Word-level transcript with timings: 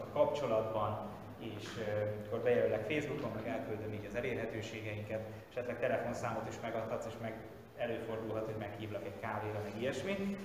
a 0.00 0.12
kapcsolatban, 0.12 1.08
és 1.38 1.64
akkor 2.26 2.40
bejelölek 2.40 2.84
Facebookon, 2.90 3.30
meg 3.34 3.48
elküldöm 3.48 3.92
így 3.92 4.06
az 4.06 4.14
elérhetőségeinket, 4.14 5.20
esetleg 5.50 5.78
telefonszámot 5.78 6.48
is 6.48 6.54
megadhatsz, 6.62 7.06
és 7.06 7.14
meg 7.20 7.34
előfordulhat, 7.76 8.44
hogy 8.44 8.56
meghívlak 8.58 9.04
egy 9.04 9.20
kávéra, 9.20 9.60
meg 9.62 9.80
ilyesmi. 9.80 10.38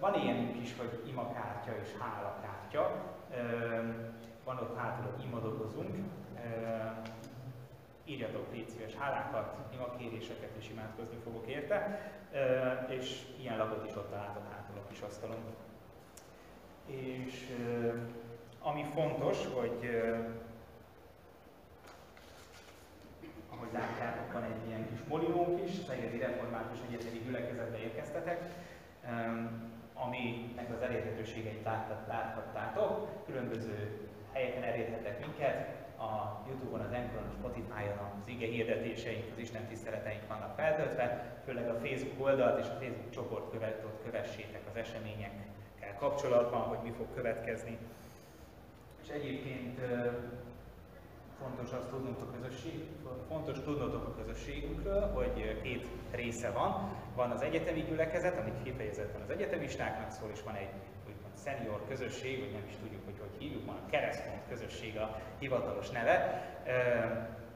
Van 0.00 0.14
ilyenünk 0.14 0.62
is, 0.62 0.76
hogy 0.78 1.02
imakártya 1.08 1.72
és 1.82 1.88
hálakártya. 1.98 3.14
Van 4.44 4.56
ott 4.56 4.78
hátul, 4.78 5.12
hogy 5.12 5.24
imadogozunk. 5.24 5.96
Írjatok 8.04 8.52
légy 8.52 8.68
szíves 8.68 8.94
hálákat, 8.94 9.56
imakéréseket, 9.74 10.50
és 10.58 10.70
imádkozni 10.70 11.16
fogok 11.24 11.46
érte. 11.46 12.00
És 12.88 13.22
ilyen 13.40 13.56
lapot 13.56 13.86
is 13.86 13.96
ott 13.96 14.10
találtok 14.10 14.52
hátul 14.52 14.76
a 14.78 14.88
kis 14.88 15.00
asztalon. 15.00 15.44
És 16.86 17.56
ami 18.62 18.84
fontos, 18.94 19.46
hogy 19.46 20.02
ahogy 23.50 23.72
látjátok, 23.72 24.32
van 24.32 24.42
egy 24.42 24.68
ilyen 24.68 24.88
kis 24.88 24.98
molinónk 25.08 25.68
is, 25.68 25.74
Szegedi 25.86 26.18
Református 26.18 26.78
Egyetemi 26.88 27.18
Gyülekezetbe 27.18 27.78
érkeztetek, 27.78 28.40
aminek 29.94 30.68
az 30.76 30.82
elérhetőségeit 30.82 31.64
láthattátok. 32.06 33.24
Különböző 33.26 34.08
helyeken 34.32 34.62
elérhetek 34.62 35.26
minket, 35.26 35.78
a 35.98 36.42
Youtube-on, 36.48 36.80
az 36.80 36.92
Anchoron, 36.92 37.28
a 37.28 37.36
Spotify-on 37.38 38.10
az 38.22 38.28
ige 38.28 38.46
hirdetéseink, 38.46 39.24
az 39.32 39.38
Isten 39.38 39.66
tiszteleteink 39.66 40.28
vannak 40.28 40.54
feltöltve, 40.54 41.36
főleg 41.44 41.68
a 41.68 41.78
Facebook 41.78 42.26
oldalt 42.26 42.58
és 42.58 42.66
a 42.66 42.78
Facebook 42.80 43.10
csoport 43.10 43.50
követ, 43.50 43.84
ott 43.84 44.02
kövessétek 44.04 44.62
az 44.70 44.76
eseményekkel 44.76 45.96
kapcsolatban, 45.98 46.60
hogy 46.60 46.78
mi 46.82 46.90
fog 46.90 47.06
következni 47.14 47.78
egyébként 49.14 49.80
fontos 51.38 51.72
azt 51.72 51.88
tudnunk 51.88 52.20
a 52.20 52.30
közösség, 52.40 52.84
fontos 53.28 53.60
tudnotok 53.60 54.06
a 54.06 54.22
közösségünkről, 54.22 55.00
hogy 55.00 55.60
két 55.62 55.86
része 56.10 56.50
van. 56.50 56.96
Van 57.14 57.30
az 57.30 57.42
egyetemi 57.42 57.80
gyülekezet, 57.80 58.38
amit 58.38 58.62
kifejezetten 58.62 59.20
az 59.20 59.30
egyetemistáknak 59.30 60.10
szól, 60.10 60.30
és 60.32 60.42
van 60.42 60.54
egy 60.54 60.68
úgymond 61.08 61.38
senior 61.44 61.80
közösség, 61.88 62.40
vagy 62.40 62.52
nem 62.52 62.66
is 62.68 62.74
tudjuk, 62.82 63.04
hogy 63.04 63.18
hogy 63.18 63.38
hívjuk, 63.38 63.66
van 63.66 63.76
a 63.76 63.90
keresztpont 63.90 64.40
közösség 64.48 64.96
a 64.96 65.20
hivatalos 65.38 65.90
neve. 65.90 66.44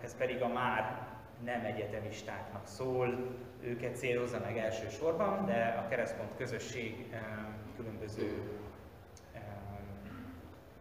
Ez 0.03 0.17
pedig 0.17 0.43
a 0.43 0.49
már 0.49 1.09
nem 1.45 1.65
egyetemistáknak 1.65 2.67
szól, 2.67 3.35
őket 3.62 3.97
célozza 3.97 4.41
meg 4.45 4.59
elsősorban, 4.59 5.47
de 5.47 5.83
a 5.85 5.89
keresztpont 5.89 6.37
közösség 6.37 7.15
különböző 7.77 8.43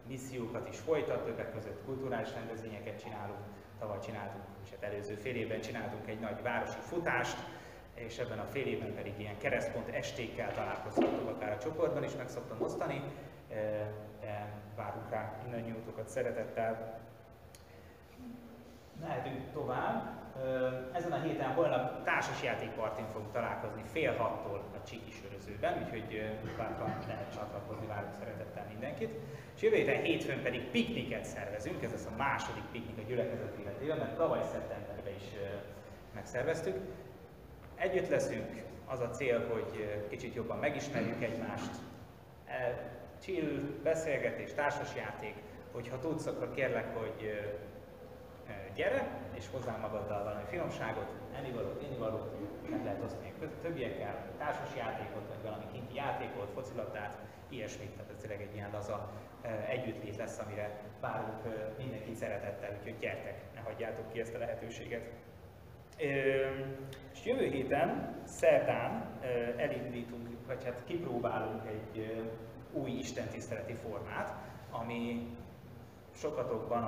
missziókat 0.08 0.68
is 0.68 0.78
folytat, 0.78 1.24
többek 1.24 1.52
között 1.52 1.84
kulturális 1.84 2.32
rendezvényeket 2.34 3.02
csinálunk, 3.02 3.44
tavaly 3.78 3.98
csináltunk, 3.98 4.44
és 4.64 4.70
hát 4.70 4.82
előző 4.82 5.14
fél 5.14 5.36
évben 5.36 5.60
csináltunk 5.60 6.08
egy 6.08 6.20
nagy 6.20 6.42
városi 6.42 6.78
futást, 6.80 7.36
és 7.94 8.18
ebben 8.18 8.38
a 8.38 8.44
fél 8.44 8.66
évben 8.66 8.94
pedig 8.94 9.12
ilyen 9.18 9.38
keresztpont 9.38 9.88
estékkel 9.88 10.52
találkozhatunk 10.54 11.28
akár 11.28 11.52
a 11.52 11.58
csoportban 11.58 12.04
is 12.04 12.16
meg 12.16 12.28
szoktam 12.28 12.60
osztani, 12.60 13.02
de 14.20 14.52
várunk 14.76 15.10
rá 15.10 15.40
mindannyiótokat 15.42 16.08
szeretettel. 16.08 17.00
Mehetünk 19.00 19.52
tovább. 19.52 20.22
Ezen 20.92 21.12
a 21.12 21.20
héten 21.20 21.52
holnap 21.52 22.04
társasjátékpartin 22.04 23.06
fogunk 23.12 23.32
találkozni 23.32 23.82
fél 23.92 24.16
hattól 24.16 24.62
a 24.74 24.86
Csiki 24.86 25.10
sörözőben, 25.10 25.82
úgyhogy 25.82 26.22
bátran 26.56 26.98
lehet 27.06 27.34
csatlakozni, 27.34 27.86
várunk 27.86 28.14
szeretettel 28.18 28.64
mindenkit. 28.68 29.10
És 29.54 29.62
jövő 29.62 29.76
héten 29.76 30.02
hétfőn 30.02 30.42
pedig 30.42 30.70
pikniket 30.70 31.24
szervezünk, 31.24 31.82
ez 31.82 31.92
az 31.92 32.08
a 32.12 32.16
második 32.16 32.64
piknik 32.72 32.98
a 32.98 33.08
gyülekezet 33.08 33.56
életében, 33.60 33.98
mert 33.98 34.16
tavaly 34.16 34.42
szeptemberben 34.52 35.14
is 35.14 35.28
megszerveztük. 36.14 36.76
Együtt 37.74 38.08
leszünk, 38.08 38.62
az 38.86 39.00
a 39.00 39.10
cél, 39.10 39.48
hogy 39.52 40.04
kicsit 40.08 40.34
jobban 40.34 40.58
megismerjük 40.58 41.22
egymást, 41.22 41.70
e, 42.46 42.90
chill, 43.22 43.80
beszélgetés, 43.82 44.52
társasjáték, 44.52 45.34
hogyha 45.72 45.98
tudsz, 45.98 46.26
akkor 46.26 46.54
kérlek, 46.54 46.96
hogy 46.96 47.40
gyere, 48.74 49.08
és 49.34 49.44
hozzá 49.52 49.76
magaddal 49.76 50.24
valami 50.24 50.44
finomságot, 50.48 51.14
ennivalót, 51.36 51.82
innivalót, 51.82 52.36
meg 52.70 52.84
lehet 52.84 53.02
osztani. 53.04 53.32
A 53.40 53.60
többiekkel, 53.62 54.30
társas 54.38 54.76
játékot, 54.76 55.28
vagy 55.28 55.42
valami 55.42 55.64
kinti 55.72 55.94
játékot, 55.94 56.50
focilabdát, 56.54 57.18
ilyesmit, 57.48 57.90
tehát 57.90 58.10
ez 58.10 58.20
tényleg 58.20 58.40
egy 58.40 58.54
ilyen 58.54 58.70
laza 58.72 59.10
együttlét 59.68 60.16
lesz, 60.16 60.38
amire 60.38 60.80
várunk 61.00 61.42
mindenkit 61.78 62.16
szeretettel, 62.16 62.76
úgyhogy 62.78 62.98
gyertek, 62.98 63.42
ne 63.54 63.60
hagyjátok 63.60 64.12
ki 64.12 64.20
ezt 64.20 64.34
a 64.34 64.38
lehetőséget. 64.38 65.10
És 67.12 67.24
jövő 67.24 67.48
héten, 67.48 68.16
szerdán 68.24 69.20
elindítunk, 69.56 70.28
vagy 70.46 70.64
hát 70.64 70.82
kipróbálunk 70.84 71.62
egy 71.66 72.22
új 72.72 72.90
istentiszteleti 72.90 73.74
formát, 73.74 74.34
ami 74.70 75.36
sokatokban 76.16 76.82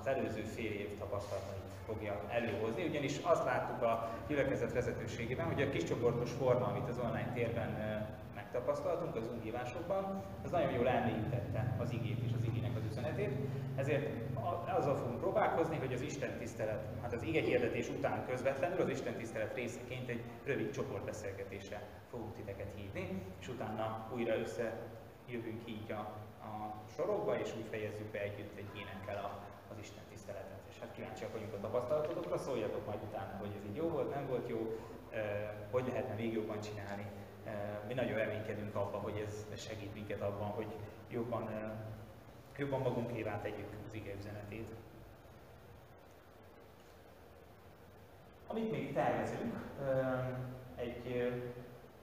az 0.00 0.06
előző 0.06 0.40
fél 0.40 0.72
év 0.72 0.98
tapasztalatait 0.98 1.68
fogja 1.86 2.20
előhozni, 2.28 2.84
ugyanis 2.84 3.18
azt 3.22 3.44
láttuk 3.44 3.82
a 3.82 4.10
gyülekezet 4.28 4.72
vezetőségében, 4.72 5.46
hogy 5.46 5.62
a 5.62 5.70
kiscsoportos 5.70 6.30
forma, 6.30 6.66
amit 6.66 6.88
az 6.88 6.98
online 6.98 7.32
térben 7.34 7.70
megtapasztaltunk 8.34 9.16
az 9.16 9.26
ungívásokban, 9.32 10.22
az 10.44 10.50
nagyon 10.50 10.72
jól 10.72 10.88
elmélyítette 10.88 11.76
az 11.78 11.92
igét 11.92 12.18
és 12.26 12.30
az 12.38 12.44
igének 12.44 12.76
az 12.76 12.82
üzenetét, 12.90 13.30
ezért 13.76 14.08
azzal 14.78 14.96
fogunk 14.96 15.20
próbálkozni, 15.20 15.76
hogy 15.76 15.92
az 15.92 16.00
Isten 16.00 16.38
tisztelet, 16.38 16.84
hát 17.02 17.12
az 17.12 17.22
ige 17.22 17.40
hirdetés 17.40 17.88
után 17.88 18.26
közvetlenül 18.26 18.80
az 18.80 18.88
Isten 18.88 19.14
tisztelet 19.14 19.54
részeként 19.54 20.08
egy 20.08 20.22
rövid 20.44 20.70
csoportbeszélgetésre 20.70 21.82
fogunk 22.10 22.34
titeket 22.34 22.72
hívni, 22.74 23.22
és 23.40 23.48
utána 23.48 24.10
újra 24.14 24.38
összejövünk 24.38 25.62
így 25.64 25.90
a 25.90 26.27
a 26.42 26.74
sorokba, 26.96 27.38
és 27.38 27.54
úgy 27.56 27.66
fejezzük 27.70 28.06
be 28.06 28.20
együtt 28.20 28.58
egy 28.58 28.76
énekkel 28.76 29.24
a, 29.24 29.38
az 29.70 29.78
Isten 29.80 30.02
tiszteletet. 30.10 30.60
És 30.70 30.78
hát 30.78 30.92
kíváncsiak 30.94 31.32
vagyunk 31.32 31.52
a 31.52 31.60
tapasztalatotokra, 31.60 32.38
szóljatok 32.38 32.86
majd 32.86 33.02
utána, 33.02 33.36
hogy 33.38 33.54
ez 33.58 33.64
így 33.70 33.76
jó 33.76 33.88
volt, 33.88 34.14
nem 34.14 34.26
volt 34.26 34.48
jó, 34.48 34.78
hogy 35.70 35.86
lehetne 35.86 36.14
még 36.14 36.32
jobban 36.32 36.60
csinálni. 36.60 37.06
Mi 37.86 37.94
nagyon 37.94 38.18
reménykedünk 38.18 38.74
abban, 38.74 39.00
hogy 39.00 39.24
ez 39.26 39.60
segít 39.60 39.94
minket 39.94 40.20
abban, 40.20 40.48
hogy 40.48 40.66
jobban, 41.10 41.48
jobban 42.56 42.80
magunkévá 42.80 43.40
tegyük 43.40 43.68
az 43.86 43.94
ige 43.94 44.14
üzenetét. 44.18 44.68
Amit 48.46 48.70
még 48.70 48.94
tervezünk, 48.94 49.54
egy 50.76 51.32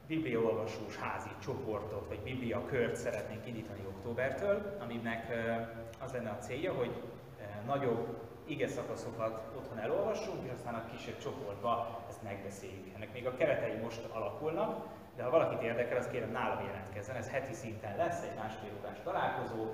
bibliaolvasós 0.07 0.97
házi 0.97 1.29
csoportot, 1.43 2.07
vagy 2.07 2.19
biblia 2.19 2.65
kört 2.65 2.95
szeretnénk 2.95 3.47
indítani 3.47 3.85
októbertől, 3.88 4.77
aminek 4.81 5.33
az 6.00 6.12
lenne 6.12 6.29
a 6.29 6.38
célja, 6.38 6.74
hogy 6.74 6.91
nagyobb 7.65 8.17
ige 8.47 8.67
szakaszokat 8.67 9.51
otthon 9.57 9.77
elolvassunk, 9.77 10.45
és 10.45 10.51
aztán 10.51 10.74
a 10.74 10.85
kisebb 10.91 11.17
csoportba 11.17 12.03
ezt 12.09 12.24
megbeszéljük. 12.24 12.95
Ennek 12.95 13.13
még 13.13 13.27
a 13.27 13.35
keretei 13.35 13.75
most 13.81 14.03
alakulnak, 14.13 14.88
de 15.15 15.24
ha 15.24 15.29
valakit 15.29 15.62
érdekel, 15.62 15.97
az 15.97 16.07
kérem 16.07 16.31
nálam 16.31 16.65
jelentkezzen. 16.65 17.15
Ez 17.15 17.29
heti 17.29 17.53
szinten 17.53 17.95
lesz, 17.97 18.24
egy 18.24 18.35
másfél 18.35 18.69
órás 18.79 18.97
találkozó, 19.03 19.74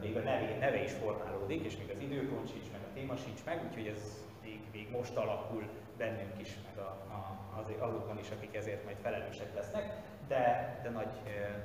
még 0.00 0.16
a 0.16 0.20
neve, 0.20 0.56
neve 0.58 0.82
is 0.82 0.92
formálódik, 0.92 1.64
és 1.64 1.76
még 1.76 1.90
az 1.90 2.00
időpont 2.00 2.48
sincs, 2.48 2.70
meg 2.72 2.80
a 2.80 2.92
téma 2.94 3.16
sincs 3.16 3.44
meg, 3.44 3.64
úgyhogy 3.68 3.86
ez 3.86 4.24
még, 4.42 4.60
még 4.72 4.90
most 4.90 5.16
alakul 5.16 5.62
bennünk 5.98 6.34
is, 6.40 6.50
meg 6.66 6.84
a, 6.84 6.90
a, 7.16 7.18
az, 7.58 7.66
azokon 7.88 8.18
is, 8.18 8.30
akik 8.30 8.54
ezért 8.56 8.84
majd 8.84 8.96
felelősek 9.02 9.54
lesznek, 9.54 9.84
de, 10.28 10.42
de 10.82 10.90
nagy 10.90 11.14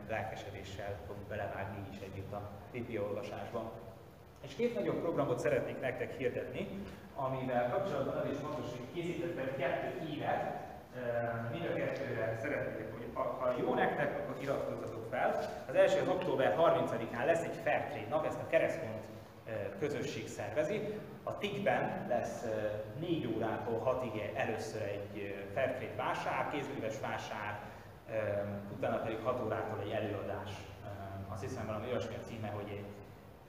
lelkesedéssel 0.09 0.95
fogunk 1.07 1.27
belevágni 1.27 1.87
is 1.91 1.97
együtt 1.99 2.33
a 2.33 2.51
olvasásban. 3.07 3.71
És 4.45 4.55
két 4.55 4.75
nagyobb 4.75 5.01
programot 5.01 5.39
szeretnék 5.39 5.79
nektek 5.79 6.17
hirdetni, 6.17 6.67
amivel 7.15 7.69
kapcsolatban 7.69 8.17
az 8.17 8.29
is 8.31 8.37
fontos, 8.37 8.69
hogy 8.69 8.87
készítettem 8.93 9.55
kettő 9.57 10.13
ívet, 10.13 10.61
mind 11.51 11.65
a 11.65 11.73
kettőre 11.73 12.37
szeretnék, 12.41 12.91
hogy 12.93 13.07
ha 13.13 13.53
jó 13.59 13.73
nektek, 13.73 14.19
akkor 14.19 14.41
iratkozzatok 14.41 15.07
fel. 15.09 15.39
Az 15.69 15.75
első 15.75 15.99
az 16.01 16.07
október 16.07 16.55
30-án 16.59 17.25
lesz 17.25 17.43
egy 17.43 17.59
Fairtrade 17.63 18.09
nap, 18.09 18.25
ezt 18.25 18.39
a 18.39 18.47
keresztpont 18.49 19.02
közösség 19.79 20.27
szervezi. 20.27 20.97
A 21.23 21.37
TIK-ben 21.37 22.05
lesz 22.07 22.45
4 22.99 23.33
órától 23.35 23.81
6-ig 23.85 24.37
először 24.37 24.81
egy 24.81 25.45
Fairtrade 25.53 25.95
vásár, 25.95 26.49
kézműves 26.51 26.99
vásár, 26.99 27.59
utána 28.77 28.97
pedig 28.97 29.17
6 29.23 29.45
órától 29.45 29.79
egy 29.83 29.91
előadás. 29.91 30.51
Azt 31.29 31.41
hiszem 31.41 31.65
valami 31.65 31.85
olyasmi 31.91 32.15
a 32.15 32.25
címe, 32.27 32.47
hogy 32.47 32.67
egy 32.69 32.85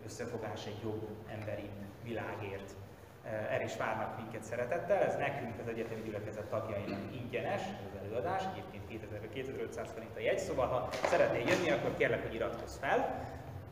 összefogás 0.04 0.66
egy 0.66 0.80
jobb 0.82 1.08
emberi 1.28 1.70
világért. 2.02 2.74
erre 3.24 3.64
is 3.64 3.76
várnak 3.76 4.16
minket 4.16 4.42
szeretettel. 4.42 5.02
Ez 5.02 5.16
nekünk, 5.16 5.60
az 5.60 5.68
egyetemi 5.68 6.02
gyülekezet 6.02 6.44
tagjainak 6.44 7.00
ingyenes, 7.12 7.62
az 7.62 7.98
előadás, 8.04 8.42
egyébként 8.52 9.32
2500 9.32 9.90
forint 9.92 10.16
a 10.16 10.20
jegy, 10.20 10.38
szóval 10.38 10.66
ha 10.66 10.88
szeretnél 10.92 11.48
jönni, 11.48 11.70
akkor 11.70 11.96
kérlek, 11.96 12.22
hogy 12.22 12.34
iratkozz 12.34 12.76
fel, 12.76 13.24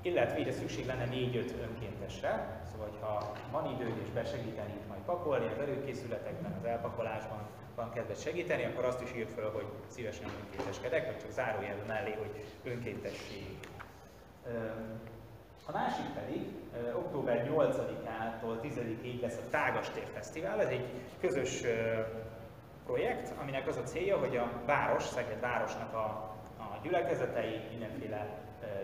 illetve 0.03 0.39
ide 0.39 0.53
szükség 0.53 0.87
lenne 0.87 1.07
4-5 1.07 1.53
önkéntesre, 1.63 2.61
szóval 2.71 2.89
ha 3.01 3.33
van 3.51 3.71
időd 3.75 3.97
és 4.03 4.11
besegíteni 4.11 4.73
itt 4.73 4.89
majd 4.89 5.01
pakolni 5.01 5.47
az 5.47 5.59
előkészületekben, 5.59 6.57
az 6.59 6.65
elpakolásban, 6.65 7.47
van 7.75 7.93
kedved 7.93 8.19
segíteni, 8.19 8.65
akkor 8.65 8.85
azt 8.85 9.03
is 9.03 9.13
írt 9.17 9.33
fel, 9.33 9.51
hogy 9.51 9.67
szívesen 9.87 10.31
önkénteskedek, 10.41 11.07
vagy 11.07 11.19
csak 11.19 11.31
zárójelben 11.31 11.87
mellé, 11.87 12.13
hogy 12.13 12.45
önkéntesség. 12.65 13.59
A 15.67 15.73
másik 15.73 16.07
pedig 16.15 16.47
október 16.95 17.51
8-ától 17.51 18.61
10-ig 18.63 19.21
lesz 19.21 19.37
a 19.37 19.51
Tágastér 19.51 20.07
Fesztivál. 20.15 20.61
Ez 20.61 20.69
egy 20.69 20.87
közös 21.21 21.63
projekt, 22.87 23.33
aminek 23.41 23.69
az 23.69 23.77
a 23.77 23.83
célja, 23.83 24.19
hogy 24.19 24.37
a 24.37 24.51
város, 24.67 25.03
Szeged 25.03 25.41
városnak 25.41 25.95
a 25.95 26.32
gyülekezetei, 26.83 27.61
mindenféle 27.71 28.27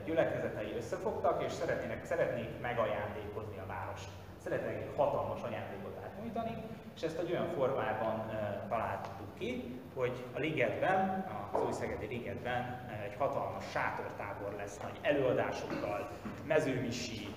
gyülekezetei 0.05 0.75
összefogtak, 0.77 1.43
és 1.43 1.53
szeretnének, 1.53 2.05
szeretnék 2.05 2.61
megajándékozni 2.61 3.59
a 3.59 3.67
várost. 3.67 4.09
Szeretnék 4.37 4.77
egy 4.77 4.93
hatalmas 4.97 5.43
ajándékot 5.43 5.99
átnyújtani, 6.05 6.63
és 6.97 7.03
ezt 7.03 7.19
egy 7.19 7.31
olyan 7.31 7.49
formában 7.49 8.31
találtuk 8.69 9.35
ki, 9.39 9.81
hogy 9.95 10.25
a 10.35 10.39
ligetben, 10.39 11.27
az 11.53 11.63
új 11.63 11.73
Szegedi 11.73 12.07
ligetben 12.07 12.89
egy 13.05 13.15
hatalmas 13.19 13.71
sátortábor 13.71 14.55
lesz 14.57 14.81
nagy 14.81 14.99
előadásokkal, 15.03 16.11
mezőmisi, 16.47 17.35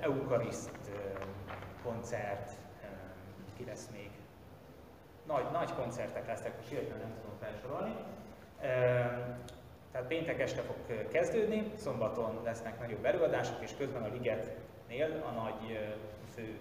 eukariszt 0.00 0.90
koncert, 1.82 2.50
ki 3.56 3.64
lesz 3.64 3.88
még. 3.92 4.10
Nagy, 5.26 5.44
nagy 5.52 5.74
koncertek 5.74 6.26
lesznek, 6.26 6.56
most 6.56 6.68
hirtelen 6.68 6.98
nem 6.98 7.14
tudom 7.20 7.36
felsorolni. 7.40 7.94
Tehát 9.92 10.06
péntek 10.06 10.40
este 10.40 10.62
fog 10.62 11.08
kezdődni, 11.12 11.72
szombaton 11.76 12.40
lesznek 12.44 12.80
nagyobb 12.80 13.04
előadások, 13.04 13.62
és 13.62 13.76
közben 13.78 14.02
a 14.02 14.12
ligetnél, 14.12 15.22
a 15.26 15.30
nagy 15.30 15.78
fő 16.34 16.58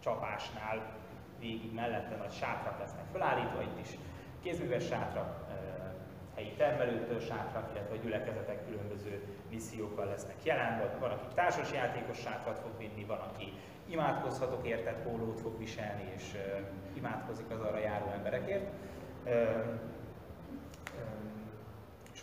csapásnál 0.00 0.94
végig 1.38 1.74
mellette 1.74 2.16
nagy 2.16 2.32
sátrak 2.32 2.78
lesznek 2.78 3.04
felállítva, 3.12 3.62
itt 3.62 3.80
is 3.80 3.98
kézműves 4.42 4.86
sátrak, 4.86 5.46
helyi 6.34 6.52
termelőtől 6.56 7.20
sátrak, 7.20 7.70
illetve 7.72 7.94
a 7.94 7.98
gyülekezetek 8.02 8.66
különböző 8.66 9.22
missziókkal 9.50 10.06
lesznek 10.06 10.36
jelen, 10.42 10.90
van, 11.00 11.10
aki 11.10 11.26
társas 11.34 11.72
játékos 11.72 12.18
sátrat 12.18 12.58
fog 12.58 12.70
vinni, 12.78 13.04
van, 13.04 13.18
aki 13.18 13.52
imádkozhatok 13.88 14.66
értett 14.66 15.02
pólót 15.02 15.40
fog 15.40 15.58
viselni, 15.58 16.12
és 16.16 16.36
imádkozik 16.94 17.50
az 17.50 17.60
arra 17.60 17.78
járó 17.78 18.10
emberekért. 18.10 18.70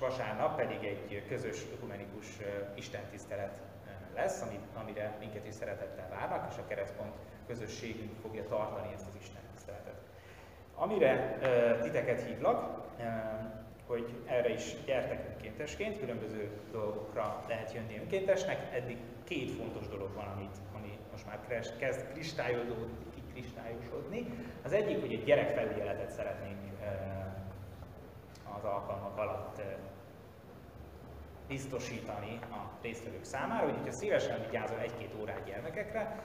Vasárnap 0.03 0.55
pedig 0.55 0.83
egy 0.83 1.23
közös 1.27 1.65
ökumenikus 1.73 2.27
istentisztelet 2.75 3.51
lesz, 4.15 4.43
amire 4.73 5.15
minket 5.19 5.47
is 5.47 5.53
szeretettel 5.53 6.09
várnak, 6.09 6.51
és 6.51 6.57
a 6.57 6.67
keresztpont 6.67 7.13
közösségünk 7.47 8.11
fogja 8.21 8.47
tartani 8.47 8.93
ezt 8.93 9.07
az 9.07 9.15
istentiszteletet. 9.21 9.95
Amire 10.75 11.37
titeket 11.81 12.21
hívlak, 12.21 12.81
hogy 13.87 14.21
erre 14.25 14.49
is 14.49 14.83
gyertek 14.85 15.25
önkéntesként, 15.33 15.99
különböző 15.99 16.49
dolgokra 16.71 17.43
lehet 17.47 17.73
jönni 17.73 17.97
önkéntesnek. 17.97 18.73
Eddig 18.73 18.97
két 19.23 19.51
fontos 19.51 19.87
dolog 19.87 20.13
van, 20.13 20.27
amit, 20.27 20.57
ami 20.75 20.97
most 21.11 21.25
már 21.25 21.39
kezd 21.79 22.11
kristályosodni, 22.11 22.93
kristályosodni. 23.31 24.25
Az 24.63 24.73
egyik, 24.73 24.99
hogy 24.99 25.13
egy 25.13 25.23
gyerekfelügyeletet 25.23 26.11
szeretnénk 26.11 26.57
az 28.57 28.63
alkalmak 28.63 29.17
alatt 29.17 29.61
biztosítani 31.53 32.39
a 32.51 32.59
résztvevők 32.81 33.23
számára, 33.23 33.63
hogy 33.63 33.85
ha 33.85 33.91
szívesen 33.91 34.45
vigyázol 34.45 34.79
egy-két 34.79 35.15
órát 35.21 35.43
gyermekekre, 35.45 36.23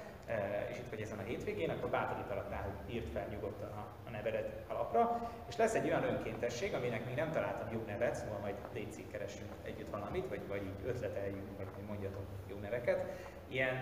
és 0.70 0.76
itt 0.76 0.90
vagy 0.90 1.00
ezen 1.00 1.18
a 1.18 1.23
hétvégén, 1.23 1.70
akkor 1.70 1.90
bátorítalak 1.90 2.50
rá, 2.50 2.61
hogy 2.62 2.94
írt 2.94 3.08
fel 3.12 3.26
nyugodtan 3.30 3.68
a, 3.68 3.87
a 4.06 4.11
nevedet 4.11 4.64
alapra, 4.68 5.30
és 5.49 5.56
lesz 5.56 5.75
egy 5.75 5.85
olyan 5.85 6.04
önkéntesség, 6.04 6.75
aminek 6.75 7.06
még 7.06 7.14
nem 7.14 7.32
találtam 7.32 7.68
jó 7.73 7.82
nevet, 7.87 8.14
szóval 8.14 8.38
majd 8.38 8.54
légy 8.73 9.06
keresünk 9.11 9.50
együtt 9.62 9.90
valamit, 9.90 10.28
vagy, 10.28 10.40
vagy 10.49 10.62
így 10.62 10.87
ötleteljünk, 10.87 11.56
vagy 11.56 11.66
mondjatok 11.87 12.26
jó 12.47 12.56
neveket. 12.58 13.04
Ilyen, 13.49 13.76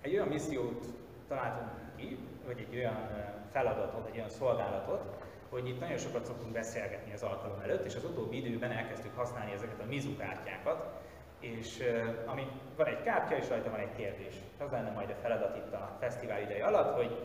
egy 0.00 0.14
olyan 0.14 0.28
missziót 0.28 0.86
találtunk 1.28 1.70
ki, 1.96 2.18
vagy 2.46 2.58
egy 2.58 2.76
olyan 2.76 3.08
feladatot, 3.52 4.06
egy 4.06 4.16
olyan 4.16 4.28
szolgálatot, 4.28 5.21
hogy 5.52 5.68
itt 5.68 5.80
nagyon 5.80 5.98
sokat 5.98 6.24
szoktunk 6.24 6.52
beszélgetni 6.52 7.12
az 7.12 7.22
alkalom 7.22 7.60
előtt, 7.60 7.84
és 7.84 7.94
az 7.94 8.04
utóbbi 8.04 8.36
időben 8.36 8.70
elkezdtük 8.70 9.16
használni 9.16 9.52
ezeket 9.52 9.80
a 9.80 9.86
mizu 9.88 10.16
kártyákat, 10.16 11.00
és 11.40 11.82
ami, 12.26 12.46
van 12.76 12.86
egy 12.86 13.02
kártya, 13.02 13.36
és 13.36 13.48
rajta 13.48 13.70
van 13.70 13.80
egy 13.80 13.96
kérdés. 13.96 14.34
Az 14.58 14.70
lenne 14.70 14.90
majd 14.90 15.10
a 15.10 15.20
feladat 15.22 15.56
itt 15.56 15.72
a 15.72 15.96
fesztivál 16.00 16.42
ideje 16.42 16.64
alatt, 16.64 16.96
hogy 16.96 17.18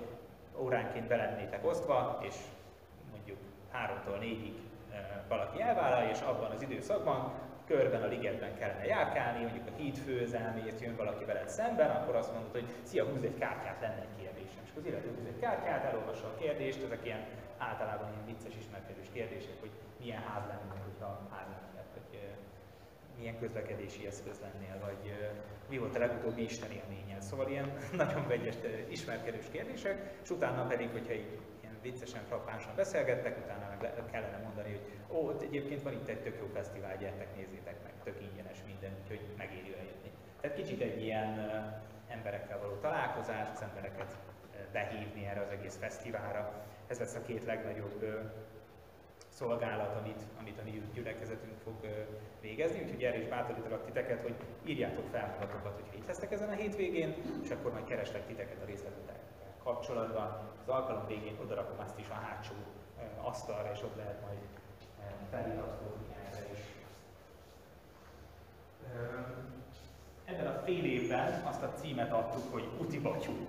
óránként 0.57 1.07
belennétek 1.07 1.65
osztva, 1.65 2.19
és 2.21 2.35
mondjuk 3.11 3.37
3-tól 3.73 4.19
4-ig 4.21 4.53
uh, 4.89 4.97
valaki 5.27 5.61
elvállalja, 5.61 6.09
és 6.09 6.21
abban 6.21 6.51
az 6.51 6.61
időszakban 6.61 7.33
körben 7.67 8.01
a 8.01 8.07
ligetben 8.07 8.57
kellene 8.57 8.85
járkálni, 8.85 9.43
mondjuk 9.43 9.67
a 9.67 9.77
híd 9.77 9.97
főzelmét 9.97 10.79
jön 10.81 10.95
valaki 10.95 11.25
veled 11.25 11.49
szemben, 11.49 11.89
akkor 11.89 12.15
azt 12.15 12.33
mondod, 12.33 12.51
hogy 12.51 12.65
szia, 12.83 13.05
húz 13.05 13.23
egy 13.23 13.37
kártyát, 13.37 13.81
lenne 13.81 14.01
egy 14.01 14.21
kérdésem. 14.23 14.61
És 14.63 14.69
az 14.77 14.85
illető 14.85 15.13
húz 15.17 15.25
egy 15.27 15.39
kártyát, 15.39 15.83
elolvassa 15.83 16.27
a 16.27 16.37
kérdést, 16.39 16.83
ezek 16.83 17.05
ilyen 17.05 17.25
általában 17.57 18.11
ilyen 18.11 18.25
vicces 18.25 18.55
ismerkedős 18.57 19.09
kérdések, 19.13 19.59
hogy 19.59 19.71
milyen 19.99 20.21
ház 20.21 20.45
lenne, 20.47 20.81
hogyha 20.85 21.27
ház 21.31 21.47
lenne, 21.47 21.83
hogy 21.93 22.19
milyen 23.17 23.39
közlekedési 23.39 24.05
eszköz 24.05 24.39
lennél, 24.41 24.79
vagy 24.79 25.13
mi 25.69 25.77
volt 25.77 25.95
a 25.95 25.99
legutóbbi 25.99 26.43
Isten 26.43 26.71
élményed. 26.71 27.21
Szóval 27.21 27.49
ilyen 27.49 27.77
nagyon 28.03 28.27
vegyes 28.27 28.55
ismerkedős 28.87 29.45
kérdések, 29.51 30.19
és 30.23 30.29
utána 30.29 30.67
pedig, 30.67 30.89
hogyha 30.89 31.13
így 31.13 31.39
ilyen 31.61 31.77
viccesen, 31.81 32.23
frappánsan 32.23 32.75
beszélgettek, 32.75 33.37
utána 33.37 33.77
meg 33.81 34.03
kellene 34.11 34.37
mondani, 34.37 34.69
hogy 34.69 35.15
ó, 35.17 35.31
egyébként 35.41 35.81
van 35.81 35.93
itt 35.93 36.07
egy 36.07 36.21
tök 36.21 36.37
jó 36.39 36.45
fesztivál, 36.53 36.97
gyertek, 36.97 37.35
nézzétek 37.35 37.83
meg, 37.83 37.93
tök 38.03 38.21
ingyenes 38.21 38.57
minden, 38.65 38.91
úgyhogy 39.01 39.21
megéri 39.37 39.73
eljönni. 39.73 40.11
Tehát 40.41 40.57
kicsit 40.57 40.81
egy 40.81 41.01
ilyen 41.01 41.51
emberekkel 42.07 42.59
való 42.59 42.75
találkozás, 42.75 43.47
az 43.53 43.61
embereket 43.61 44.17
behívni 44.71 45.25
erre 45.25 45.41
az 45.41 45.49
egész 45.49 45.77
fesztiválra. 45.77 46.65
Ez 46.87 46.99
lesz 46.99 47.15
a 47.15 47.21
két 47.21 47.45
legnagyobb 47.45 48.05
szolgálat, 49.29 49.95
amit, 49.95 50.21
amit 50.39 50.59
a 50.59 50.63
mi 50.63 50.81
gyülekezetünk 50.93 51.57
fog 51.63 51.75
végezni, 52.41 52.83
úgyhogy 52.83 53.03
erre 53.03 53.17
is 53.17 53.27
bátorítalak 53.27 53.85
titeket, 53.85 54.21
hogy 54.21 54.35
írjátok 54.65 55.05
fel 55.11 55.35
magatokat, 55.39 55.81
hogy 55.89 55.99
itt 55.99 56.07
lesztek 56.07 56.31
ezen 56.31 56.49
a 56.49 56.53
hétvégén, 56.53 57.15
és 57.43 57.49
akkor 57.49 57.71
majd 57.71 57.85
kereslek 57.85 58.27
titeket 58.27 58.61
a 58.61 58.65
részletekkel 58.65 59.15
kapcsolatban. 59.63 60.39
Az 60.61 60.69
alkalom 60.69 61.07
végén 61.07 61.37
odarakom 61.41 61.79
azt 61.79 61.99
is 61.99 62.09
a 62.09 62.13
hátsó 62.13 62.53
asztalra, 63.21 63.71
és 63.71 63.81
ott 63.83 63.95
lehet 63.95 64.21
majd 64.25 64.37
feliratkozni 65.31 66.05
erre 66.31 66.51
is. 66.51 66.59
Ebben 70.25 70.47
a 70.47 70.61
fél 70.63 70.85
évben 70.85 71.43
azt 71.45 71.63
a 71.63 71.73
címet 71.73 72.11
adtuk, 72.11 72.53
hogy 72.53 72.67
Uti 72.79 72.99
Batyú 72.99 73.47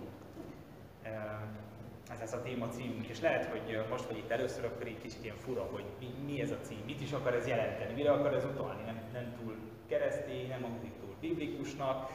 ez 2.11 2.21
ez 2.21 2.33
a 2.33 2.43
téma 2.43 2.69
címünk, 2.69 3.07
és 3.07 3.21
lehet, 3.21 3.45
hogy 3.45 3.87
most 3.91 4.05
vagy 4.05 4.17
itt 4.17 4.31
először, 4.31 4.65
akkor 4.65 4.87
egy 4.87 5.01
kicsit 5.03 5.25
ilyen 5.25 5.37
fura, 5.37 5.63
hogy 5.73 5.85
mi, 5.99 6.33
mi 6.33 6.41
ez 6.41 6.51
a 6.51 6.61
cím, 6.61 6.83
mit 6.87 7.01
is 7.01 7.13
akar 7.13 7.35
ez 7.35 7.47
jelenteni, 7.47 7.93
mire 7.93 8.13
akar 8.13 8.35
ez 8.35 8.45
utalni, 8.45 8.83
nem, 8.83 9.01
nem 9.13 9.35
túl 9.41 9.57
keresztény, 9.89 10.49
nem 10.49 10.63
hangzik 10.63 10.93
túl 11.01 11.15
biblikusnak, 11.21 12.11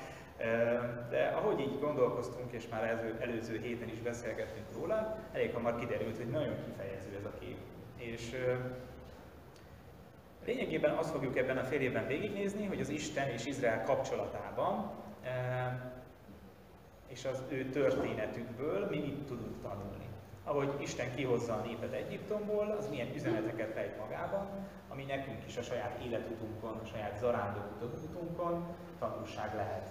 de 1.10 1.34
ahogy 1.36 1.60
így 1.60 1.80
gondolkoztunk, 1.80 2.52
és 2.52 2.68
már 2.68 2.84
előző, 2.84 3.18
előző 3.20 3.60
héten 3.60 3.90
is 3.90 4.00
beszélgettünk 4.00 4.68
róla, 4.76 5.18
elég 5.32 5.54
hamar 5.54 5.76
kiderült, 5.76 6.18
hogy 6.18 6.30
nagyon 6.30 6.56
kifejező 6.66 7.16
ez 7.20 7.26
a 7.26 7.38
kép. 7.40 7.58
És 7.96 8.36
lényegében 10.46 10.96
azt 10.96 11.12
fogjuk 11.12 11.38
ebben 11.38 11.58
a 11.58 11.64
fél 11.64 11.82
évben 11.82 12.08
végignézni, 12.08 12.66
hogy 12.66 12.80
az 12.80 12.90
Isten 12.90 13.30
és 13.30 13.46
Izrael 13.46 13.84
kapcsolatában 13.84 14.92
és 17.14 17.26
az 17.26 17.44
ő 17.50 17.70
történetükből 17.70 18.88
mi 18.90 19.00
mit 19.00 19.26
tudunk 19.28 19.62
tanulni. 19.62 20.08
Ahogy 20.44 20.76
Isten 20.80 21.16
kihozza 21.16 21.54
a 21.54 21.66
népet 21.66 21.94
Egyiptomból, 21.94 22.76
az 22.80 22.90
milyen 22.90 23.14
üzeneteket 23.16 23.76
rejt 23.76 23.98
magában, 24.00 24.48
ami 24.90 25.04
nekünk 25.04 25.46
is 25.48 25.58
a 25.58 25.62
saját 25.62 26.04
életutunkon, 26.06 26.80
a 26.84 26.86
saját 26.86 27.18
zarándok 27.18 27.64
tanulság 29.00 29.56
lehet. 29.56 29.90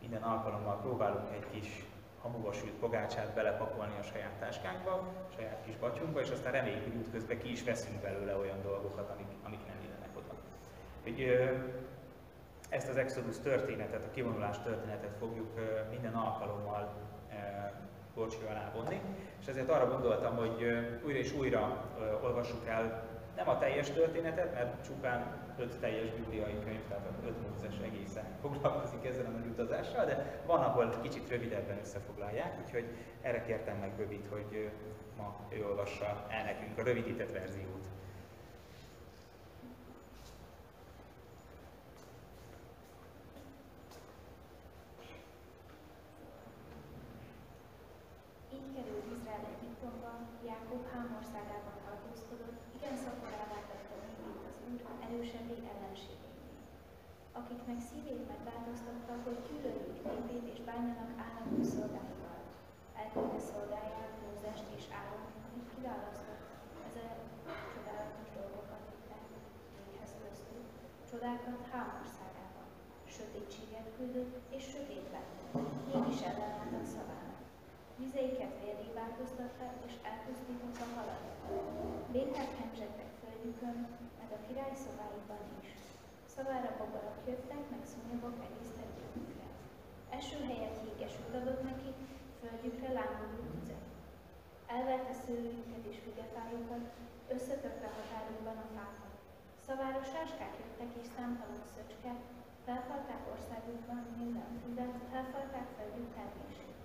Minden 0.00 0.22
alkalommal 0.22 0.80
próbálunk 0.80 1.32
egy 1.32 1.46
kis 1.50 1.84
hamuba 2.22 2.50
pogácsát 2.80 3.34
belepakolni 3.34 3.94
a 4.00 4.02
saját 4.02 4.32
táskánkba, 4.38 4.90
a 5.30 5.32
saját 5.36 5.62
kis 5.66 5.76
batyunkba, 5.76 6.20
és 6.20 6.30
aztán 6.30 6.52
reméljük, 6.52 6.82
hogy 6.82 6.96
útközben 6.96 7.38
ki 7.38 7.50
is 7.50 7.64
veszünk 7.64 8.00
belőle 8.00 8.36
olyan 8.36 8.62
dolgokat, 8.62 9.10
amik, 9.10 9.26
amik 9.42 9.66
nem 9.66 9.76
illenek 9.84 10.16
oda. 10.16 10.34
Hogy, 11.02 11.20
ezt 12.74 12.88
az 12.88 12.96
Exodus 12.96 13.38
történetet, 13.38 14.04
a 14.04 14.10
kivonulás 14.10 14.62
történetet 14.62 15.16
fogjuk 15.18 15.50
minden 15.90 16.14
alkalommal 16.14 16.92
gorcső 18.14 18.46
alá 18.50 18.72
vonni, 18.74 19.00
és 19.40 19.46
ezért 19.46 19.68
arra 19.68 19.88
gondoltam, 19.88 20.36
hogy 20.36 20.52
újra 21.04 21.18
és 21.18 21.32
újra 21.32 21.90
olvassuk 22.22 22.66
el 22.66 23.02
nem 23.36 23.48
a 23.48 23.58
teljes 23.58 23.90
történetet, 23.90 24.54
mert 24.54 24.84
csupán 24.84 25.42
öt 25.58 25.78
teljes 25.80 26.10
bibliai 26.10 26.58
könyv, 26.64 26.80
tehát 26.88 27.06
öt 27.26 27.48
mózes 27.48 27.78
egészen 27.84 28.24
foglalkozik 28.40 29.04
ezzel 29.04 29.24
a 29.26 29.38
nagy 29.38 29.46
utazással, 29.46 30.04
de 30.04 30.42
van, 30.46 30.62
ahol 30.62 30.98
kicsit 31.02 31.28
rövidebben 31.28 31.78
összefoglalják, 31.78 32.58
úgyhogy 32.64 32.84
erre 33.22 33.42
kértem 33.42 33.76
meg 33.76 33.90
Böbit, 33.96 34.26
hogy 34.30 34.70
ma 35.16 35.36
ő 35.48 35.64
olvassa 35.66 36.26
el 36.28 36.44
nekünk 36.44 36.78
a 36.78 36.82
rövidített 36.82 37.32
verziót. 37.32 37.84
akiknek 57.44 57.80
szívét 57.88 58.28
megváltoztatta, 58.32 59.12
hogy 59.24 59.40
különjük 59.48 59.98
népét 60.08 60.46
és 60.52 60.60
bánjanak 60.68 61.10
állandó 61.24 61.62
szolgáival. 61.74 62.38
Elküldte 63.00 63.40
szolgáját, 63.50 64.12
Mózest 64.22 64.66
és 64.78 64.84
Áron, 65.00 65.24
akik 65.46 65.66
kiválasztott 65.74 66.44
ezer 66.86 67.12
csodálatos 67.72 68.28
dolgokat 68.38 68.82
vittek 68.90 69.24
véghez 69.76 70.12
köztük, 70.22 70.66
csodákat 71.44 71.72
hámországában. 71.72 72.66
Sötétséget 73.16 73.88
küldött 73.96 74.34
és 74.56 74.64
sötét 74.72 75.06
lett, 75.14 75.34
mégis 75.90 76.20
ellenálltak 76.28 76.86
szavának. 76.94 77.40
Vizeiket 78.00 78.54
vérré 78.60 78.88
változtatta 79.00 79.66
és 79.86 79.94
elpusztította 80.10 80.84
halat. 80.94 81.24
Békák 82.12 82.50
hemzsegtek 82.58 83.10
földjükön, 83.20 83.78
meg 84.20 84.30
a 84.36 84.42
király 84.46 84.74
szobáiban 84.84 85.44
is. 85.60 85.68
Szavára 86.34 86.70
bogarak 86.80 87.18
jöttek, 87.28 87.62
meg 87.72 87.82
szúnyogok 87.90 88.36
egész 88.46 88.72
területükre. 88.78 89.46
Eső 90.18 90.38
helyett 90.48 90.78
jégesült 90.86 91.34
adott 91.40 91.62
nekik, 91.70 91.98
földjükre 92.40 92.90
lángoló 92.98 93.38
tüzet. 93.52 93.86
Elverte 94.74 95.14
szőlőjüket 95.22 95.84
és 95.90 95.98
fügefájukat, 96.04 96.84
összetörte 97.34 97.88
határokban 97.96 98.58
a 98.64 98.68
fákat. 98.76 99.03
Szavára 99.66 100.02
sáskák 100.12 100.54
jöttek 100.60 100.92
és 101.00 101.06
számtalan 101.16 101.64
szöcske, 101.74 102.12
felfalták 102.66 103.22
országukban 103.34 104.02
minden 104.20 104.50
füvet, 104.62 104.94
felfalták 105.12 105.68
földjük 105.76 106.10
termését. 106.20 106.76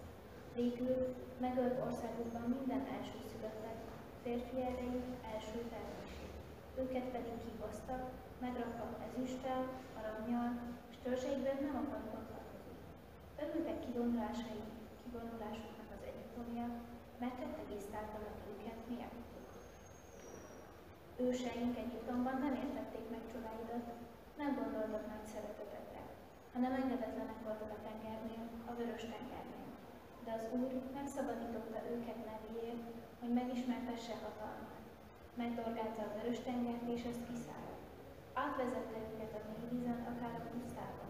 Végül 0.57 0.97
megölt 1.45 1.77
országukban 1.87 2.45
minden 2.55 2.83
első 2.95 3.17
született, 3.31 3.83
férfi 4.23 4.57
erejük 4.71 5.07
első 5.33 5.59
termését. 5.75 6.33
Őket 6.81 7.07
pedig 7.15 7.37
kibasztak, 7.45 8.03
megraktak 8.45 8.93
ezüsttel, 9.07 9.61
aranyjal, 9.99 10.51
és 10.91 10.97
törzseikben 11.03 11.57
nem 11.65 11.75
akartak 11.83 12.23
tartozni. 12.31 12.75
Örültek 13.43 13.79
kivonulásai, 13.85 14.63
kivonulásuknak 15.01 15.89
az 15.95 16.03
egyiptomiak, 16.09 16.73
mert 17.21 17.39
tettegésztáltanak 17.41 18.37
őket 18.51 18.79
miattuk. 18.91 19.48
Őseink 21.27 21.77
Egyiptomban 21.83 22.37
nem 22.45 22.53
értették 22.63 23.05
meg 23.13 23.23
csodáidat, 23.31 23.85
nem 24.41 24.51
gondoltak 24.59 25.03
nagy 25.11 25.25
szeretetetre, 25.33 26.03
hanem 26.53 26.73
engedetlenek 26.81 27.39
voltak 27.47 27.71
a 27.77 27.83
tengernél, 27.87 28.43
a 28.69 28.71
vörös 28.77 29.03
tengernél. 29.13 29.69
De 30.25 30.31
az 30.37 30.45
Úr 30.59 30.71
megszabadította 30.99 31.79
őket 31.93 32.19
nevéért, 32.29 32.85
hogy 33.19 33.31
megismertesse 33.39 34.15
hatalmát. 34.23 34.83
Megdorgálta 35.41 36.01
a 36.05 36.13
vörös 36.15 36.39
tengert, 36.47 36.85
és 36.95 37.03
ezt 37.11 37.27
kiszállt. 37.29 37.79
Átvezette 38.43 38.97
őket 39.09 39.33
a 39.39 39.43
vízen, 39.69 39.99
akár 40.11 40.33
a 40.39 40.47
pusztában. 40.51 41.09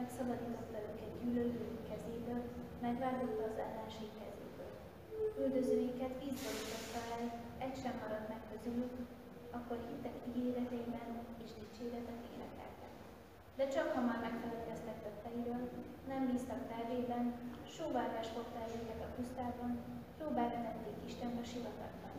Megszabadította 0.00 0.78
őket 0.90 1.12
gyűlölők 1.20 1.88
kezéből, 1.90 2.42
megváltotta 2.86 3.42
az 3.50 3.58
ellenség 3.66 4.10
kezéből. 4.20 4.72
Üldözőiket 5.42 6.14
vízborította 6.22 7.00
el, 7.16 7.24
egy 7.64 7.76
sem 7.82 7.94
maradt 8.02 8.28
meg 8.32 8.42
közülük, 8.50 8.94
akkor 9.56 9.78
hittek 9.88 10.16
ígéretében 10.28 11.08
és 11.44 11.50
dicséretet 11.60 12.22
énekeltek. 12.34 12.94
De 13.58 13.64
csak 13.74 13.88
ha 13.94 14.00
már 14.08 14.20
megfelelkeztek 14.28 14.96
tetteiről, 15.04 15.64
nem 16.10 16.22
bíztak 16.30 16.62
tervében, 16.72 17.24
sóvárgás 17.76 18.28
fogta 18.36 18.58
el 18.64 18.72
őket 18.80 19.00
a 19.04 19.14
pusztában, 19.16 19.70
próbára 20.18 20.58
tették 20.66 20.98
Isten 21.08 21.32
a 21.42 21.44
sivatagban. 21.52 22.14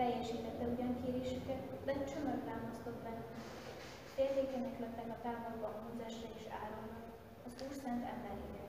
Teljesítette 0.00 0.64
ugyan 0.72 0.94
kérésüket, 1.02 1.62
de 1.86 1.94
csömör 2.10 2.38
támasztott 2.48 3.00
bennük, 3.04 3.30
Féltékenyek 4.16 4.78
lettek 4.78 5.08
a 5.10 5.22
távolban 5.22 5.74
Mózesre 5.82 6.28
és 6.38 6.44
Áronra, 6.62 7.00
az 7.46 7.54
Úr 7.64 7.74
szent 7.82 8.04
emberére. 8.14 8.64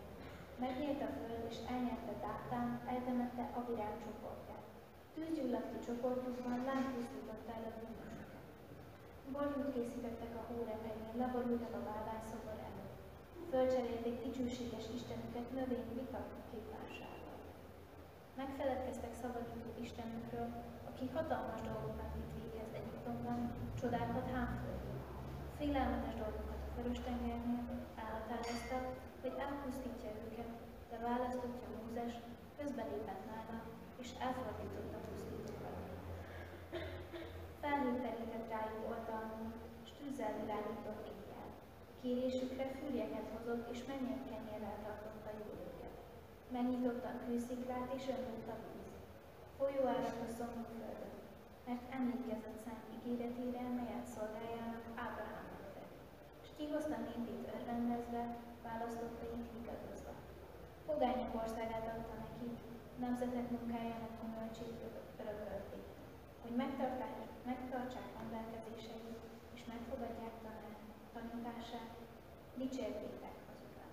Megnyílt 0.63 1.01
a 1.01 1.09
föld, 1.19 1.45
és 1.49 1.57
elnyerte 1.73 2.13
Dátán, 2.21 2.69
eltemette 2.93 3.43
Abirám 3.57 3.95
csoportját. 4.03 4.52
Tűz 5.13 5.31
gyulladt 5.37 5.71
ki 5.71 5.79
csoportjukban, 5.85 6.57
láng 6.67 6.87
pusztította 6.93 7.51
el 7.57 7.65
a 7.69 7.73
bűnösöket. 7.79 8.45
Borjút 9.33 9.73
készítettek 9.73 10.33
a 10.39 10.45
hórepején, 10.49 11.13
leborultak 11.21 11.73
a 11.79 11.85
válászobor 11.91 12.57
előtt. 12.69 12.97
Fölcserélték 13.51 14.17
dicsőséges 14.25 14.85
Istenüket 14.97 15.47
növény 15.57 15.89
vitak 15.97 16.27
képásával. 16.51 17.37
Megfeledkeztek 18.41 19.13
szabadító 19.21 19.69
Istenükről, 19.85 20.49
aki 20.89 21.05
hatalmas 21.15 21.61
dolgokat 21.71 22.11
vitt 22.15 22.33
véghez 22.37 22.71
Egyiptomban, 22.79 23.39
csodákat 23.79 24.27
hámföld 24.35 24.83
Félelmetes 25.57 26.15
dolgokat 26.23 26.61
a 26.67 26.73
Vörös-tengernél 26.75 27.63
elhatározta, 28.01 28.77
hogy 29.21 29.35
elpusztítja 29.45 30.11
őket, 30.25 30.51
de 30.89 30.97
választottja 31.07 31.67
Mózes, 31.75 32.13
közbelépett 32.57 33.23
nála, 33.31 33.72
és 34.03 34.11
elfordította 34.25 34.97
pusztítókat. 35.07 35.77
Felhőt 37.61 38.01
terített 38.05 38.51
rájuk 38.53 38.83
oltalmon, 38.91 39.47
és 39.83 39.89
tűzzel 39.97 40.33
világított 40.41 41.03
éjjel. 41.13 41.49
Kérésükre 42.01 42.65
fűrjeket 42.77 43.27
hozott, 43.33 43.65
és 43.73 43.79
mennyek 43.89 44.21
kenyérrel 44.29 44.79
tartotta 44.85 45.29
jó 45.39 45.47
őket. 45.67 45.95
Megnyitotta 46.55 47.07
a 47.11 47.19
kősziklát, 47.23 47.89
és 47.97 48.03
öntött 48.13 48.49
a 48.55 48.57
víz. 48.63 48.93
Folyó 49.57 49.83
árat 49.95 50.19
a 50.25 50.29
szomorú 50.37 50.73
földön, 50.79 51.15
mert 51.67 51.83
emlékezett 51.97 52.59
szent 52.63 52.85
ígéretére, 52.95 53.63
melyet 53.77 54.11
szolgáljának 54.15 54.83
Ábrahám 55.05 55.43
kihozta 56.57 56.97
népét 57.07 57.53
örvendezve, 57.55 58.23
választottait 58.67 59.47
igazozva. 59.61 60.13
Fogányok 60.87 61.35
országát 61.41 61.87
adta 61.93 62.22
nemzetek 62.99 63.49
munkájának 63.49 64.13
gyümölcsét 64.21 64.77
örökölték, 65.19 65.85
hogy 66.41 66.55
megtartsák 67.45 68.07
rendelkezéseit, 68.17 69.19
és 69.53 69.61
megfogadják 69.67 70.33
tanár, 70.41 70.75
tanítását, 71.13 71.91
dicsértétek 72.55 73.35
azután. 73.53 73.91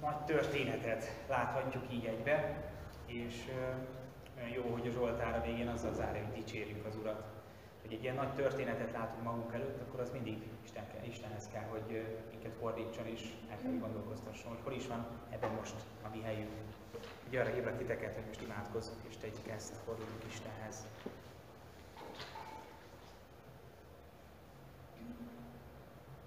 Nagy 0.00 0.24
történetet 0.24 1.04
láthatjuk 1.28 1.92
így 1.92 2.04
egybe, 2.04 2.64
és 3.06 3.44
jó, 4.54 4.62
hogy 4.62 4.86
a 4.86 4.90
Zsoltára 4.90 5.42
végén 5.42 5.68
azzal 5.68 5.94
zárja, 5.94 6.24
hogy 6.24 6.34
dicsérjük 6.34 6.86
az 6.86 6.96
Urat. 6.96 7.39
Hogy 7.90 7.98
egy 7.98 8.04
ilyen 8.04 8.16
nagy 8.24 8.34
történetet 8.34 8.92
látunk 8.92 9.22
magunk 9.22 9.52
előtt, 9.52 9.80
akkor 9.80 10.00
az 10.00 10.10
mindig 10.10 10.48
Isten, 10.64 10.84
Istenhez 11.02 11.48
kell, 11.52 11.62
hogy 11.62 12.06
minket 12.30 12.52
fordítson 12.60 13.06
és 13.06 13.32
el 13.50 13.56
kell 13.62 13.78
gondolkoztasson, 13.78 14.50
hogy 14.50 14.60
hol 14.62 14.72
is 14.72 14.86
van 14.86 15.06
ebben 15.30 15.50
most 15.50 15.74
a 16.02 16.08
mi 16.14 16.22
helyünk. 16.22 16.50
Ugye 17.28 17.40
arra 17.40 17.50
hívlak 17.50 17.76
titeket, 17.76 18.14
hogy 18.14 18.24
most 18.26 18.42
imádkozzunk 18.42 18.98
és 19.08 19.16
tegyük 19.16 19.48
ezt, 19.48 19.74
forduljunk 19.84 20.24
Istenhez. 20.28 20.86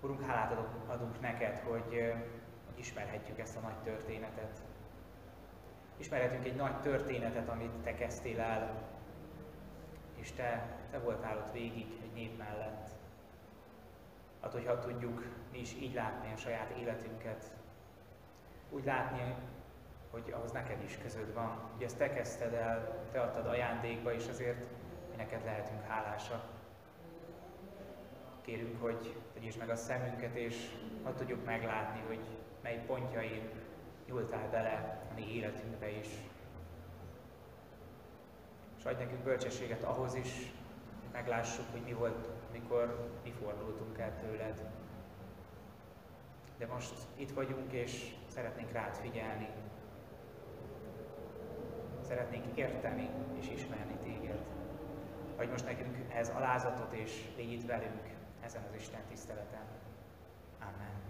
Urunk, 0.02 0.21
hálát 0.21 0.52
adunk, 0.52 0.89
adunk 0.89 1.21
neked, 1.21 1.58
hogy, 1.58 2.13
hogy 2.65 2.80
ismerhetjük 2.80 3.39
ezt 3.39 3.58
a 3.58 3.60
nagy 3.60 3.78
történetet, 3.84 4.62
ismerhetünk 5.97 6.45
egy 6.45 6.56
nagy 6.56 6.82
történetet, 6.82 7.49
amit 7.49 7.71
te 7.84 7.95
kezdtél 7.95 8.39
el, 8.39 8.91
és 10.24 10.32
te, 10.32 10.78
te 10.92 11.00
voltál 11.00 11.38
ott 11.38 11.52
végig 11.52 11.88
egy 12.02 12.14
nép 12.14 12.38
mellett. 12.38 12.90
Hát, 14.42 14.52
hogyha 14.52 14.80
tudjuk 14.80 15.26
mi 15.52 15.60
is 15.60 15.74
így 15.74 15.94
látni 15.94 16.34
a 16.34 16.38
saját 16.38 16.70
életünket, 16.70 17.52
úgy 18.70 18.86
látni, 18.86 19.36
hogy 20.12 20.32
ahhoz 20.32 20.52
neked 20.52 20.84
is 20.84 20.98
közöd 20.98 21.34
van. 21.34 21.72
Ugye 21.76 21.86
ezt 21.86 21.98
te 21.98 22.14
kezdted 22.14 22.54
el, 22.54 23.06
te 23.12 23.22
adtad 23.22 23.46
ajándékba, 23.46 24.14
és 24.14 24.28
azért 24.28 24.66
mi 25.10 25.16
neked 25.16 25.44
lehetünk 25.44 25.84
hálásak. 25.84 26.44
kérünk, 28.42 28.82
hogy 28.82 29.16
tegyés 29.34 29.58
meg 29.58 29.70
a 29.70 29.76
szemünket, 29.76 30.36
és 30.36 30.70
ha 31.04 31.14
tudjuk 31.14 31.46
meglátni, 31.46 32.02
hogy 32.08 32.20
mely 32.62 32.84
pontjain 32.86 33.50
nyúltál 34.08 34.50
bele 34.50 35.06
a 35.12 35.14
mi 35.14 35.36
életünkbe 35.36 35.90
is. 35.90 36.08
És 38.84 38.89
adj 38.89 39.04
nekünk 39.04 39.24
bölcsességet 39.24 39.84
ahhoz 39.84 40.15
is, 40.15 40.32
hogy 41.02 41.12
meglássuk, 41.12 41.65
hogy 41.72 41.82
mi 41.82 41.93
volt, 41.93 42.28
mikor 42.52 43.10
mi 43.24 43.34
fordultunk 43.41 43.98
el 43.98 44.19
tőled. 44.22 44.69
De 46.58 46.67
most 46.67 46.93
itt 47.15 47.32
vagyunk, 47.32 47.72
és 47.72 48.15
szeretnénk 48.28 48.72
rád 48.72 48.96
figyelni. 48.96 49.50
Szeretnénk 52.08 52.46
érteni 52.56 53.10
és 53.39 53.50
ismerni 53.50 53.98
téged. 54.04 54.39
Adj 55.38 55.50
most 55.50 55.65
nekünk 55.65 55.98
ehhez 56.12 56.30
alázatot, 56.30 56.93
és 56.93 57.24
légy 57.36 57.52
itt 57.52 57.65
velünk 57.65 58.04
ezen 58.41 58.63
az 58.69 58.76
Isten 58.76 59.02
tiszteleten. 59.10 59.65
Amen. 60.60 61.04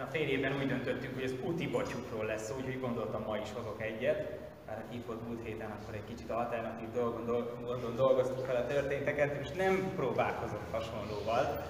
A 0.00 0.10
fél 0.10 0.28
évben 0.28 0.56
úgy 0.56 0.66
döntöttünk, 0.66 1.14
hogy 1.14 1.24
az 1.24 1.34
úti 1.44 1.66
batyukról 1.66 2.24
lesz 2.24 2.46
szó, 2.46 2.54
úgyhogy 2.56 2.80
gondoltam 2.80 3.22
ma 3.26 3.36
is 3.36 3.48
hozok 3.54 3.82
egyet. 3.82 4.38
Már 4.66 4.84
itt 4.90 5.06
volt 5.06 5.26
múlt 5.26 5.44
héten, 5.44 5.70
akkor 5.70 5.94
egy 5.94 6.04
kicsit 6.08 6.30
alternatív 6.30 6.90
dolgon, 6.90 7.24
dolgon 7.26 7.96
dolgoztuk 7.96 8.44
fel 8.44 8.56
a 8.56 8.66
történteket, 8.66 9.40
és 9.42 9.50
nem 9.50 9.92
próbálkozok 9.96 10.62
hasonlóval. 10.70 11.64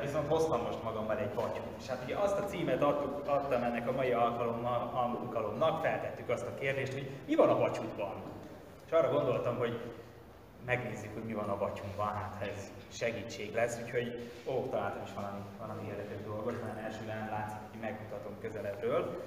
Viszont 0.00 0.28
hoztam 0.28 0.62
most 0.62 0.82
magammal 0.82 1.18
egy 1.18 1.34
batyút. 1.34 1.76
És 1.80 1.86
hát 1.86 2.02
ugye 2.04 2.16
azt 2.16 2.38
a 2.38 2.44
címet 2.44 2.82
adtuk, 2.82 3.28
adtam 3.28 3.62
ennek 3.62 3.88
a 3.88 3.92
mai 3.92 4.12
alkalommal, 4.12 4.90
alkalomnak, 4.94 5.82
feltettük 5.82 6.28
azt 6.28 6.46
a 6.46 6.54
kérdést, 6.54 6.92
hogy 6.92 7.10
mi 7.26 7.34
van 7.34 7.48
a 7.48 7.58
batyútban. 7.58 8.12
És 8.86 8.92
arra 8.92 9.12
gondoltam, 9.12 9.56
hogy 9.56 9.80
megnézzük, 10.64 11.12
hogy 11.14 11.24
mi 11.24 11.32
van 11.32 11.48
a 11.48 11.58
batyunkban, 11.58 12.06
hát 12.06 12.42
ez 12.42 12.72
segítség 12.88 13.54
lesz, 13.54 13.80
úgyhogy 13.82 14.30
ó, 14.46 14.68
találtam 14.70 15.02
is 15.02 15.12
valami, 15.14 15.40
valami 15.58 15.88
érdekes 15.88 16.22
dolgot, 16.24 16.62
mert 16.62 16.78
elsőben 16.78 17.28
látszik, 17.30 17.58
hogy 17.70 17.80
megmutatom 17.80 18.32
közelebbről. 18.40 19.24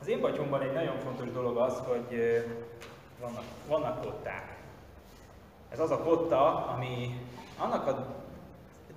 Az 0.00 0.08
én 0.08 0.20
batyomban 0.20 0.62
egy 0.62 0.72
nagyon 0.72 0.98
fontos 0.98 1.30
dolog 1.30 1.56
az, 1.56 1.78
hogy 1.78 2.42
vannak, 3.20 3.44
vannak 3.68 4.00
kották. 4.00 4.56
Ez 5.68 5.80
az 5.80 5.90
a 5.90 6.02
kotta, 6.02 6.66
ami 6.66 7.20
annak 7.58 7.86
a 7.86 8.22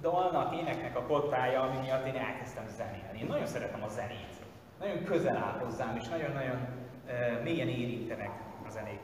dalnak, 0.02 0.56
éneknek 0.56 0.98
a 0.98 1.02
kottája, 1.02 1.62
ami 1.62 1.78
miatt 1.78 2.06
én 2.06 2.16
elkezdtem 2.16 2.68
zenélni. 2.68 3.20
Én 3.20 3.28
nagyon 3.28 3.46
szeretem 3.46 3.84
a 3.84 3.88
zenét. 3.88 4.36
Nagyon 4.80 5.04
közel 5.04 5.38
áll 5.38 5.60
hozzám, 5.60 5.96
és 5.96 6.08
nagyon-nagyon 6.08 6.68
uh, 7.06 7.44
mélyen 7.44 7.68
érintenek 7.68 8.32
a 8.68 8.70
zenék. 8.70 9.00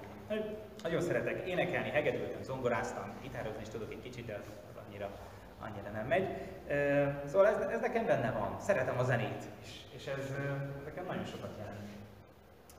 Nagyon 0.84 1.02
szeretek 1.02 1.48
énekelni, 1.48 1.90
hegedültem, 1.90 2.44
zongoráztam, 2.44 3.14
gitározni 3.22 3.62
is 3.62 3.70
tudok 3.70 3.92
egy 3.92 4.02
kicsit, 4.02 4.26
de 4.26 4.34
az 4.70 4.76
annyira, 4.88 5.10
annyira 5.60 5.90
nem 5.90 6.08
megy. 6.08 6.28
Szóval 7.26 7.48
ez, 7.48 7.60
ez 7.60 7.82
nekem 7.82 8.06
benne 8.06 8.32
van. 8.32 8.60
Szeretem 8.60 9.00
a 9.00 9.04
zenét, 9.04 9.44
és, 9.62 9.82
és 9.96 10.06
ez 10.06 10.34
nekem 10.86 11.06
nagyon 11.06 11.26
sokat 11.26 11.50
jelent. 11.58 11.80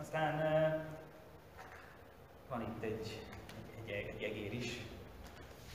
Aztán 0.00 0.34
van 2.48 2.60
itt 2.60 2.82
egy, 2.82 3.20
egy, 3.84 3.90
egy, 3.90 4.06
egy 4.16 4.22
egér 4.22 4.52
is, 4.52 4.78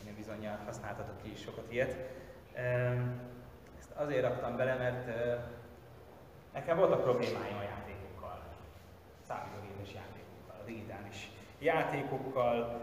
én 0.07 0.15
bizonyal 0.15 0.59
használtatok 0.65 1.21
ki 1.21 1.31
is 1.31 1.41
sokat 1.41 1.71
ilyet. 1.71 1.95
Ezt 3.79 3.91
azért 3.95 4.21
raktam 4.21 4.57
bele, 4.57 4.75
mert 4.75 5.07
nekem 6.53 6.77
voltak 6.77 7.03
problémáim 7.03 7.57
a 7.57 7.63
játékokkal, 7.63 8.43
számítógépes 9.27 9.93
játékokkal, 9.93 10.59
a 10.61 10.65
digitális 10.65 11.29
játékokkal, 11.59 12.81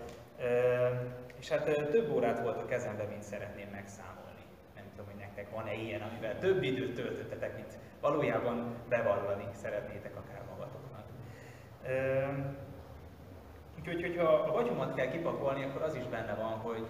és 1.40 1.48
hát 1.48 1.64
több 1.90 2.10
órát 2.14 2.40
volt 2.40 2.60
a 2.60 2.66
kezemben, 2.66 3.06
mint 3.06 3.22
szeretném 3.22 3.68
megszámolni. 3.72 4.44
Nem 4.74 4.84
tudom, 4.90 5.06
hogy 5.06 5.20
nektek 5.20 5.50
van-e 5.50 5.74
ilyen, 5.74 6.00
amivel 6.00 6.38
több 6.38 6.62
időt 6.62 6.94
töltöttetek, 6.94 7.54
mint 7.56 7.78
valójában 8.00 8.74
bevallani 8.88 9.48
szeretnétek 9.52 10.16
akár 10.16 10.42
magatoknak. 10.50 11.04
Úgyhogy, 13.78 14.02
hogyha 14.02 14.32
a 14.32 14.52
vagyomat 14.52 14.94
kell 14.94 15.08
kipakolni, 15.08 15.64
akkor 15.64 15.82
az 15.82 15.94
is 15.94 16.04
benne 16.04 16.34
van, 16.34 16.52
hogy, 16.52 16.86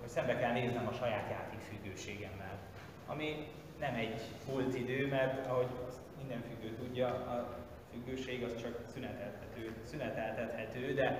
hogy 0.00 0.08
szembe 0.08 0.36
kell 0.36 0.52
néznem 0.52 0.86
a 0.86 0.92
saját 0.92 1.30
játékfüggőségemmel. 1.30 2.58
Ami 3.06 3.46
nem 3.78 3.94
egy 3.94 4.20
múlt 4.48 4.74
idő, 4.74 5.08
mert 5.08 5.46
ahogy 5.46 5.66
azt 5.86 6.00
minden 6.18 6.42
függő 6.42 6.74
tudja, 6.74 7.06
a 7.06 7.56
függőség 7.92 8.42
az 8.42 8.62
csak 8.62 8.80
szüneteltető, 8.92 9.76
szüneteltethető, 9.84 10.94
de, 10.94 11.18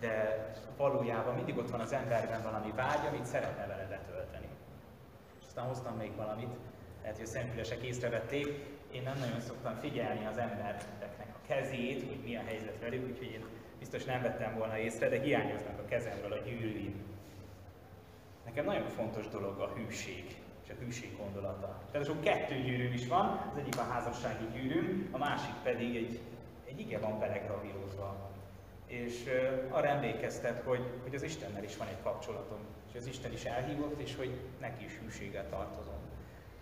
de 0.00 0.46
valójában 0.76 1.34
mindig 1.34 1.56
ott 1.56 1.70
van 1.70 1.80
az 1.80 1.92
emberben 1.92 2.42
valami 2.42 2.72
vágy, 2.76 3.06
amit 3.08 3.24
szeretne 3.24 3.66
vele 3.66 3.86
betölteni. 3.88 4.48
És 5.40 5.46
aztán 5.46 5.66
hoztam 5.66 5.96
még 5.96 6.16
valamit, 6.16 6.54
lehet, 7.00 7.16
hogy 7.16 7.26
a 7.26 7.30
szemfülesek 7.30 7.82
észrevették, 7.82 8.46
én 8.92 9.02
nem 9.02 9.18
nagyon 9.18 9.40
szoktam 9.40 9.74
figyelni 9.74 10.26
az 10.26 10.36
embereknek 10.36 11.28
a 11.34 11.46
kezét, 11.46 12.08
hogy 12.08 12.20
mi 12.24 12.36
a 12.36 12.42
helyzet 12.46 12.80
velük, 12.80 13.08
úgyhogy 13.10 13.32
én 13.32 13.44
biztos 13.78 14.04
nem 14.04 14.22
vettem 14.22 14.54
volna 14.58 14.78
észre, 14.78 15.08
de 15.08 15.20
hiányoznak 15.20 15.78
a 15.78 15.84
kezemről 15.84 16.32
a 16.32 16.38
gyűrűim. 16.38 17.02
Nekem 18.44 18.64
nagyon 18.64 18.88
fontos 18.88 19.28
dolog 19.28 19.60
a 19.60 19.72
hűség 19.76 20.43
és 20.64 20.70
a 20.70 20.84
hűség 20.84 21.16
gondolata. 21.16 21.80
Tehát 21.90 22.06
sok 22.06 22.20
kettő 22.20 22.54
gyűrűm 22.54 22.92
is 22.92 23.06
van, 23.06 23.50
az 23.52 23.58
egyik 23.58 23.78
a 23.78 23.82
házassági 23.82 24.44
gyűrűm, 24.52 25.08
a 25.12 25.18
másik 25.18 25.54
pedig 25.62 25.96
egy, 25.96 26.20
egy 26.68 26.80
ige 26.80 26.98
van 26.98 27.18
belegravírozva. 27.18 28.30
És 28.86 29.24
uh, 29.26 29.76
arra 29.76 29.86
emlékeztet, 29.86 30.62
hogy, 30.62 30.80
hogy 31.02 31.14
az 31.14 31.22
Istennel 31.22 31.64
is 31.64 31.76
van 31.76 31.88
egy 31.88 32.02
kapcsolatom, 32.02 32.58
és 32.88 32.94
az 32.98 33.06
Isten 33.06 33.32
is 33.32 33.44
elhívott, 33.44 34.00
és 34.00 34.16
hogy 34.16 34.40
neki 34.60 34.84
is 34.84 34.98
hűséggel 35.02 35.48
tartozom. 35.48 35.94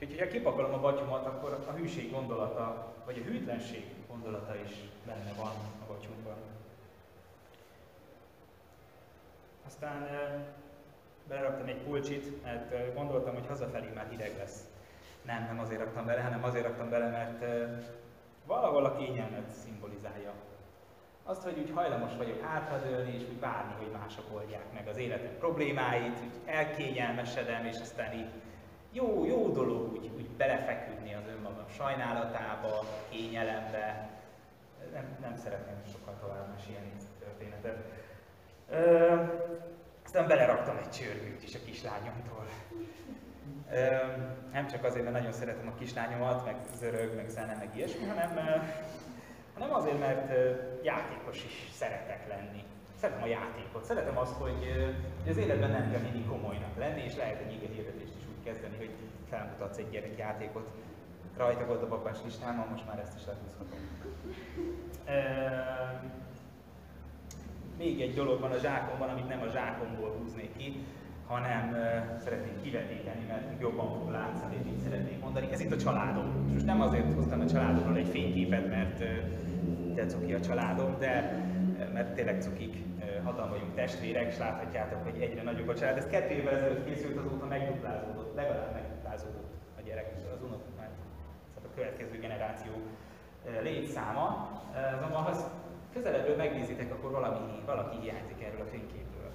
Úgyhogy, 0.01 0.19
ha 0.19 0.27
kipakolom 0.27 0.73
a 0.73 0.81
batyomat, 0.81 1.27
akkor 1.27 1.65
a 1.69 1.73
hűség 1.73 2.11
gondolata, 2.11 2.95
vagy 3.05 3.19
a 3.19 3.31
hűtlenség 3.31 3.85
gondolata 4.09 4.55
is 4.65 4.75
benne 5.07 5.33
van 5.37 5.53
a 5.83 5.87
batyunkban. 5.87 6.37
Aztán 9.67 10.07
beleraktam 11.29 11.67
egy 11.67 11.83
pulcsit, 11.83 12.43
mert 12.43 12.95
gondoltam, 12.95 13.35
hogy 13.35 13.47
hazafelé 13.47 13.89
már 13.95 14.07
hideg 14.11 14.33
lesz. 14.39 14.61
Nem, 15.23 15.45
nem 15.47 15.59
azért 15.59 15.81
raktam 15.81 16.07
bele, 16.07 16.21
hanem 16.21 16.45
azért 16.45 16.67
raktam 16.67 16.91
bele, 16.91 17.09
mert 17.09 17.45
valahol 18.47 18.85
a 18.85 18.97
kényelmet 18.97 19.51
szimbolizálja. 19.63 20.33
Azt, 21.25 21.43
hogy 21.43 21.59
úgy 21.59 21.71
hajlamos 21.75 22.17
vagyok 22.17 22.41
hátradőlni, 22.45 23.15
és 23.15 23.23
úgy 23.23 23.41
várni, 23.41 23.73
hogy 23.79 24.01
mások 24.01 24.25
oldják 24.35 24.73
meg 24.75 24.89
az 24.89 24.97
életem 24.97 25.39
problémáit, 25.39 26.19
úgy 26.23 26.41
elkényelmesedem, 26.45 27.65
és 27.65 27.81
aztán 27.81 28.13
így 28.13 28.31
jó, 28.93 29.25
jó 29.25 29.49
dolog 29.49 29.93
úgy, 29.93 30.11
úgy 30.17 30.29
belefeküdni 30.29 31.15
az 31.15 31.27
önmagam 31.37 31.69
sajnálatába, 31.69 32.85
kényelembe. 33.09 34.11
Nem, 34.93 35.17
nem 35.21 35.37
szeretném 35.37 35.83
sokkal 35.93 36.15
tovább 36.21 36.49
mesélni 36.55 36.93
ezt 36.97 37.07
a 37.21 37.25
történetet. 37.25 37.79
Aztán 40.13 40.29
beleraktam 40.29 40.77
egy 40.77 40.91
csörgőt 40.91 41.43
is 41.43 41.55
a 41.55 41.59
kislányomtól. 41.65 42.47
Nem 44.53 44.67
csak 44.67 44.85
azért, 44.85 45.05
mert 45.05 45.17
nagyon 45.17 45.33
szeretem 45.33 45.69
a 45.69 45.79
kislányomat, 45.79 46.45
meg 46.45 46.57
zörög, 46.79 47.17
meg 47.17 47.29
zene, 47.29 47.57
meg 47.59 47.77
ilyesmi, 47.77 48.07
hanem, 48.07 48.31
hanem 49.55 49.75
azért, 49.75 49.99
mert 49.99 50.33
játékos 50.83 51.45
is 51.45 51.69
szeretek 51.73 52.29
lenni. 52.29 52.65
Szeretem 53.01 53.23
a 53.23 53.27
játékot, 53.27 53.85
szeretem 53.85 54.19
azt, 54.19 54.35
hogy, 54.35 54.93
az 55.29 55.37
életben 55.37 55.71
nem 55.71 55.91
kell 55.91 56.01
mindig 56.01 56.27
komolynak 56.27 56.77
lenni, 56.79 57.03
és 57.03 57.17
lehet 57.17 57.41
egy 57.41 57.53
ige 57.53 57.75
hirdetést 57.75 58.15
is 58.19 58.25
úgy 58.37 58.45
kezdeni, 58.45 58.77
hogy 58.77 58.91
felmutatsz 59.31 59.79
egy 59.79 59.91
gyerekjátékot. 59.91 60.71
Rajta 61.37 61.67
volt 61.67 61.83
a 61.83 61.89
babás 61.89 62.17
listámon, 62.25 62.69
most 62.69 62.87
már 62.87 62.99
ezt 62.99 63.19
is 63.19 63.25
lehúzhatom. 63.27 63.79
Még 67.83 68.01
egy 68.01 68.15
dolog 68.15 68.41
van 68.41 68.51
a 68.51 68.59
zsákomban, 68.59 69.09
amit 69.09 69.29
nem 69.29 69.43
a 69.43 69.51
zsákomból 69.51 70.11
húznék 70.19 70.57
ki, 70.57 70.85
hanem 71.27 71.77
szeretnék 72.19 72.63
kivetíteni, 72.63 73.25
mert 73.29 73.61
jobban 73.61 73.89
fog 73.99 74.11
látszani, 74.11 74.55
és 74.61 74.67
így 74.73 74.79
szeretnék 74.79 75.21
mondani. 75.21 75.49
Ez 75.53 75.61
itt 75.61 75.73
a 75.73 75.77
családom. 75.77 76.45
És 76.47 76.53
most 76.53 76.67
nem 76.67 76.81
azért 76.81 77.15
hoztam 77.15 77.41
a 77.41 77.47
családomról 77.47 77.97
egy 77.97 78.09
fényképet, 78.09 78.69
mert 78.69 78.99
de 79.95 80.07
cuki 80.07 80.33
a 80.35 80.41
családom, 80.41 80.99
de 80.99 81.13
mert 81.93 82.15
tényleg 82.15 82.43
cukik, 82.43 82.77
hatan 83.25 83.51
vagyunk 83.51 83.75
testvérek, 83.75 84.27
és 84.33 84.39
láthatjátok, 84.39 85.03
hogy 85.03 85.21
egyre 85.21 85.43
nagyobb 85.43 85.69
a 85.69 85.75
család. 85.75 85.97
Ez 85.97 86.07
kettő 86.07 86.35
évvel 86.35 86.55
ezelőtt 86.55 86.85
készült, 86.85 87.17
azóta 87.17 87.47
megduplázódott, 87.47 88.35
legalább 88.35 88.73
megduplázódott 88.73 89.53
a 89.79 89.81
gyerek, 89.87 90.13
az 90.35 90.43
unok, 90.43 90.63
mert 90.79 90.95
szóval 91.55 91.71
a 91.73 91.75
következő 91.75 92.19
generáció 92.21 92.73
létszáma. 93.63 94.51
Azonban, 94.97 95.23
ha 95.23 95.31
közelebbről 95.93 96.37
megnézitek, 96.37 96.93
akkor 96.93 97.11
valami, 97.11 97.63
valaki 97.67 97.97
hiányzik 98.01 98.43
erről 98.43 98.61
a 98.61 98.71
fényképről. 98.71 99.31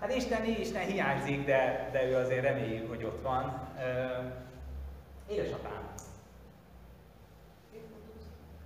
Hát 0.00 0.14
Isten, 0.14 0.44
Isten 0.44 0.86
hiányzik, 0.86 1.44
de, 1.44 1.88
de 1.92 2.04
ő 2.04 2.16
azért 2.16 2.42
reméljük, 2.42 2.88
hogy 2.88 3.04
ott 3.04 3.22
van. 3.22 3.68
Édesapám. 5.28 5.94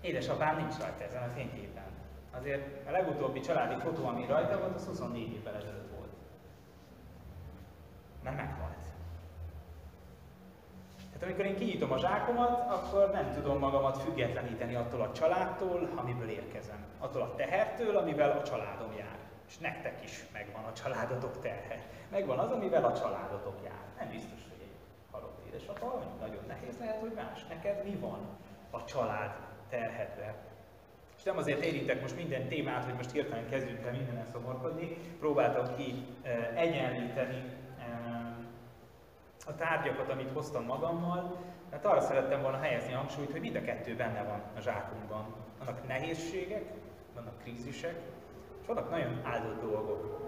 Édesapám 0.00 0.56
nincs 0.56 0.78
rajta 0.78 1.04
ezen 1.04 1.22
a 1.22 1.32
fényképen. 1.34 1.84
Azért 2.30 2.88
a 2.88 2.90
legutóbbi 2.90 3.40
családi 3.40 3.80
fotó, 3.80 4.06
ami 4.06 4.26
rajta 4.26 4.58
volt, 4.58 4.74
az 4.74 4.86
24 4.86 5.32
évvel 5.32 5.54
ezelőtt 5.54 5.90
volt. 5.96 6.12
Nem 8.22 8.34
meghalt. 8.34 8.95
Tehát 11.18 11.34
amikor 11.34 11.52
én 11.52 11.56
kinyitom 11.56 11.92
a 11.92 11.98
zsákomat, 11.98 12.70
akkor 12.70 13.10
nem 13.10 13.32
tudom 13.34 13.58
magamat 13.58 14.02
függetleníteni 14.02 14.74
attól 14.74 15.00
a 15.00 15.12
családtól, 15.12 15.88
amiből 15.94 16.28
érkezem. 16.28 16.84
Attól 16.98 17.22
a 17.22 17.34
tehertől, 17.34 17.96
amivel 17.96 18.30
a 18.30 18.42
családom 18.42 18.92
jár. 18.98 19.18
És 19.48 19.58
nektek 19.58 20.04
is 20.04 20.24
megvan 20.32 20.64
a 20.64 20.72
családotok 20.72 21.40
terhe. 21.40 21.86
Megvan 22.10 22.38
az, 22.38 22.50
amivel 22.50 22.84
a 22.84 22.98
családotok 22.98 23.54
jár. 23.64 23.84
Nem 23.98 24.08
biztos, 24.08 24.40
hogy 24.48 24.60
egy 24.60 24.76
halott 25.10 25.38
édesapa, 25.46 25.90
vagy 25.98 26.28
nagyon 26.28 26.44
nehéz 26.46 26.78
lehet, 26.78 27.00
hogy 27.00 27.12
más. 27.14 27.46
Neked 27.48 27.84
mi 27.84 27.94
van 27.94 28.18
a 28.70 28.84
család 28.84 29.34
terhedve? 29.68 30.34
És 31.16 31.22
nem 31.22 31.36
azért 31.36 31.64
érintek 31.64 32.00
most 32.00 32.16
minden 32.16 32.48
témát, 32.48 32.84
hogy 32.84 32.94
most 32.94 33.10
hirtelen 33.10 33.48
kezdjünk 33.48 33.84
el 33.84 33.92
mindenen 33.92 34.26
szomorkodni. 34.32 34.96
Próbáltam 35.18 35.76
ki 35.76 36.06
eh, 36.22 36.48
egyenlíteni 36.54 37.42
a 39.46 39.54
tárgyakat, 39.54 40.08
amit 40.08 40.30
hoztam 40.30 40.64
magammal, 40.64 41.36
mert 41.70 41.84
arra 41.84 42.00
szerettem 42.00 42.42
volna 42.42 42.58
helyezni 42.58 42.92
a 42.92 42.96
hangsúlyt, 42.96 43.30
hogy 43.30 43.40
mind 43.40 43.56
a 43.56 43.62
kettő 43.62 43.96
benne 43.96 44.22
van 44.22 44.42
a 44.56 44.60
zsákunkban. 44.60 45.34
Vannak 45.58 45.86
nehézségek, 45.86 46.64
vannak 47.14 47.38
krízisek, 47.38 48.00
és 48.60 48.66
vannak 48.66 48.90
nagyon 48.90 49.20
áldott 49.24 49.60
dolgok. 49.60 50.24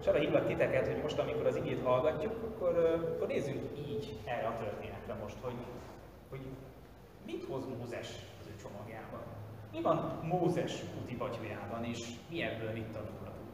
És 0.00 0.06
arra 0.06 0.18
hívlak 0.18 0.46
titeket, 0.46 0.86
hogy 0.86 1.02
most, 1.02 1.18
amikor 1.18 1.46
az 1.46 1.56
igét 1.56 1.82
hallgatjuk, 1.82 2.32
akkor, 2.32 2.78
akkor 3.14 3.26
nézzünk 3.26 3.78
így 3.88 4.20
erre 4.24 4.46
a 4.46 4.56
történetre 4.56 5.14
most, 5.22 5.36
hogy, 5.40 5.56
hogy 6.30 6.40
mit 7.26 7.44
hoz 7.44 7.64
Mózes 7.78 8.08
az 8.40 8.46
ő 8.46 8.54
csomagjában. 8.62 9.20
Mi 9.72 9.82
van 9.82 10.20
Mózes 10.22 10.82
úti 11.02 11.16
batyójában, 11.16 11.84
és 11.84 12.08
mi 12.30 12.42
ebből 12.42 12.72
mit 12.72 12.92
tanulhatunk. 12.92 13.50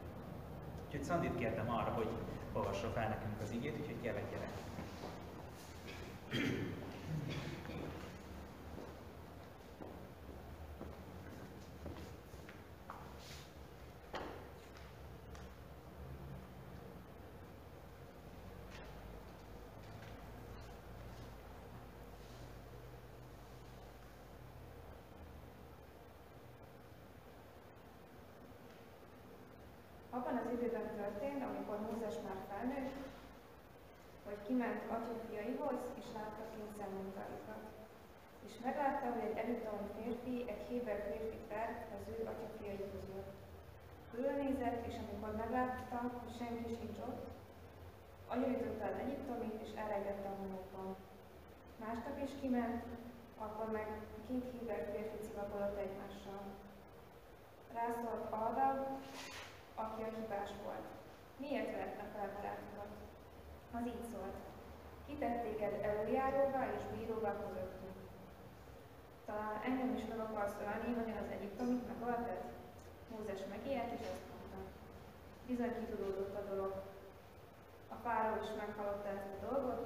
Úgyhogy 0.85 1.03
Szandit 1.03 1.35
kértem 1.35 1.69
arra, 1.69 1.91
hogy 1.91 2.07
olvassa 2.53 2.87
fel 2.93 3.07
nekünk 3.07 3.41
az 3.43 3.51
igét, 3.51 3.77
úgyhogy 3.79 4.01
kérlek, 4.01 4.23
gyere. 4.31 4.51
Abban 30.33 30.45
az 30.47 30.57
időben 30.59 30.89
történt, 31.01 31.41
amikor 31.49 31.77
Mózes 31.85 32.17
már 32.25 32.39
felnőtt, 32.49 32.95
hogy 34.25 34.39
kiment 34.45 34.81
atyafiaihoz, 34.95 35.79
és 35.99 36.07
látta 36.17 36.43
kényszermunkaikat. 36.53 37.63
És 38.47 38.53
meglátta, 38.65 39.05
hogy 39.13 39.23
egy 39.27 39.37
egyiptomi 39.41 39.87
férfi, 39.97 40.35
egy 40.51 40.63
héber 40.69 40.99
férfit 41.07 41.45
vert 41.53 41.81
az 41.95 42.03
ő 42.13 42.17
atyafiai 42.31 42.85
között. 42.95 43.31
Körülnézett, 44.11 44.81
és 44.89 44.95
amikor 45.01 45.31
meglátta, 45.43 45.97
hogy 46.21 46.33
senki 46.39 46.65
sincs 46.77 46.97
ott, 47.09 47.23
agyorította 48.33 48.85
az 48.89 48.97
egyiptomit, 49.03 49.57
és 49.65 49.71
elrejtette 49.81 50.29
a 50.29 50.39
homokban. 50.41 50.89
Másnap 51.83 52.17
is 52.25 52.33
kiment, 52.41 52.83
akkor 53.43 53.67
meg 53.77 53.87
két 54.27 54.45
héber 54.53 54.81
férfi 54.91 55.17
civakolott 55.25 55.77
egymással. 55.85 56.41
Rászólt 57.77 58.25
arra, 58.45 58.67
aki 59.75 60.01
a 60.01 60.13
hibás 60.15 60.49
volt. 60.63 60.87
Miért 61.37 61.71
vette 61.77 62.05
fel 62.13 62.29
barátokat? 62.35 62.91
Az 63.75 63.85
így 63.85 64.05
szólt. 64.11 64.37
El 65.63 65.81
előjáróvá 65.91 66.61
és 66.75 66.83
bíróvá 66.93 67.31
közöttünk. 67.41 67.97
Talán 69.25 69.61
engem 69.65 69.95
is 69.95 70.05
meg 70.09 70.19
akarsz 70.19 70.59
ölni, 70.65 70.93
hogyan 70.99 71.17
az 71.17 71.31
egyiptomit 71.35 71.87
megölted? 71.87 72.41
Mózes 73.11 73.41
megijedt, 73.49 73.93
és 73.99 74.05
azt 74.13 74.29
mondta. 74.31 74.59
Bizony 75.47 75.73
kitudódott 75.79 76.35
a 76.37 76.47
dolog. 76.49 76.73
A 77.93 77.95
fáró 78.03 78.33
is 78.43 78.49
meghallotta 78.57 79.09
ezt 79.09 79.31
a 79.35 79.45
dolgot, 79.45 79.85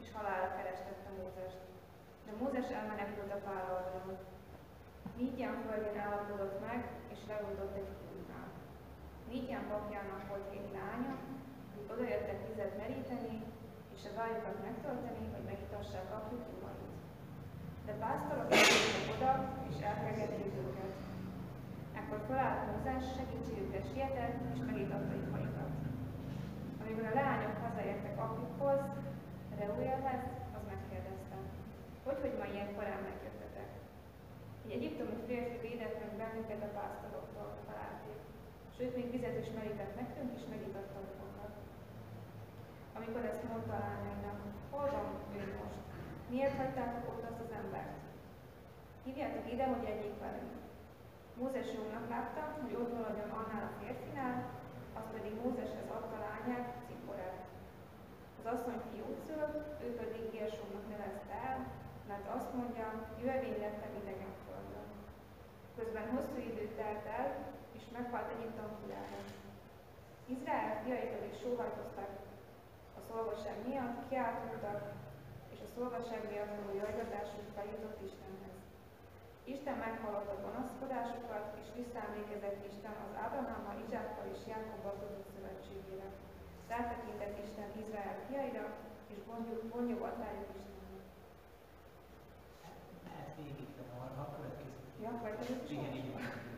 és 0.00 0.12
halálra 0.12 0.56
kerestette 0.56 1.10
Mózest. 1.18 1.60
De 2.26 2.32
Mózes 2.40 2.68
elmenekült 2.78 3.32
a 3.32 3.44
fáró 3.46 3.74
alól. 3.74 4.18
Mígyán 5.16 5.56
földjén 5.66 6.00
állapodott 6.00 6.60
meg, 6.66 6.80
és 7.12 7.18
leújtott 7.28 7.76
egy 7.76 8.03
Mígyán 9.34 9.66
papjának 9.72 10.22
volt 10.30 10.48
egy 10.58 10.70
lánya, 10.76 11.14
akik 11.68 11.86
odajöttek 11.94 12.40
vizet 12.46 12.74
meríteni, 12.82 13.36
és 13.94 14.02
a 14.08 14.16
vájukat 14.18 14.58
megtölteni, 14.66 15.24
hogy 15.32 15.44
megitassák 15.50 16.08
apjuk 16.18 16.44
juhait. 16.50 16.94
De 17.86 17.94
pásztorok 18.02 18.48
eljöttek 18.58 19.06
oda, 19.14 19.32
és 19.68 19.76
elkergették 19.90 20.52
őket. 20.62 20.94
Ekkor 21.98 22.20
felállt 22.28 22.62
Mózes, 22.66 23.04
segítségükre 23.16 23.80
sietett, 23.90 24.38
és 24.52 24.60
megitatta 24.70 25.14
juhaikat. 25.22 25.72
Amikor 26.80 27.04
a 27.08 27.18
lányok 27.22 27.56
hazaértek 27.64 28.16
apjukhoz, 28.26 28.82
Reuelhez, 29.58 30.24
az 30.56 30.64
megkérdezte, 30.72 31.38
hogy, 32.04 32.18
hogy 32.24 32.34
ma 32.40 32.46
ilyen 32.52 32.70
korán 32.76 33.02
megjöttetek. 33.08 33.70
Egy 34.64 34.72
egyiptomi 34.76 35.16
férfi 35.26 35.58
védett 35.64 35.96
meg 36.02 36.12
bennünket 36.20 36.62
a 36.68 36.74
felállt 36.76 37.13
Sőt, 38.76 38.96
még 38.96 39.10
vizet 39.10 39.38
is 39.42 39.50
merített 39.58 39.94
nekünk, 40.00 40.30
és 40.38 40.44
megitatta 40.52 40.98
magunkat. 41.08 41.54
Amikor 42.98 43.24
ezt 43.24 43.48
mondta 43.48 43.74
lányainak, 43.84 44.38
hol 44.72 44.88
van 44.96 45.08
ő 45.38 45.42
most? 45.60 45.80
Miért 46.32 46.58
hagytátok 46.60 47.04
ott 47.12 47.24
azt 47.30 47.44
az 47.44 47.52
embert? 47.62 47.96
Hívjátok 49.04 49.46
ide, 49.52 49.66
hogy 49.72 49.84
egyik 49.92 50.16
velünk. 50.24 50.54
Mózes 51.38 51.68
jónak 51.76 52.06
látta, 52.14 52.42
hogy 52.62 52.74
ott 52.80 52.92
maradjon 52.96 53.30
annál 53.38 53.64
a 53.66 53.76
férfinál, 53.80 54.36
az 54.98 55.06
pedig 55.14 55.32
Mózeshez 55.42 55.88
adta 55.96 56.18
lányát, 56.26 56.68
Ciporát. 56.86 57.40
Az 58.38 58.46
asszony 58.54 58.80
fiút 58.90 59.18
szült, 59.26 59.54
ő 59.84 59.88
pedig 60.00 60.22
Gersomnak 60.34 60.86
nevezte 60.92 61.34
el, 61.50 61.58
mert 62.10 62.26
azt 62.36 62.54
mondja, 62.58 62.86
jövevény 63.20 63.58
lettem 63.64 63.92
idegen 64.00 64.34
földön. 64.44 64.88
Közben 65.76 66.06
hosszú 66.14 66.36
idő 66.50 66.64
telt 66.78 67.06
el, 67.20 67.28
meghalt 67.96 68.32
Egyiptom 68.34 68.70
király. 68.80 69.14
Izrael 70.34 70.72
fiai 70.82 71.06
pedig 71.14 71.32
sóhajtoztak 71.42 72.10
a 72.98 73.00
szolgaság 73.08 73.56
miatt, 73.68 73.98
kiáltottak, 74.08 74.80
és 75.52 75.60
a 75.66 75.72
szolgaság 75.76 76.20
miatt 76.30 76.54
való 76.58 76.72
jajgatásuk 76.82 77.46
feljutott 77.56 77.98
Istenhez. 78.08 78.56
Isten 79.54 79.76
meghallotta 79.86 80.42
panaszkodásukat, 80.46 81.46
és 81.60 81.68
visszaemlékezett 81.80 82.60
Isten 82.70 82.96
az 83.06 83.14
Ábrahámmal, 83.24 83.76
Izsákkal 83.84 84.26
és 84.34 84.40
Jákobbal 84.50 84.94
kötött 85.00 85.32
szövetségére. 85.34 86.08
Rátekintett 86.72 87.36
Isten 87.46 87.70
Izrael 87.82 88.16
fiaira, 88.26 88.66
és 89.12 89.18
bonjogat 89.74 90.16
rájuk 90.24 90.50
Istennek. 90.58 91.04
Lehet 93.08 93.32
végig, 93.40 93.68
de 93.76 93.82
a 94.24 94.26
következő. 94.34 94.78
Ja, 95.04 95.12
vagy 95.22 95.36
Igen. 95.68 95.84
Oké, 95.88 96.53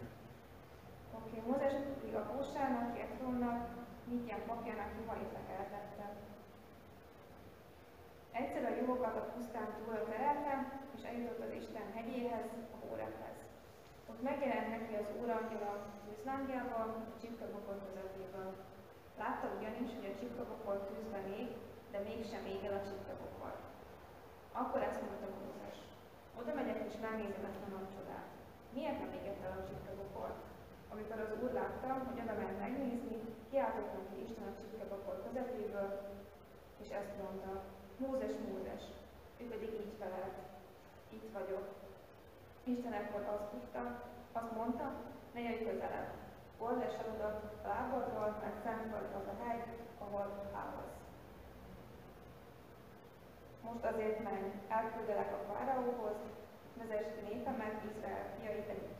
Mózes 1.44 1.72
pedig 1.72 2.14
a 2.14 2.28
Hósának, 2.30 2.98
Jetrónnak, 2.98 3.60
Midján 4.10 4.42
papjának 4.46 4.90
juhait 4.98 5.32
lekeltette. 5.32 6.06
Egyszer 8.40 8.64
a 8.64 8.76
juhokat 8.80 9.16
a 9.16 9.28
pusztán 9.32 9.68
túlra 9.76 10.04
terelte, 10.10 10.54
és 10.96 11.02
eljutott 11.04 11.44
az 11.46 11.52
Isten 11.60 11.88
hegyéhez, 11.94 12.48
a 12.74 12.76
Hórephez. 12.82 13.38
Ott 14.10 14.22
megjelent 14.22 14.70
neki 14.70 14.94
az 14.94 15.08
Úr 15.20 15.30
angyala 15.30 15.72
tűzlángjával, 16.04 16.88
a 17.12 17.20
csipkabokor 17.20 17.76
közepéből. 17.86 18.50
Látta 19.22 19.46
ugyanis, 19.56 19.90
hogy 19.96 20.10
a 20.10 20.18
csipkabokor 20.18 20.76
tűzben 20.88 21.26
ég, 21.40 21.48
de 21.92 21.98
mégsem 22.08 22.44
ég 22.54 22.62
el 22.68 22.76
a 22.80 22.86
csipkabokor. 22.88 23.52
Akkor 24.60 24.82
ezt 24.82 25.02
mondta 25.06 25.28
Mózes. 25.36 25.78
Oda 26.40 26.52
megyek 26.54 26.80
és 26.88 26.96
megnézem 27.06 27.44
ezt 27.50 27.66
a 27.66 27.72
nagy 27.76 27.90
csodát. 27.94 28.30
Miért 28.76 29.00
nem 29.02 29.12
égett 29.18 29.44
el 29.46 29.58
a 29.60 29.66
csipkabokor? 29.68 30.30
Amikor 30.96 31.20
az 31.20 31.42
úr 31.42 31.52
látta, 31.52 31.88
hogy 32.06 32.20
oda 32.22 32.34
ment 32.40 32.58
megnézni, 32.60 33.16
kiáltott 33.50 33.92
neki 33.92 34.16
Isten 34.24 34.46
a 34.48 34.56
csipkebakor 34.58 35.16
közepéből, 35.24 35.90
és 36.82 36.88
ezt 37.00 37.16
mondta, 37.22 37.52
Mózes, 38.02 38.34
Mózes, 38.46 38.82
ő 39.40 39.44
pedig 39.52 39.70
így 39.82 39.94
felelt, 40.00 40.38
itt 41.16 41.28
vagyok. 41.32 41.66
Isten 42.64 42.92
ekkor 42.92 43.22
azt 43.34 43.50
tudta, 43.52 43.82
azt 44.32 44.52
mondta, 44.58 44.86
ne 45.34 45.40
jöjj 45.40 45.64
közelebb, 45.68 46.10
old 46.58 46.78
le 46.78 46.88
sarodat 46.96 47.38
a 47.64 47.68
lábadról, 47.68 48.30
mert 48.42 48.62
szent 48.64 48.90
vagy 48.94 49.08
az 49.18 49.26
a 49.32 49.36
hely, 49.42 49.60
ahol 49.98 50.26
állsz. 50.62 50.94
Most 53.66 53.84
azért 53.84 54.22
menj, 54.22 54.46
elküldelek 54.68 55.32
a 55.32 55.44
fáraóhoz, 55.52 56.18
vezess 56.78 57.08
népemet, 57.28 57.76
Izrael 57.88 58.24
Egyiptomból. 58.44 58.95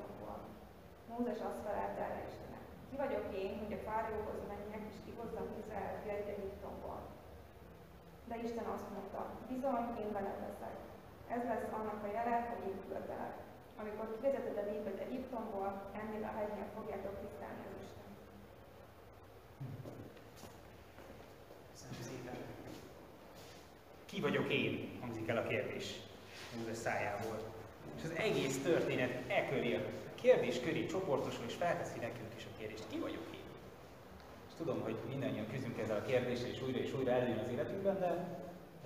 Mózes 1.19 1.41
azt 1.49 1.64
felelte 1.67 2.01
erre 2.07 2.23
Istenek. 2.29 2.64
Ki 2.91 2.97
vagyok 3.03 3.27
én, 3.43 3.53
hogy 3.62 3.73
a 3.77 3.85
fáraóhoz 3.89 4.41
menjek, 4.53 4.85
és 4.91 4.97
kihozzam 5.05 5.49
Izrael 5.61 5.97
fiait 6.03 6.29
Egyiptomból? 6.35 7.01
De 8.31 8.37
Isten 8.47 8.69
azt 8.77 8.91
mondta, 8.95 9.21
bizony, 9.53 9.87
én 10.03 10.11
veled 10.17 10.39
leszek. 10.47 10.77
Ez 11.35 11.43
lesz 11.51 11.69
annak 11.79 12.01
a 12.07 12.12
jele, 12.17 12.37
hogy 12.51 12.62
én 12.71 12.79
küldtelek. 12.87 13.37
Amikor 13.81 14.07
kivezeted 14.14 14.57
a 14.62 14.71
népet 14.71 14.99
Egyiptomból, 15.07 15.69
ennél 16.01 16.25
a 16.29 16.33
hegynél 16.37 16.69
fogjátok 16.77 17.14
tisztelni 17.21 17.62
az 17.69 17.77
Isten. 17.85 18.09
Ki 24.11 24.21
vagyok 24.21 24.53
én? 24.53 24.99
hangzik 25.01 25.29
el 25.29 25.37
a 25.37 25.47
kérdés 25.47 25.87
Mózes 26.57 26.77
szájából. 26.77 27.39
És 27.97 28.03
az 28.05 28.14
egész 28.17 28.62
történet 28.62 29.31
e 29.31 29.49
köré 29.49 29.75
kérdés 30.21 30.61
köré 30.61 30.87
csoportosul, 30.87 31.45
és 31.47 31.55
felteszi 31.55 31.99
nekünk 31.99 32.35
is 32.37 32.45
a 32.45 32.59
kérdést, 32.59 32.85
ki 32.91 32.99
vagyok 32.99 33.25
én? 33.35 33.41
És 34.49 34.55
tudom, 34.57 34.81
hogy 34.83 34.97
mindannyian 35.09 35.47
küzdünk 35.53 35.79
ezzel 35.79 35.97
a 35.97 36.07
kérdéssel, 36.07 36.49
és 36.49 36.62
újra 36.62 36.79
és 36.79 36.95
újra 36.95 37.11
előjön 37.11 37.39
az 37.39 37.51
életünkben, 37.51 37.99
de 37.99 38.39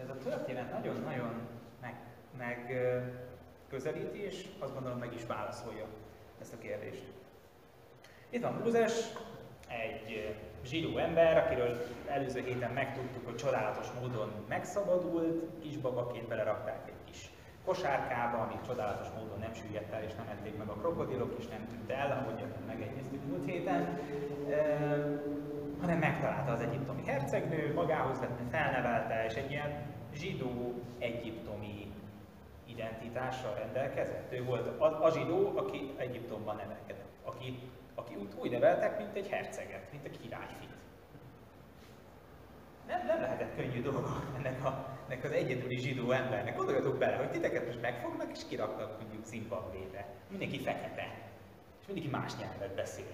ez 0.03 0.09
a 0.09 0.18
történet 0.18 0.72
nagyon-nagyon 0.72 1.49
meg, 1.81 1.95
meg 2.39 2.74
közelíti, 3.68 4.24
és 4.24 4.47
azt 4.59 4.74
gondolom 4.74 4.99
meg 4.99 5.14
is 5.14 5.26
válaszolja 5.26 5.87
ezt 6.41 6.53
a 6.53 6.59
kérdést. 6.59 7.03
Itt 8.31 8.43
van 8.43 8.61
Mózes, 8.64 8.93
egy 9.68 10.37
zsidó 10.64 10.97
ember, 10.97 11.37
akiről 11.37 11.87
előző 12.07 12.41
héten 12.41 12.72
megtudtuk, 12.72 13.24
hogy 13.24 13.37
csodálatos 13.37 13.87
módon 14.01 14.33
megszabadult, 14.49 15.61
kisbabaként 15.61 16.28
belerakták 16.28 16.83
egy 16.87 16.99
kosárkába, 17.65 18.39
amit 18.39 18.67
csodálatos 18.67 19.09
módon 19.19 19.39
nem 19.39 19.53
süllyedt 19.53 19.93
el, 19.93 20.03
és 20.03 20.15
nem 20.15 20.29
ették 20.31 20.59
meg 20.59 20.69
a 20.69 20.73
krokodilok, 20.73 21.35
és 21.39 21.47
nem 21.47 21.67
tűnt 21.69 21.91
el, 21.91 22.11
ahogy 22.11 22.45
megegyeztük 22.67 23.25
múlt 23.27 23.45
héten, 23.45 23.99
e, 24.51 24.79
hanem 25.81 25.99
megtalálta 25.99 26.53
az 26.53 26.61
egyiptomi 26.61 27.03
hercegnő, 27.07 27.75
magához 27.75 28.21
vette, 28.21 28.43
felnevelte, 28.51 29.25
és 29.25 29.35
egy 29.35 29.51
ilyen 29.51 29.71
zsidó 30.15 30.75
egyiptomi 30.99 31.93
identitással 32.67 33.55
rendelkezett. 33.55 34.33
Ő 34.33 34.45
volt 34.45 34.81
a, 34.81 35.05
a 35.05 35.11
zsidó, 35.11 35.53
aki 35.57 35.95
Egyiptomban 35.97 36.57
nevelkedett, 36.57 37.11
aki, 37.25 37.59
aki 37.95 38.15
úgy, 38.15 38.35
úgy 38.41 38.51
neveltek, 38.51 38.99
mint 38.99 39.17
egy 39.17 39.29
herceget, 39.29 39.93
mint 39.93 40.07
a 40.07 40.21
királyfit. 40.23 40.70
Nem, 42.91 43.07
nem 43.07 43.20
lehetett 43.20 43.57
könnyű 43.57 43.82
dolga 43.82 44.22
ennek, 44.36 44.64
a, 44.64 44.99
ennek 45.07 45.24
az 45.24 45.30
egyedüli 45.30 45.76
zsidó 45.76 46.11
embernek. 46.11 46.57
Gondoljatok 46.57 46.99
bele, 46.99 47.16
hogy 47.16 47.30
titeket 47.30 47.66
most 47.66 47.80
megfognak 47.80 48.30
és 48.32 48.41
kiraktak 48.49 49.01
mondjuk 49.01 49.24
Zimbabvébe. 49.24 50.07
Mindenki 50.30 50.59
fekete, 50.59 51.07
és 51.80 51.86
mindenki 51.86 52.11
más 52.11 52.32
nyelvet 52.36 52.74
beszél. 52.74 53.05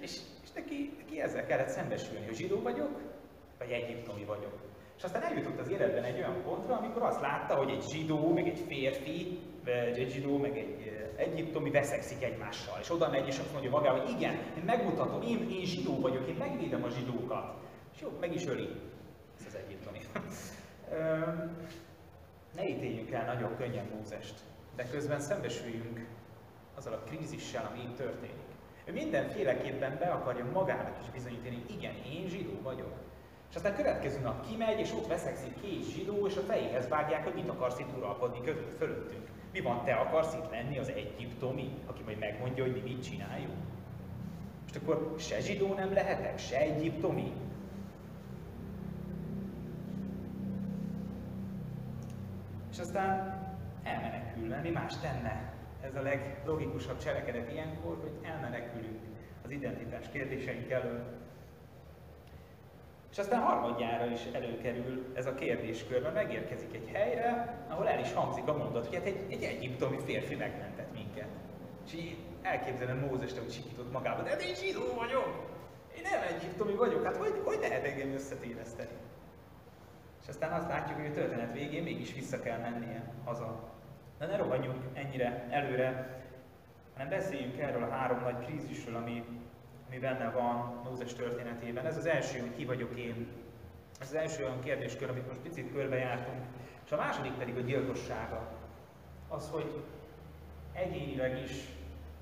És, 0.00 0.16
és 0.42 0.52
neki, 0.54 0.96
neki 0.98 1.20
ezzel 1.20 1.46
kellett 1.46 1.68
szembesülni, 1.68 2.26
hogy 2.26 2.34
zsidó 2.34 2.62
vagyok, 2.62 3.00
vagy 3.58 3.70
egyiptomi 3.70 4.24
vagyok. 4.24 4.58
És 4.96 5.02
aztán 5.04 5.22
eljutott 5.22 5.60
az 5.60 5.70
életben 5.70 6.04
egy 6.04 6.16
olyan 6.16 6.42
pontra, 6.42 6.76
amikor 6.76 7.02
azt 7.02 7.20
látta, 7.20 7.54
hogy 7.54 7.70
egy 7.70 7.84
zsidó, 7.90 8.32
meg 8.32 8.48
egy 8.48 8.64
férfi, 8.68 9.38
vagy 9.64 9.98
egy 9.98 10.10
zsidó, 10.10 10.36
meg 10.38 10.58
egy 10.58 11.02
egyiptomi 11.16 11.70
veszekszik 11.70 12.22
egymással. 12.22 12.78
És 12.80 12.90
oda 12.90 13.08
megy, 13.08 13.26
és 13.26 13.38
azt 13.38 13.52
mondja 13.52 13.70
magához, 13.70 14.00
hogy 14.00 14.10
igen, 14.10 14.32
én 14.32 14.62
megmutatom, 14.64 15.22
én, 15.22 15.50
én 15.50 15.64
zsidó 15.64 16.00
vagyok, 16.00 16.28
én 16.28 16.34
megvédem 16.34 16.84
a 16.84 16.88
zsidókat. 16.88 17.60
Jó, 18.02 18.10
meg 18.20 18.34
is 18.34 18.46
öli. 18.46 18.68
Ez 19.38 19.46
az 19.46 19.54
egyiptomi. 19.54 19.98
ne 22.56 22.68
ítéljük 22.68 23.10
el 23.10 23.34
nagyon 23.34 23.56
könnyen 23.56 23.86
Mózest, 23.94 24.34
de 24.76 24.88
közben 24.88 25.20
szembesüljünk 25.20 26.06
azzal 26.76 26.92
a 26.92 26.98
krízissel, 26.98 27.68
ami 27.70 27.82
itt 27.82 27.96
történik. 27.96 28.50
Ő 28.84 28.92
mindenféleképpen 28.92 29.98
be 29.98 30.06
akarja 30.06 30.44
magának 30.44 30.98
is 31.02 31.10
bizonyítani, 31.10 31.64
igen, 31.70 31.94
én 31.94 32.28
zsidó 32.28 32.60
vagyok. 32.62 32.92
És 33.50 33.56
aztán 33.56 33.74
következő 33.74 34.20
nap 34.20 34.48
kimegy, 34.48 34.78
és 34.78 34.92
ott 34.92 35.06
veszekszik 35.06 35.60
két 35.60 35.90
zsidó, 35.90 36.26
és 36.26 36.36
a 36.36 36.40
fejéhez 36.40 36.88
vágják, 36.88 37.24
hogy 37.24 37.34
mit 37.34 37.48
akarsz 37.48 37.78
itt 37.78 37.96
uralkodni 37.96 38.40
között, 38.44 38.76
fölöttünk. 38.76 39.28
Mi 39.52 39.60
van, 39.60 39.84
te 39.84 39.94
akarsz 39.94 40.34
itt 40.34 40.50
lenni 40.50 40.78
az 40.78 40.88
egyiptomi, 40.88 41.78
aki 41.86 42.02
majd 42.02 42.18
megmondja, 42.18 42.64
hogy 42.64 42.72
mi 42.72 42.80
mit 42.80 43.02
csináljunk? 43.02 43.62
Most 44.62 44.76
akkor 44.76 45.14
se 45.18 45.40
zsidó 45.40 45.74
nem 45.74 45.92
lehetek, 45.92 46.38
se 46.38 46.58
egyiptomi? 46.58 47.32
És 52.72 52.78
aztán 52.78 53.40
elmenekül, 53.82 54.56
mi 54.62 54.70
más 54.70 54.98
tenne? 54.98 55.52
Ez 55.80 55.94
a 55.94 56.02
leglogikusabb 56.02 56.98
cselekedet 56.98 57.52
ilyenkor, 57.52 57.98
hogy 58.00 58.30
elmenekülünk 58.30 59.00
az 59.44 59.50
identitás 59.50 60.08
kérdéseink 60.12 60.70
elől, 60.70 61.04
és 63.10 63.18
aztán 63.18 63.40
harmadjára 63.40 64.06
is 64.06 64.20
előkerül 64.32 65.12
ez 65.14 65.26
a 65.26 65.34
kérdéskör, 65.34 66.02
mert 66.02 66.14
megérkezik 66.14 66.74
egy 66.74 66.90
helyre, 66.92 67.58
ahol 67.68 67.88
el 67.88 68.00
is 68.00 68.12
hangzik 68.12 68.48
a 68.48 68.56
mondat, 68.56 68.86
hogy 68.86 68.94
hát 68.94 69.06
egy, 69.06 69.26
egy 69.30 69.42
egyiptomi 69.42 69.98
férfi 70.04 70.34
megmentett 70.34 70.92
minket. 70.92 71.28
És 71.86 71.94
így 71.94 72.16
elképzelem 72.42 72.98
Mózes, 72.98 73.38
hogy 73.38 73.52
sikított 73.52 73.92
magába, 73.92 74.22
de 74.22 74.36
én 74.36 74.54
zsidó 74.54 74.94
vagyok! 74.96 75.50
Én 75.96 76.02
nem 76.02 76.36
egyiptomi 76.36 76.74
vagyok, 76.74 77.04
hát 77.04 77.16
hogy, 77.16 77.40
hogy 77.44 77.58
lehet 77.60 77.84
engem 77.84 78.12
összetéveszteni? 78.12 78.90
És 80.22 80.28
aztán 80.28 80.52
azt 80.52 80.68
látjuk, 80.68 80.98
hogy 80.98 81.10
a 81.10 81.12
történet 81.14 81.52
végén 81.52 81.82
mégis 81.82 82.14
vissza 82.14 82.40
kell 82.40 82.58
mennie 82.58 83.12
haza. 83.24 83.70
De 84.18 84.26
ne 84.26 84.36
rohanjunk 84.36 84.82
ennyire 84.92 85.46
előre, 85.50 86.20
hanem 86.92 87.08
beszéljünk 87.08 87.58
erről 87.58 87.82
a 87.82 87.90
három 87.90 88.20
nagy 88.22 88.44
krízisről, 88.44 88.96
ami 88.96 89.24
ami 89.92 90.00
benne 90.00 90.30
van 90.30 90.80
Mózes 90.84 91.14
történetében. 91.14 91.86
Ez 91.86 91.96
az 91.96 92.06
első, 92.06 92.38
hogy 92.40 92.54
ki 92.56 92.64
vagyok 92.64 92.98
én. 92.98 93.26
Ez 94.00 94.08
az 94.08 94.14
első 94.14 94.44
olyan 94.44 94.60
kérdéskör, 94.60 95.08
amit 95.08 95.26
most 95.28 95.40
picit 95.40 95.72
körbejártunk. 95.72 96.42
És 96.84 96.92
a 96.92 96.96
második 96.96 97.32
pedig 97.32 97.56
a 97.56 97.60
gyilkossága. 97.60 98.48
Az, 99.28 99.48
hogy 99.50 99.84
egyénileg 100.72 101.42
is 101.42 101.68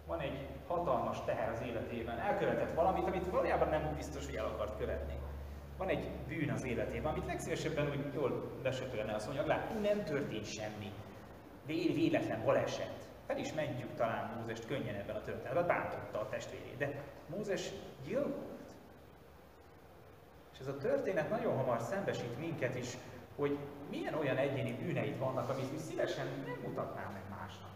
van 0.07 0.21
egy 0.21 0.47
hatalmas 0.67 1.25
teher 1.25 1.51
az 1.51 1.61
életében. 1.67 2.19
Elkövetett 2.19 2.75
valamit, 2.75 3.07
amit 3.07 3.31
valójában 3.31 3.69
nem 3.69 3.95
biztos, 3.97 4.27
hogy 4.27 4.35
el 4.35 4.45
akart 4.45 4.79
követni. 4.79 5.20
Van 5.81 5.89
egy 5.89 6.11
bűn 6.29 6.51
az 6.51 6.65
életében, 6.65 7.13
amit 7.13 7.27
legszívesebben 7.27 7.89
úgy 7.89 8.15
jól 8.15 8.59
lesöpölne 8.63 9.15
azt 9.15 9.27
mondja, 9.27 9.47
lát, 9.47 9.81
nem 9.83 10.05
történt 10.05 10.47
semmi. 10.47 10.93
Véletlen 11.67 12.45
baleset 12.45 13.01
fel 13.31 13.39
is 13.39 13.53
mentjük 13.53 13.95
talán 13.95 14.37
Mózest 14.39 14.67
könnyen 14.67 14.95
ebben 14.95 15.17
a 15.17 15.23
történetben, 15.23 15.67
bántotta 15.67 16.21
a 16.21 16.29
testvérét, 16.29 16.77
de 16.77 17.03
Mózes 17.27 17.71
gyilkolt. 18.05 18.75
És 20.53 20.59
ez 20.59 20.67
a 20.67 20.77
történet 20.77 21.31
nagyon 21.31 21.57
hamar 21.57 21.81
szembesít 21.81 22.39
minket 22.39 22.75
is, 22.75 22.97
hogy 23.37 23.59
milyen 23.91 24.15
olyan 24.15 24.37
egyéni 24.37 24.73
bűneid 24.73 25.19
vannak, 25.19 25.49
amit 25.49 25.73
mi 25.73 25.79
szívesen 25.79 26.27
nem 26.47 26.59
mutatnám 26.63 27.13
meg 27.13 27.39
másnak. 27.39 27.71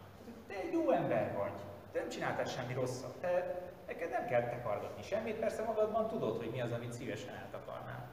Te 0.47 0.53
egy 0.53 0.73
jó 0.73 0.91
ember 0.91 1.33
vagy, 1.37 1.53
te 1.91 1.99
nem 1.99 2.09
csináltál 2.09 2.45
semmi 2.45 2.73
rosszat, 2.73 3.15
te, 3.19 3.61
neked 3.87 4.09
nem 4.09 4.25
kell 4.25 4.49
takargatni 4.49 5.03
semmit, 5.03 5.35
persze 5.35 5.63
magadban 5.63 6.07
tudod, 6.07 6.37
hogy 6.37 6.49
mi 6.49 6.61
az, 6.61 6.71
amit 6.71 6.93
szívesen 6.93 7.35
eltakarnál. 7.35 8.09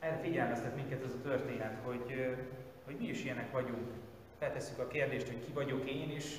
Erre 0.00 0.16
figyelmeztet 0.16 0.74
minket 0.74 1.04
ez 1.04 1.12
a 1.12 1.22
történet, 1.22 1.78
hogy, 1.84 2.36
hogy 2.84 2.96
mi 2.98 3.04
is 3.04 3.24
ilyenek 3.24 3.52
vagyunk, 3.52 3.92
feltesszük 4.38 4.78
a 4.78 4.86
kérdést, 4.86 5.26
hogy 5.26 5.44
ki 5.44 5.52
vagyok 5.52 5.90
én, 5.90 6.10
és 6.10 6.36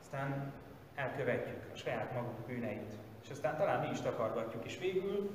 aztán 0.00 0.52
elkövetjük 0.94 1.70
a 1.72 1.76
saját 1.76 2.12
magunk 2.14 2.46
bűneit. 2.46 2.92
És 3.22 3.30
aztán 3.30 3.56
talán 3.56 3.80
mi 3.80 3.90
is 3.92 4.00
takargatjuk. 4.00 4.64
És 4.64 4.78
végül 4.78 5.30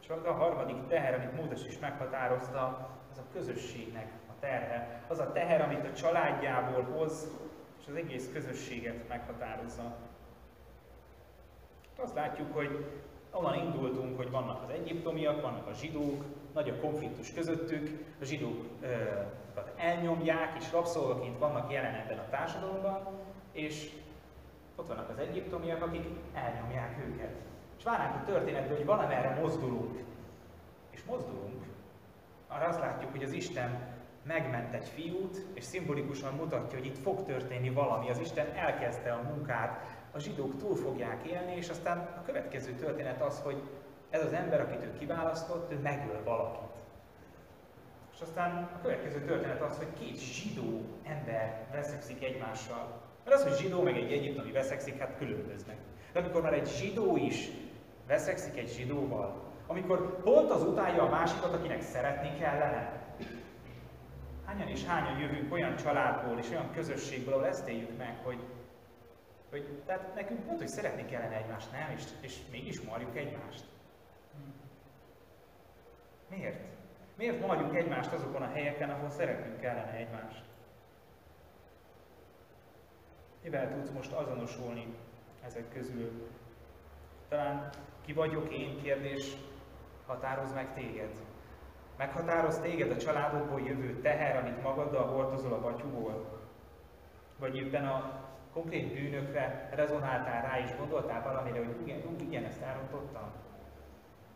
csak 0.00 0.26
a 0.26 0.32
harmadik 0.32 0.86
teher, 0.88 1.14
amit 1.14 1.42
Mózes 1.42 1.66
is 1.66 1.78
meghatározta, 1.78 2.90
az 3.12 3.18
a 3.18 3.32
közösségnek 3.32 4.12
a 4.28 4.32
terhe. 4.40 5.02
Az 5.08 5.18
a 5.18 5.32
teher, 5.32 5.60
amit 5.60 5.84
a 5.84 5.92
családjából 5.92 6.82
hoz, 6.82 7.28
és 7.80 7.86
az 7.88 7.94
egész 7.94 8.30
közösséget 8.32 9.08
meghatározza. 9.08 9.96
Azt 12.02 12.14
látjuk, 12.14 12.54
hogy 12.54 12.86
onnan 13.32 13.54
indultunk, 13.54 14.16
hogy 14.16 14.30
vannak 14.30 14.62
az 14.62 14.70
egyiptomiak, 14.70 15.42
vannak 15.42 15.66
a 15.66 15.72
zsidók, 15.72 16.24
nagy 16.54 16.68
a 16.68 16.80
konfliktus 16.80 17.32
közöttük, 17.32 18.04
a 18.20 18.24
zsidókat 18.24 19.72
elnyomják, 19.76 20.56
és 20.60 20.72
rabszolgaként 20.72 21.38
vannak 21.38 21.72
jelen 21.72 21.94
ebben 21.94 22.18
a 22.18 22.28
társadalomban, 22.30 23.08
és 23.52 23.90
ott 24.76 24.88
vannak 24.88 25.08
az 25.10 25.18
egyiptomiak, 25.18 25.82
akik 25.82 26.06
elnyomják 26.34 26.98
őket. 27.06 27.34
És 27.78 27.84
várnánk 27.84 28.14
a 28.14 28.24
történetben, 28.24 28.76
hogy 28.76 28.86
valamerre 28.86 29.40
mozdulunk. 29.40 29.98
És 30.90 31.04
mozdulunk. 31.04 31.64
Arra 32.48 32.66
azt 32.66 32.80
látjuk, 32.80 33.10
hogy 33.10 33.22
az 33.22 33.32
Isten 33.32 33.98
megment 34.22 34.74
egy 34.74 34.88
fiút, 34.88 35.46
és 35.54 35.64
szimbolikusan 35.64 36.34
mutatja, 36.34 36.78
hogy 36.78 36.86
itt 36.86 36.98
fog 36.98 37.24
történni 37.24 37.70
valami. 37.70 38.10
Az 38.10 38.18
Isten 38.18 38.46
elkezdte 38.54 39.12
a 39.12 39.22
munkát, 39.22 39.99
a 40.12 40.18
zsidók 40.18 40.56
túl 40.58 40.76
fogják 40.76 41.26
élni, 41.26 41.56
és 41.56 41.68
aztán 41.68 41.98
a 41.98 42.22
következő 42.24 42.72
történet 42.72 43.22
az, 43.22 43.40
hogy 43.40 43.62
ez 44.10 44.24
az 44.24 44.32
ember, 44.32 44.60
akit 44.60 44.84
ő 44.84 44.92
kiválasztott, 44.98 45.72
ő 45.72 45.78
megöl 45.78 46.22
valakit. 46.24 46.68
És 48.14 48.20
aztán 48.20 48.70
a 48.74 48.80
következő 48.82 49.24
történet 49.24 49.60
az, 49.60 49.76
hogy 49.76 49.92
két 49.98 50.18
zsidó 50.18 50.80
ember 51.02 51.66
veszekszik 51.72 52.24
egymással. 52.24 53.00
Mert 53.24 53.36
az, 53.36 53.42
hogy 53.42 53.58
zsidó 53.58 53.82
meg 53.82 53.96
egy 53.96 54.12
egyiptomi 54.12 54.52
veszekszik, 54.52 54.98
hát 54.98 55.16
különböznek. 55.18 55.76
De 56.12 56.20
amikor 56.20 56.42
már 56.42 56.52
egy 56.52 56.68
zsidó 56.68 57.16
is 57.16 57.48
veszekszik 58.06 58.56
egy 58.58 58.68
zsidóval, 58.68 59.42
amikor 59.66 60.22
pont 60.22 60.50
az 60.50 60.62
utálja 60.62 61.02
a 61.02 61.08
másikat, 61.08 61.54
akinek 61.54 61.82
szeretni 61.82 62.38
kellene, 62.38 63.00
hányan 64.44 64.68
és 64.68 64.84
hányan 64.84 65.18
jövünk 65.18 65.52
olyan 65.52 65.76
családból 65.76 66.38
és 66.38 66.50
olyan 66.50 66.70
közösségből, 66.74 67.34
ahol 67.34 67.46
ezt 67.46 67.68
éljük 67.68 67.96
meg, 67.98 68.16
hogy, 68.22 68.38
hogy 69.50 69.82
tehát 69.86 70.14
nekünk 70.14 70.44
pont, 70.46 70.58
hogy 70.58 70.68
szeretni 70.68 71.04
kellene 71.04 71.36
egymást, 71.36 71.72
nem? 71.72 71.90
És, 71.90 72.04
és 72.20 72.38
mégis 72.50 72.80
marjuk 72.80 73.16
egymást. 73.16 73.64
Miért? 76.28 76.64
Miért 77.16 77.46
marjuk 77.46 77.76
egymást 77.76 78.12
azokon 78.12 78.42
a 78.42 78.52
helyeken, 78.52 78.90
ahol 78.90 79.10
szeretnünk 79.10 79.60
kellene 79.60 79.92
egymást? 79.92 80.44
Mivel 83.42 83.72
tudsz 83.72 83.90
most 83.90 84.12
azonosulni 84.12 84.94
ezek 85.44 85.72
közül? 85.72 86.28
Talán 87.28 87.70
ki 88.04 88.12
vagyok 88.12 88.52
én 88.52 88.82
kérdés 88.82 89.36
határoz 90.06 90.52
meg 90.52 90.74
téged. 90.74 91.10
Meghatároz 91.96 92.58
téged 92.58 92.90
a 92.90 92.96
családodból 92.96 93.60
jövő 93.60 94.00
teher, 94.00 94.36
amit 94.36 94.62
magaddal 94.62 95.06
hordozol 95.06 95.52
a 95.52 95.60
batyúból? 95.60 96.40
Vagy 97.38 97.56
éppen 97.56 97.86
a 97.86 98.29
konkrét 98.60 98.92
bűnökre 98.92 99.68
rezonáltál 99.72 100.42
rá, 100.42 100.58
és 100.58 100.76
gondoltál 100.76 101.22
valamire, 101.22 101.58
hogy 101.58 101.80
igen, 101.80 102.00
igen, 102.20 102.44
ezt 102.44 102.62
elrontottam? 102.62 103.32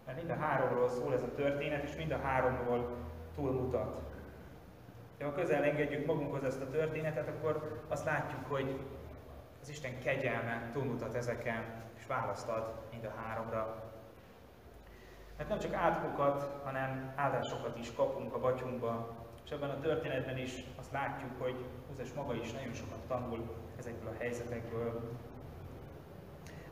Mert 0.07 0.19
mind 0.19 0.31
a 0.31 0.37
háromról 0.37 0.89
szól 0.89 1.13
ez 1.13 1.23
a 1.23 1.35
történet, 1.35 1.83
és 1.83 1.97
mind 1.97 2.11
a 2.11 2.19
háromról 2.19 2.97
túlmutat. 3.35 4.03
De 5.19 5.25
ha 5.25 5.33
közel 5.33 5.65
engedjük 5.65 6.07
magunkhoz 6.07 6.45
ezt 6.45 6.63
a 6.63 6.71
történetet, 6.71 7.29
akkor 7.29 7.83
azt 7.89 8.05
látjuk, 8.05 8.47
hogy 8.49 8.81
az 9.61 9.69
Isten 9.69 9.99
kegyelme 9.99 10.71
túlmutat 10.73 11.15
ezeken, 11.15 11.83
és 11.99 12.07
választ 12.07 12.49
ad 12.49 12.75
mind 12.91 13.05
a 13.05 13.21
háromra. 13.21 13.93
Mert 15.37 15.49
nem 15.49 15.59
csak 15.59 15.73
átkokat, 15.73 16.61
hanem 16.65 17.13
áldásokat 17.17 17.79
is 17.79 17.95
kapunk 17.95 18.35
a 18.35 18.41
batyunkba, 18.41 19.17
és 19.45 19.51
ebben 19.51 19.71
a 19.71 19.79
történetben 19.79 20.39
is 20.39 20.65
azt 20.79 20.93
látjuk, 20.93 21.31
hogy 21.39 21.65
Mózes 21.89 22.13
maga 22.13 22.35
is 22.35 22.53
nagyon 22.53 22.73
sokat 22.73 23.01
tanul 23.09 23.64
ezekből 23.79 24.09
a 24.09 24.19
helyzetekből. 24.19 25.11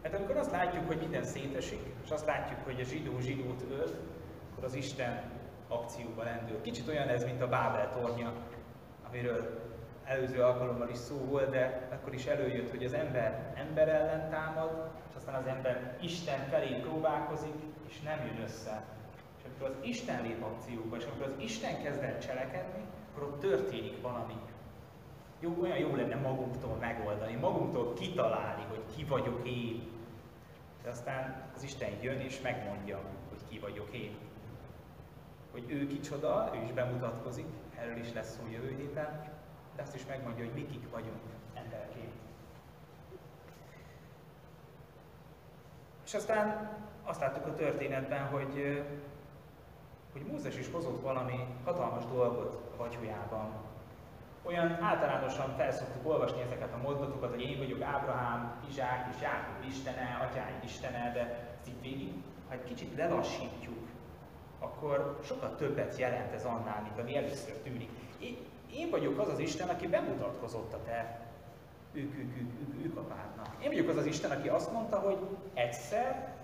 Mert 0.03 0.14
amikor 0.14 0.36
azt 0.36 0.50
látjuk, 0.50 0.86
hogy 0.86 0.98
minden 0.98 1.24
szétesik, 1.24 1.80
és 2.05 2.11
azt 2.11 2.26
látjuk, 2.26 2.59
hogy 2.64 2.80
a 2.80 2.84
zsidó 2.84 3.20
zsidót 3.20 3.64
ölt, 3.70 3.96
akkor 4.53 4.64
az 4.64 4.74
Isten 4.74 5.22
akcióba 5.68 6.22
lendül. 6.22 6.61
Kicsit 6.61 6.88
olyan 6.88 7.09
ez, 7.09 7.24
mint 7.24 7.42
a 7.42 7.48
Bábel 7.48 7.92
tornya, 7.92 8.32
amiről 9.09 9.61
előző 10.05 10.42
alkalommal 10.42 10.88
is 10.88 10.98
szó 10.98 11.16
volt, 11.16 11.50
de 11.50 11.88
akkor 11.92 12.14
is 12.14 12.26
előjött, 12.26 12.70
hogy 12.70 12.84
az 12.84 12.92
ember 12.92 13.53
ember 13.57 13.88
ellen 13.88 14.30
támad, 14.30 14.90
és 15.09 15.14
aztán 15.16 15.34
az 15.34 15.46
ember 15.46 15.96
Isten 16.00 16.38
felé 16.48 16.80
próbálkozik, 16.80 17.55
és 17.88 18.00
nem 18.00 18.26
jön 18.26 18.44
össze. 18.44 18.84
És 19.38 19.44
amikor 19.44 19.76
az 19.76 19.86
Isten 19.88 20.22
lép 20.22 20.42
akcióba, 20.42 20.96
és 20.96 21.05
amikor 21.05 21.26
az 21.26 21.42
Isten 21.42 21.82
kezd 21.82 22.03
el 22.03 22.18
cselekedni, 22.18 22.84
akkor 23.11 23.22
ott 23.22 23.40
történik 23.40 24.00
valami. 24.00 24.34
Jó, 25.43 25.57
olyan 25.61 25.78
jó 25.78 25.95
lenne 25.95 26.14
magunktól 26.14 26.76
megoldani, 26.80 27.34
magunktól 27.34 27.95
kitalálni, 27.95 28.62
hogy 28.68 28.82
ki 28.97 29.05
vagyok 29.05 29.49
én. 29.49 29.90
De 30.82 30.90
aztán 30.90 31.51
az 31.55 31.62
Isten 31.62 31.90
jön 32.01 32.20
és 32.20 32.40
megmondja, 32.40 33.01
hogy 33.28 33.38
ki 33.49 33.59
vagyok 33.59 33.93
én. 33.93 34.16
Hogy 35.51 35.70
ő 35.70 35.86
kicsoda, 35.86 36.51
ő 36.55 36.62
is 36.64 36.72
bemutatkozik, 36.72 37.47
erről 37.78 37.97
is 37.97 38.12
lesz 38.12 38.36
szó 38.36 38.51
jövő 38.51 38.76
héten, 38.76 39.30
de 39.76 39.82
azt 39.82 39.95
is 39.95 40.07
megmondja, 40.07 40.45
hogy 40.45 40.55
mi 40.55 40.66
kik 40.66 40.90
vagyunk 40.90 41.20
emberként. 41.55 42.12
És 46.05 46.14
aztán 46.14 46.76
azt 47.03 47.20
láttuk 47.20 47.47
a 47.47 47.55
történetben, 47.55 48.26
hogy, 48.26 48.84
hogy 50.12 50.22
Mózes 50.22 50.59
is 50.59 50.70
hozott 50.70 51.03
valami 51.03 51.47
hatalmas 51.64 52.05
dolgot 52.05 52.55
a 52.55 52.76
vacsujában. 52.76 53.70
Olyan 54.43 54.78
általánosan 54.82 55.55
felszoktuk 55.57 56.09
olvasni 56.09 56.40
ezeket 56.40 56.72
a 56.72 56.82
mondatokat, 56.82 57.30
hogy 57.30 57.43
én 57.43 57.59
vagyok 57.59 57.82
Ábrahám, 57.82 58.62
Izsák 58.68 59.09
és 59.14 59.22
Jákob 59.22 59.64
istene, 59.68 60.28
atyáim 60.28 60.61
istene, 60.64 61.12
de 61.12 61.20
ezt 61.20 61.68
így 61.68 61.80
végig, 61.80 62.12
ha 62.49 62.55
egy 62.55 62.64
kicsit 62.64 62.97
lelassítjuk, 62.97 63.88
akkor 64.59 65.20
sokkal 65.24 65.57
többet 65.57 65.97
jelent 65.97 66.32
ez 66.32 66.45
annál, 66.45 66.82
mint 66.82 66.99
ami 66.99 67.16
először 67.16 67.55
tűnik. 67.55 67.90
Én, 68.18 68.36
én 68.72 68.90
vagyok 68.90 69.18
az 69.18 69.28
az 69.28 69.38
Isten, 69.38 69.68
aki 69.68 69.86
bemutatkozott 69.86 70.72
a 70.72 70.82
te 70.84 71.20
ők, 71.93 72.18
ők, 72.18 72.36
ők, 72.36 72.51
ők, 72.61 72.84
ők 72.84 72.97
apádnak. 72.97 73.57
Én 73.62 73.68
vagyok 73.68 73.88
az 73.88 73.97
az 73.97 74.07
Isten, 74.07 74.30
aki 74.30 74.49
azt 74.49 74.72
mondta, 74.72 74.99
hogy 74.99 75.18
egyszer 75.55 76.34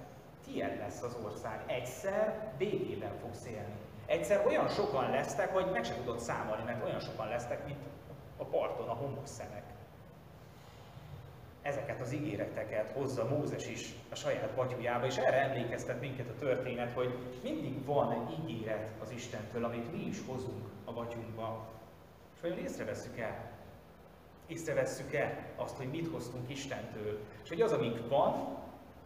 tiéd 0.45 0.79
lesz 0.79 1.03
az 1.03 1.17
ország, 1.25 1.63
egyszer 1.67 2.53
békében 2.59 3.13
fogsz 3.21 3.47
élni. 3.47 3.88
Egyszer 4.09 4.47
olyan 4.47 4.69
sokan 4.69 5.11
lesztek, 5.11 5.53
hogy 5.53 5.71
meg 5.73 5.85
sem 5.85 5.97
tudod 5.97 6.21
számolni, 6.21 6.63
mert 6.65 6.85
olyan 6.85 7.01
sokan 7.01 7.29
lesztek, 7.29 7.67
mint 7.67 7.79
a 8.37 8.45
parton 8.45 8.89
a 8.89 8.93
homokszemek. 8.93 9.63
Ezeket 11.63 12.01
az 12.01 12.13
ígéreteket 12.13 12.91
hozza 12.91 13.25
Mózes 13.25 13.69
is 13.69 13.95
a 14.11 14.15
saját 14.15 14.51
batyujába, 14.55 15.07
és 15.07 15.17
erre 15.17 15.43
emlékeztet 15.43 16.01
minket 16.01 16.29
a 16.29 16.39
történet, 16.39 16.93
hogy 16.93 17.19
mindig 17.43 17.85
van 17.85 18.13
egy 18.13 18.39
ígéret 18.39 18.89
az 19.03 19.11
Istentől, 19.11 19.65
amit 19.65 19.93
mi 19.93 20.07
is 20.07 20.17
hozunk 20.27 20.69
a 20.85 20.93
batyunkba. 20.93 21.69
És 22.35 22.41
vajon 22.41 22.59
észrevesszük 22.59 23.19
el? 23.19 23.51
Észrevesszük 24.47 25.15
el 25.15 25.39
azt, 25.57 25.77
hogy 25.77 25.91
mit 25.91 26.11
hoztunk 26.13 26.51
Istentől, 26.51 27.19
és 27.43 27.49
hogy 27.49 27.61
az, 27.61 27.73
amik 27.73 28.09
van, 28.09 28.57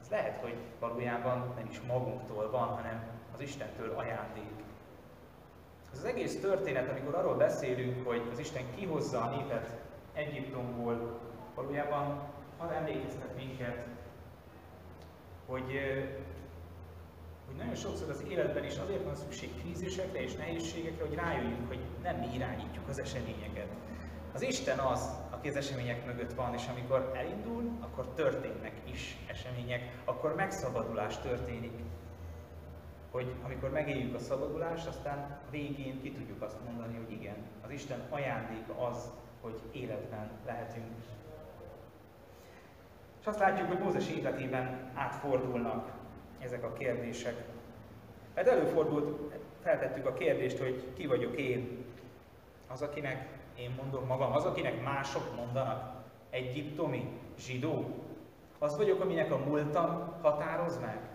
az 0.00 0.08
lehet, 0.08 0.40
hogy 0.40 0.54
valójában 0.80 1.52
nem 1.56 1.66
is 1.70 1.80
magunktól 1.80 2.50
van, 2.50 2.68
hanem 2.68 3.02
az 3.34 3.40
Istentől 3.40 3.90
ajándék. 3.96 4.61
Ez 5.92 5.98
az 5.98 6.04
egész 6.04 6.40
történet, 6.40 6.90
amikor 6.90 7.14
arról 7.14 7.36
beszélünk, 7.36 8.06
hogy 8.06 8.22
az 8.32 8.38
Isten 8.38 8.74
kihozza 8.74 9.20
a 9.20 9.36
népet 9.36 9.70
Egyiptomból, 10.12 11.20
valójában 11.54 12.20
arra 12.56 12.74
emlékeztet 12.74 13.36
minket, 13.36 13.86
hogy, 15.46 15.80
hogy 17.46 17.56
nagyon 17.56 17.74
sokszor 17.74 18.10
az 18.10 18.24
életben 18.28 18.64
is 18.64 18.76
azért 18.76 19.04
van 19.04 19.14
szükség 19.14 19.50
krízisekre 19.60 20.22
és 20.22 20.34
nehézségekre, 20.34 21.06
hogy 21.06 21.14
rájöjjünk, 21.14 21.68
hogy 21.68 21.80
nem 22.02 22.16
mi 22.16 22.34
irányítjuk 22.34 22.88
az 22.88 22.98
eseményeket. 22.98 23.68
Az 24.32 24.42
Isten 24.42 24.78
az, 24.78 25.08
aki 25.30 25.48
az 25.48 25.56
események 25.56 26.06
mögött 26.06 26.34
van, 26.34 26.54
és 26.54 26.66
amikor 26.66 27.12
elindul, 27.16 27.70
akkor 27.80 28.06
történnek 28.14 28.72
is 28.84 29.16
események, 29.26 30.00
akkor 30.04 30.34
megszabadulás 30.34 31.18
történik. 31.18 31.72
Hogy 33.12 33.32
amikor 33.44 33.70
megéljük 33.70 34.14
a 34.14 34.18
szabadulást, 34.18 34.86
aztán 34.86 35.38
végén 35.50 36.02
ki 36.02 36.12
tudjuk 36.12 36.42
azt 36.42 36.56
mondani, 36.64 36.96
hogy 36.96 37.12
igen, 37.12 37.36
az 37.64 37.70
Isten 37.70 38.00
ajándéka 38.10 38.86
az, 38.86 39.10
hogy 39.40 39.60
életben 39.72 40.30
lehetünk. 40.46 40.86
És 43.20 43.26
azt 43.26 43.38
látjuk, 43.38 43.68
hogy 43.68 43.78
Mózes 43.78 44.08
életében 44.08 44.90
átfordulnak 44.94 45.92
ezek 46.38 46.64
a 46.64 46.72
kérdések. 46.72 47.34
Mert 48.34 48.48
előfordult, 48.48 49.34
feltettük 49.62 50.06
a 50.06 50.14
kérdést, 50.14 50.58
hogy 50.58 50.92
ki 50.96 51.06
vagyok 51.06 51.36
én, 51.36 51.84
az, 52.68 52.82
akinek 52.82 53.28
én 53.58 53.74
mondom 53.82 54.06
magam, 54.06 54.32
az, 54.32 54.44
akinek 54.44 54.82
mások 54.82 55.36
mondanak, 55.36 56.02
egyiptomi, 56.30 57.08
zsidó, 57.38 57.84
az 58.58 58.76
vagyok, 58.76 59.00
aminek 59.00 59.32
a 59.32 59.36
múltam 59.36 60.12
határoz 60.22 60.80
meg. 60.80 61.11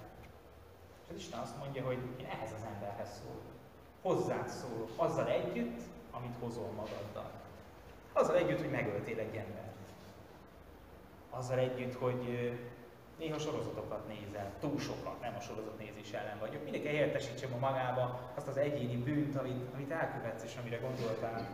És 1.07 1.13
az 1.13 1.19
Isten 1.19 1.39
azt 1.39 1.57
mondja, 1.57 1.85
hogy 1.85 1.97
én 2.19 2.25
ehhez 2.25 2.51
az 2.51 2.65
emberhez 2.73 3.21
szólok. 3.21 3.55
Hozzád 4.01 4.47
szólok, 4.47 4.89
azzal 4.95 5.27
együtt, 5.27 5.79
amit 6.11 6.35
hozol 6.39 6.71
magaddal. 6.75 7.31
Azzal 8.13 8.35
együtt, 8.35 8.59
hogy 8.59 8.71
megöltél 8.71 9.19
egy 9.19 9.35
embert. 9.35 9.75
Azzal 11.29 11.57
együtt, 11.57 11.93
hogy 11.93 12.51
néha 13.17 13.39
sorozatokat 13.39 14.07
nézel, 14.07 14.51
túl 14.59 14.79
sokat, 14.79 15.21
nem 15.21 15.35
a 15.37 15.39
sorozatnézés 15.39 16.11
ellen 16.11 16.39
vagyok. 16.39 16.63
Mindenki 16.63 16.87
helyettesítsem 16.87 17.53
a 17.53 17.57
magába 17.57 18.31
azt 18.35 18.47
az 18.47 18.57
egyéni 18.57 18.97
bűnt, 18.97 19.35
amit, 19.35 19.73
amit 19.73 19.91
elkövetsz 19.91 20.43
és 20.43 20.55
amire 20.55 20.77
gondoltál 20.77 21.47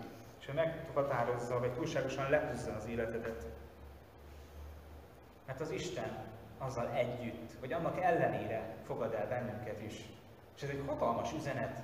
és 0.43 0.49
ő 0.49 0.54
meghatározza, 0.54 1.60
vagy 1.60 1.74
túlságosan 1.74 2.30
lehúzza 2.30 2.74
az 2.74 2.86
életedet. 2.86 3.45
Mert 5.45 5.60
az 5.60 5.72
Isten 5.72 6.32
azzal 6.68 6.89
együtt, 6.89 7.51
vagy 7.59 7.74
annak 7.74 8.01
ellenére 8.01 8.76
fogad 8.86 9.14
el 9.14 9.28
bennünket 9.28 9.82
is. 9.82 9.93
És 10.55 10.61
ez 10.61 10.70
egy 10.70 10.84
hatalmas 10.86 11.34
üzenet. 11.34 11.84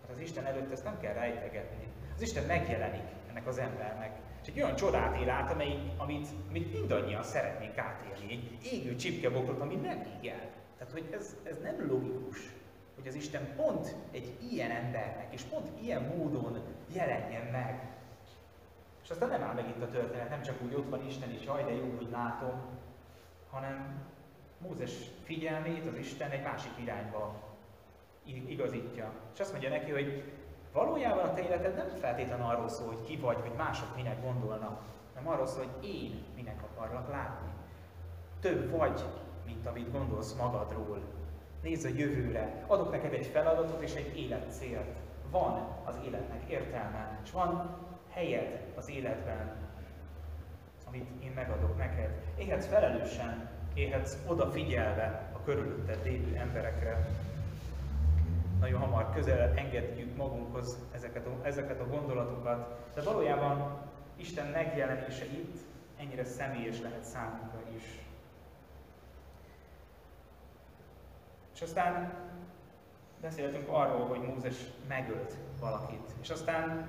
Mert 0.00 0.12
az 0.12 0.18
Isten 0.18 0.46
előtt 0.46 0.72
ezt 0.72 0.84
nem 0.84 1.00
kell 1.00 1.12
rejtegetni. 1.12 1.88
Az 2.14 2.22
Isten 2.22 2.44
megjelenik 2.44 3.08
ennek 3.28 3.46
az 3.46 3.58
embernek. 3.58 4.10
És 4.42 4.48
egy 4.48 4.62
olyan 4.62 4.76
csodát 4.76 5.20
él 5.20 5.30
át, 5.30 5.50
amely, 5.50 5.92
amit, 5.96 6.28
amit 6.48 6.72
mindannyian 6.72 7.22
szeretnénk 7.22 7.78
átélni. 7.78 8.32
Egy 8.32 8.58
égő 8.72 8.96
csipkebokrot, 8.96 9.60
ami 9.60 9.74
nem 9.74 9.98
ég. 10.20 10.32
Tehát, 10.78 10.92
hogy 10.92 11.08
ez, 11.12 11.36
ez 11.44 11.58
nem 11.62 11.86
logikus 11.88 12.54
hogy 12.96 13.06
az 13.06 13.14
Isten 13.14 13.54
pont 13.56 13.94
egy 14.10 14.36
ilyen 14.50 14.70
embernek, 14.70 15.26
és 15.30 15.42
pont 15.42 15.68
ilyen 15.82 16.02
módon 16.02 16.60
jelenjen 16.94 17.46
meg. 17.46 17.94
És 19.02 19.10
aztán 19.10 19.28
nem 19.28 19.42
áll 19.42 19.54
meg 19.54 19.68
itt 19.68 19.82
a 19.82 19.88
történet, 19.88 20.30
nem 20.30 20.42
csak 20.42 20.62
úgy 20.62 20.74
ott 20.74 20.90
van 20.90 21.06
Isten, 21.06 21.30
és 21.30 21.44
jaj, 21.44 21.64
de 21.64 21.72
jó, 21.72 21.94
hogy 21.96 22.08
látom, 22.10 22.60
hanem 23.56 24.04
Mózes 24.58 24.92
figyelmét 25.24 25.86
az 25.86 25.96
Isten 25.96 26.30
egy 26.30 26.42
másik 26.42 26.72
irányba 26.82 27.34
igazítja. 28.24 29.12
És 29.34 29.40
azt 29.40 29.50
mondja 29.50 29.70
neki, 29.70 29.90
hogy 29.90 30.32
valójában 30.72 31.24
a 31.24 31.34
te 31.34 31.42
életed 31.42 31.74
nem 31.74 31.88
feltétlenül 32.00 32.44
arról 32.44 32.68
szól, 32.68 32.86
hogy 32.86 33.04
ki 33.06 33.16
vagy, 33.16 33.36
hogy 33.40 33.52
mások 33.56 33.96
minek 33.96 34.22
gondolnak, 34.22 34.82
hanem 35.14 35.28
arról 35.28 35.46
szól, 35.46 35.64
hogy 35.64 35.88
én 35.88 36.24
minek 36.34 36.62
akarlak 36.62 37.10
látni. 37.10 37.48
Több 38.40 38.70
vagy, 38.70 39.04
mint 39.44 39.66
amit 39.66 39.92
gondolsz 39.92 40.34
magadról. 40.34 40.98
Nézz 41.62 41.84
a 41.84 41.88
jövőre, 41.88 42.64
adok 42.66 42.90
neked 42.90 43.12
egy 43.12 43.26
feladatot 43.26 43.82
és 43.82 43.94
egy 43.94 44.18
életcélt. 44.18 44.98
Van 45.30 45.68
az 45.84 45.98
életnek 46.04 46.50
értelme, 46.50 47.20
és 47.24 47.30
van 47.30 47.76
helyed 48.10 48.72
az 48.76 48.90
életben, 48.90 49.65
amit 50.96 51.24
én 51.24 51.32
megadok 51.34 51.76
neked. 51.76 52.10
Élhetsz 52.38 52.66
felelősen, 52.66 53.48
élhetsz 53.74 54.16
odafigyelve 54.26 55.30
a 55.32 55.42
körülötted 55.44 56.04
lévő 56.04 56.36
emberekre. 56.36 57.08
Nagyon 58.60 58.80
hamar 58.80 59.12
közel 59.14 59.52
engedjük 59.56 60.16
magunkhoz 60.16 60.78
ezeket 60.94 61.26
a, 61.26 61.46
ezeket 61.46 61.80
a 61.80 61.86
gondolatokat, 61.86 62.90
de 62.94 63.02
valójában 63.02 63.84
Isten 64.16 64.46
megjelenése 64.46 65.24
itt 65.24 65.56
ennyire 66.00 66.24
személyes 66.24 66.80
lehet 66.80 67.04
számunkra 67.04 67.60
is. 67.76 67.82
És 71.54 71.62
aztán 71.62 72.12
beszéltünk 73.20 73.68
arról, 73.68 74.06
hogy 74.06 74.20
Mózes 74.20 74.56
megölt 74.88 75.34
valakit, 75.60 76.10
és 76.20 76.30
aztán 76.30 76.88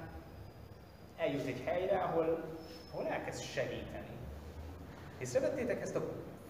eljut 1.17 1.45
egy 1.45 1.61
helyre, 1.65 1.97
ahol, 1.97 2.57
ahol 2.91 3.07
elkezd 3.07 3.41
segíteni. 3.41 4.17
Észrevettétek 5.19 5.81
ezt 5.81 5.95
a 5.95 6.01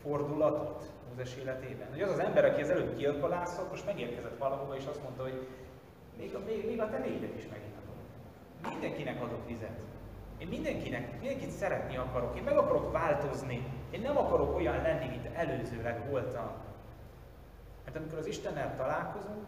fordulatot 0.01 0.91
Mózes 1.09 1.35
életében? 1.35 1.87
Hogy 1.89 2.01
az 2.01 2.11
az 2.11 2.19
ember, 2.19 2.45
aki 2.45 2.61
az 2.61 2.69
előbb 2.69 2.97
gyilkolászott, 2.97 3.69
most 3.69 3.85
megérkezett 3.85 4.37
valahova, 4.37 4.75
és 4.75 4.85
azt 4.85 5.03
mondta, 5.03 5.23
hogy 5.23 5.47
még 6.17 6.35
a, 6.35 6.39
még, 6.45 6.65
még 6.65 6.81
a 6.81 6.89
tevédet 6.89 7.35
is 7.37 7.47
meginatom. 7.47 7.95
Mindenkinek 8.69 9.21
adok 9.21 9.47
vizet. 9.47 9.79
Én 10.37 10.47
mindenkinek, 10.47 11.19
mindenkit 11.19 11.49
szeretni 11.49 11.97
akarok. 11.97 12.37
Én 12.37 12.43
meg 12.43 12.57
akarok 12.57 12.91
változni. 12.91 13.67
Én 13.89 14.01
nem 14.01 14.17
akarok 14.17 14.55
olyan 14.55 14.81
lenni, 14.81 15.07
mint 15.07 15.35
előzőleg 15.35 16.09
voltam. 16.09 16.51
Mert 17.85 17.97
amikor 17.97 18.17
az 18.17 18.27
Istennel 18.27 18.75
találkozunk, 18.75 19.45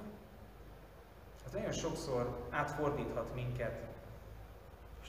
az 1.46 1.52
nagyon 1.52 1.72
sokszor 1.72 2.48
átfordíthat 2.50 3.36
minket. 3.36 3.88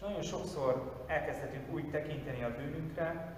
És 0.01 0.07
nagyon 0.07 0.23
sokszor 0.23 1.05
elkezdhetünk 1.07 1.73
úgy 1.73 1.91
tekinteni 1.91 2.43
a 2.43 2.57
bűnünkre, 2.57 3.37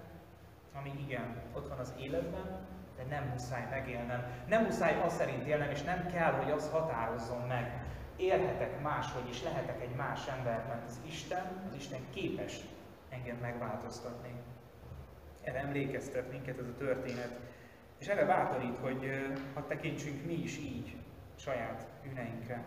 ami 0.75 0.93
igen, 1.07 1.43
ott 1.55 1.69
van 1.69 1.79
az 1.79 1.93
életben, 2.01 2.67
de 2.97 3.05
nem 3.09 3.25
muszáj 3.33 3.67
megélnem. 3.71 4.25
Nem 4.49 4.65
muszáj 4.65 5.01
az 5.01 5.15
szerint 5.15 5.47
élnem, 5.47 5.71
és 5.71 5.83
nem 5.83 6.07
kell, 6.07 6.33
hogy 6.33 6.51
az 6.51 6.71
határozzon 6.71 7.47
meg. 7.47 7.85
Élhetek 8.17 8.83
máshogy, 8.83 9.29
és 9.29 9.43
lehetek 9.43 9.81
egy 9.81 9.95
más 9.97 10.29
ember, 10.29 10.65
mert 10.69 10.85
az 10.85 11.01
Isten, 11.07 11.63
az 11.69 11.75
Isten 11.75 12.01
képes 12.11 12.61
engem 13.09 13.37
megváltoztatni. 13.37 14.33
Erre 15.43 15.59
emlékeztet 15.59 16.31
minket 16.31 16.59
ez 16.59 16.67
a 16.67 16.77
történet, 16.79 17.39
és 17.99 18.07
erre 18.07 18.25
bátorít, 18.25 18.77
hogy 18.77 19.11
ha 19.55 19.67
tekintsünk 19.67 20.25
mi 20.25 20.35
is 20.35 20.59
így 20.59 20.97
saját 21.37 21.87
bűneinkre. 22.03 22.65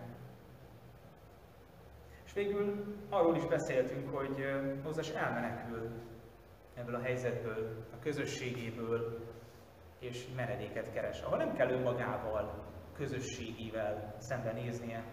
Végül 2.36 2.96
arról 3.10 3.36
is 3.36 3.46
beszéltünk, 3.46 4.16
hogy 4.16 4.46
Mózes 4.84 5.10
elmenekül 5.10 5.92
ebből 6.74 6.96
a 6.96 7.02
helyzetből, 7.02 7.86
a 7.94 8.00
közösségéből, 8.00 9.20
és 10.00 10.28
menedéket 10.36 10.94
keres, 10.94 11.22
ahol 11.22 11.38
nem 11.38 11.54
kell 11.54 11.70
önmagával, 11.70 12.64
közösségével 12.96 14.16
szembenéznie. 14.18 15.04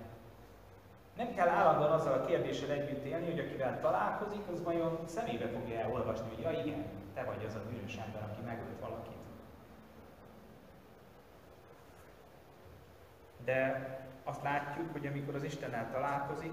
Nem 1.17 1.35
kell 1.35 1.49
állandóan 1.49 1.93
azzal 1.93 2.13
a 2.13 2.25
kérdéssel 2.25 2.71
együtt 2.71 3.05
élni, 3.05 3.31
hogy 3.31 3.39
akivel 3.39 3.81
találkozik, 3.81 4.49
az 4.51 4.63
vajon 4.63 4.99
szemébe 5.07 5.49
fogja 5.49 5.79
elolvasni, 5.79 6.29
hogy 6.35 6.45
ja 6.45 6.51
igen, 6.51 6.85
te 7.15 7.25
vagy 7.25 7.45
az 7.45 7.55
a 7.55 7.63
bűnös 7.71 7.97
ember, 7.97 8.23
aki 8.23 8.43
megölt 8.45 8.81
valakit. 8.81 9.17
De 13.45 13.87
azt 14.25 14.43
látjuk, 14.43 14.93
hogy 14.93 15.07
amikor 15.07 15.35
az 15.35 15.43
Istennel 15.43 15.91
találkozik, 15.91 16.53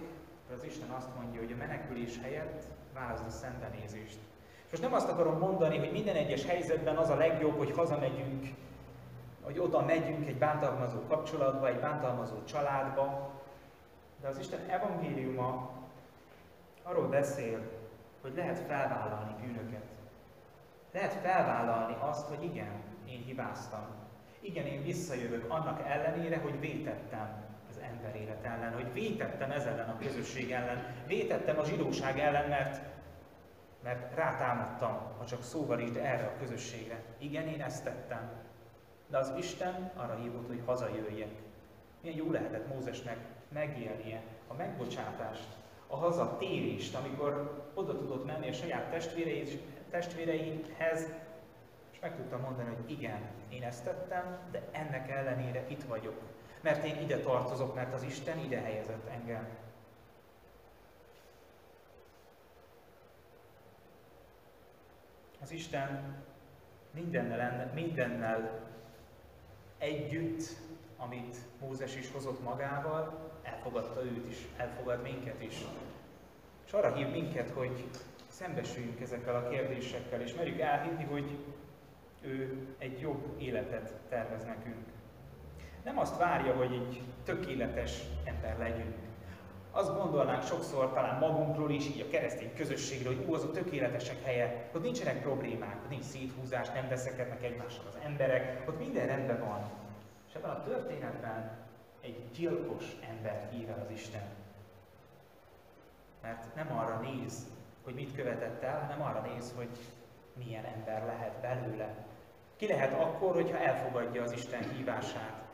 az 0.58 0.64
Isten 0.64 0.90
azt 0.90 1.16
mondja, 1.16 1.40
hogy 1.40 1.52
a 1.52 1.56
menekülés 1.56 2.20
helyett 2.22 2.64
válaszd 2.94 3.26
a 3.26 3.30
szembenézést. 3.30 4.18
És 4.66 4.72
most 4.72 4.82
nem 4.82 4.94
azt 4.94 5.10
akarom 5.10 5.38
mondani, 5.38 5.78
hogy 5.78 5.92
minden 5.92 6.16
egyes 6.16 6.46
helyzetben 6.46 6.98
az 6.98 7.10
a 7.10 7.16
legjobb, 7.16 7.58
hogy 7.58 7.72
hazamegyünk, 7.72 8.48
hogy 9.42 9.60
oda 9.60 9.86
megyünk 9.86 10.28
egy 10.28 10.38
bántalmazó 10.38 11.00
kapcsolatba, 11.08 11.68
egy 11.68 11.80
bántalmazó 11.80 12.44
családba, 12.44 13.32
de 14.22 14.28
az 14.28 14.40
Isten 14.40 14.60
evangéliuma 14.68 15.70
arról 16.84 17.08
beszél, 17.08 17.60
hogy 18.22 18.34
lehet 18.36 18.60
felvállalni 18.60 19.36
bűnöket. 19.42 19.84
Lehet 20.94 21.14
felvállalni 21.14 21.96
azt, 22.00 22.28
hogy 22.28 22.44
igen, 22.44 22.84
én 23.08 23.24
hibáztam. 23.24 23.86
Igen, 24.40 24.66
én 24.66 24.84
visszajövök 24.84 25.52
annak 25.52 25.88
ellenére, 25.88 26.38
hogy 26.38 26.60
vétettem 26.60 27.44
az 27.80 27.86
ember 27.86 28.16
élet 28.16 28.44
ellen, 28.44 28.74
hogy 28.74 28.94
vétettem 28.94 29.52
ez 29.52 29.66
ellen 29.66 29.90
a 29.90 29.98
közösség 29.98 30.52
ellen, 30.52 30.86
vétettem 31.08 31.60
a 31.60 31.66
zsidóság 31.66 32.20
ellen, 32.20 32.50
mert 32.50 32.82
mert 33.84 34.16
rátámadtam, 34.16 35.00
ha 35.18 35.26
csak 35.26 35.44
szóval 35.44 35.80
is, 35.80 35.92
de 35.92 36.04
erre 36.04 36.26
a 36.26 36.40
közösségre. 36.40 37.04
Igen, 37.18 37.48
én 37.48 37.62
ezt 37.62 37.84
tettem. 37.84 38.32
De 39.08 39.18
az 39.18 39.34
Isten 39.38 39.92
arra 39.96 40.16
hívott, 40.16 40.48
hogy 40.48 40.62
hazajöjjek. 40.66 41.32
Milyen 42.02 42.18
jó 42.18 42.32
lehetett 42.32 42.68
Mózesnek 42.74 43.18
megélnie 43.54 44.22
a 44.48 44.54
megbocsátást, 44.54 45.48
a 45.88 45.96
hazatérést, 45.96 46.96
amikor 46.96 47.64
oda 47.74 47.98
tudott 47.98 48.26
menni 48.26 48.50
a 48.50 48.54
saját 48.54 48.90
testvéreihez, 49.90 51.08
és 51.92 52.00
meg 52.02 52.16
tudtam 52.16 52.42
mondani, 52.42 52.76
hogy 52.76 52.92
igen, 52.92 53.20
én 53.50 53.64
ezt 53.64 53.84
tettem, 53.84 54.38
de 54.52 54.62
ennek 54.72 55.12
ellenére 55.12 55.64
itt 55.68 55.84
vagyok. 55.84 56.22
Mert 56.62 56.86
én 56.86 57.02
ide 57.02 57.20
tartozok, 57.20 57.76
mert 57.76 57.94
az 57.94 58.04
Isten 58.04 58.40
ide 58.40 58.60
helyezett 58.60 59.08
engem. 59.08 59.48
Az 65.42 65.52
Isten 65.52 66.16
mindennel, 66.92 67.72
mindennel 67.74 68.68
együtt, 69.78 70.44
amit 70.98 71.38
Mózes 71.60 71.96
is 71.96 72.12
hozott 72.12 72.44
magával, 72.44 73.32
elfogadta 73.44 74.04
őt 74.04 74.30
is, 74.30 74.38
elfogad 74.58 75.02
minket 75.02 75.42
is. 75.42 75.66
És 76.66 76.72
arra 76.72 76.94
hív 76.94 77.10
minket, 77.10 77.50
hogy 77.50 77.90
szembesüljünk 78.28 79.02
ezekkel 79.02 79.36
a 79.36 79.50
kérdésekkel, 79.50 80.22
és 80.22 80.34
merjük 80.34 80.60
elhinni, 80.60 81.04
hogy 81.04 81.38
ő 82.22 82.68
egy 82.78 83.00
jobb 83.00 83.36
életet 83.38 83.94
tervez 84.10 84.46
nekünk. 84.46 84.99
Nem 85.84 86.00
azt 86.00 86.18
várja, 86.18 86.56
hogy 86.56 86.74
egy 86.74 87.02
tökéletes 87.24 88.02
ember 88.26 88.58
legyünk, 88.58 88.96
azt 89.72 89.96
gondolnánk 89.96 90.44
sokszor 90.44 90.94
talán 90.94 91.20
magunkról 91.20 91.72
is, 91.72 91.88
így 91.88 92.02
a 92.02 92.10
keresztény 92.12 92.54
közösségről, 92.56 93.16
hogy 93.16 93.26
ó, 93.30 93.34
az 93.34 93.44
a 93.44 93.52
tökéletesek 93.52 94.24
helye, 94.24 94.70
ott 94.76 94.84
nincsenek 94.84 95.22
problémák, 95.22 95.78
ott 95.84 95.90
nincs 95.90 96.04
széthúzás, 96.04 96.70
nem 96.70 96.88
veszekednek 96.88 97.44
egymással 97.44 97.84
az 97.88 97.98
emberek, 98.04 98.70
ott 98.70 98.80
minden 98.80 99.08
rendben 99.08 99.40
van. 99.40 99.70
És 100.28 100.34
ebben 100.34 100.50
a 100.50 100.64
történetben 100.64 101.58
egy 102.02 102.32
gyilkos 102.36 102.84
ember 103.10 103.50
hív 103.52 103.70
el 103.70 103.86
az 103.86 103.92
Isten. 103.92 104.24
Mert 106.22 106.56
nem 106.56 106.78
arra 106.78 107.00
néz, 107.00 107.48
hogy 107.84 107.94
mit 107.94 108.16
követett 108.16 108.64
el, 108.64 108.80
hanem 108.80 109.02
arra 109.02 109.32
néz, 109.34 109.54
hogy 109.56 109.70
milyen 110.34 110.66
ember 110.66 111.06
lehet 111.06 111.34
belőle. 111.42 111.96
Ki 112.56 112.68
lehet 112.68 112.94
akkor, 112.94 113.34
hogyha 113.34 113.58
elfogadja 113.58 114.24
az 114.24 114.32
Isten 114.32 114.70
hívását, 114.70 115.49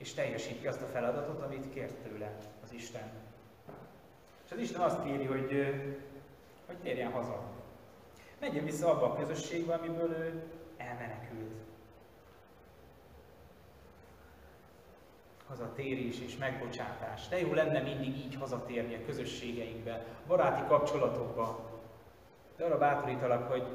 és 0.00 0.14
teljesíti 0.14 0.66
azt 0.66 0.82
a 0.82 0.86
feladatot, 0.86 1.42
amit 1.42 1.72
kért 1.72 1.94
tőle 1.94 2.36
az 2.62 2.72
Isten. 2.72 3.10
És 4.44 4.52
az 4.52 4.58
Isten 4.58 4.80
azt 4.80 5.02
kéri, 5.02 5.24
hogy, 5.24 5.74
hogy 6.66 6.76
térjen 6.76 7.10
haza. 7.10 7.42
Menjen 8.38 8.64
vissza 8.64 8.90
abba 8.90 9.06
a 9.06 9.16
közösségbe, 9.16 9.74
amiből 9.74 10.10
ő 10.10 10.42
elmenekült. 10.76 11.54
Hazatérés 15.48 16.20
és 16.20 16.36
megbocsátás. 16.36 17.28
De 17.28 17.40
jó 17.40 17.52
lenne 17.52 17.80
mindig 17.80 18.16
így 18.16 18.34
hazatérni 18.34 18.94
a 18.94 19.04
közösségeinkbe, 19.06 20.04
baráti 20.26 20.68
kapcsolatokba. 20.68 21.70
De 22.56 22.64
arra 22.64 22.78
bátorítalak, 22.78 23.50
hogy 23.50 23.66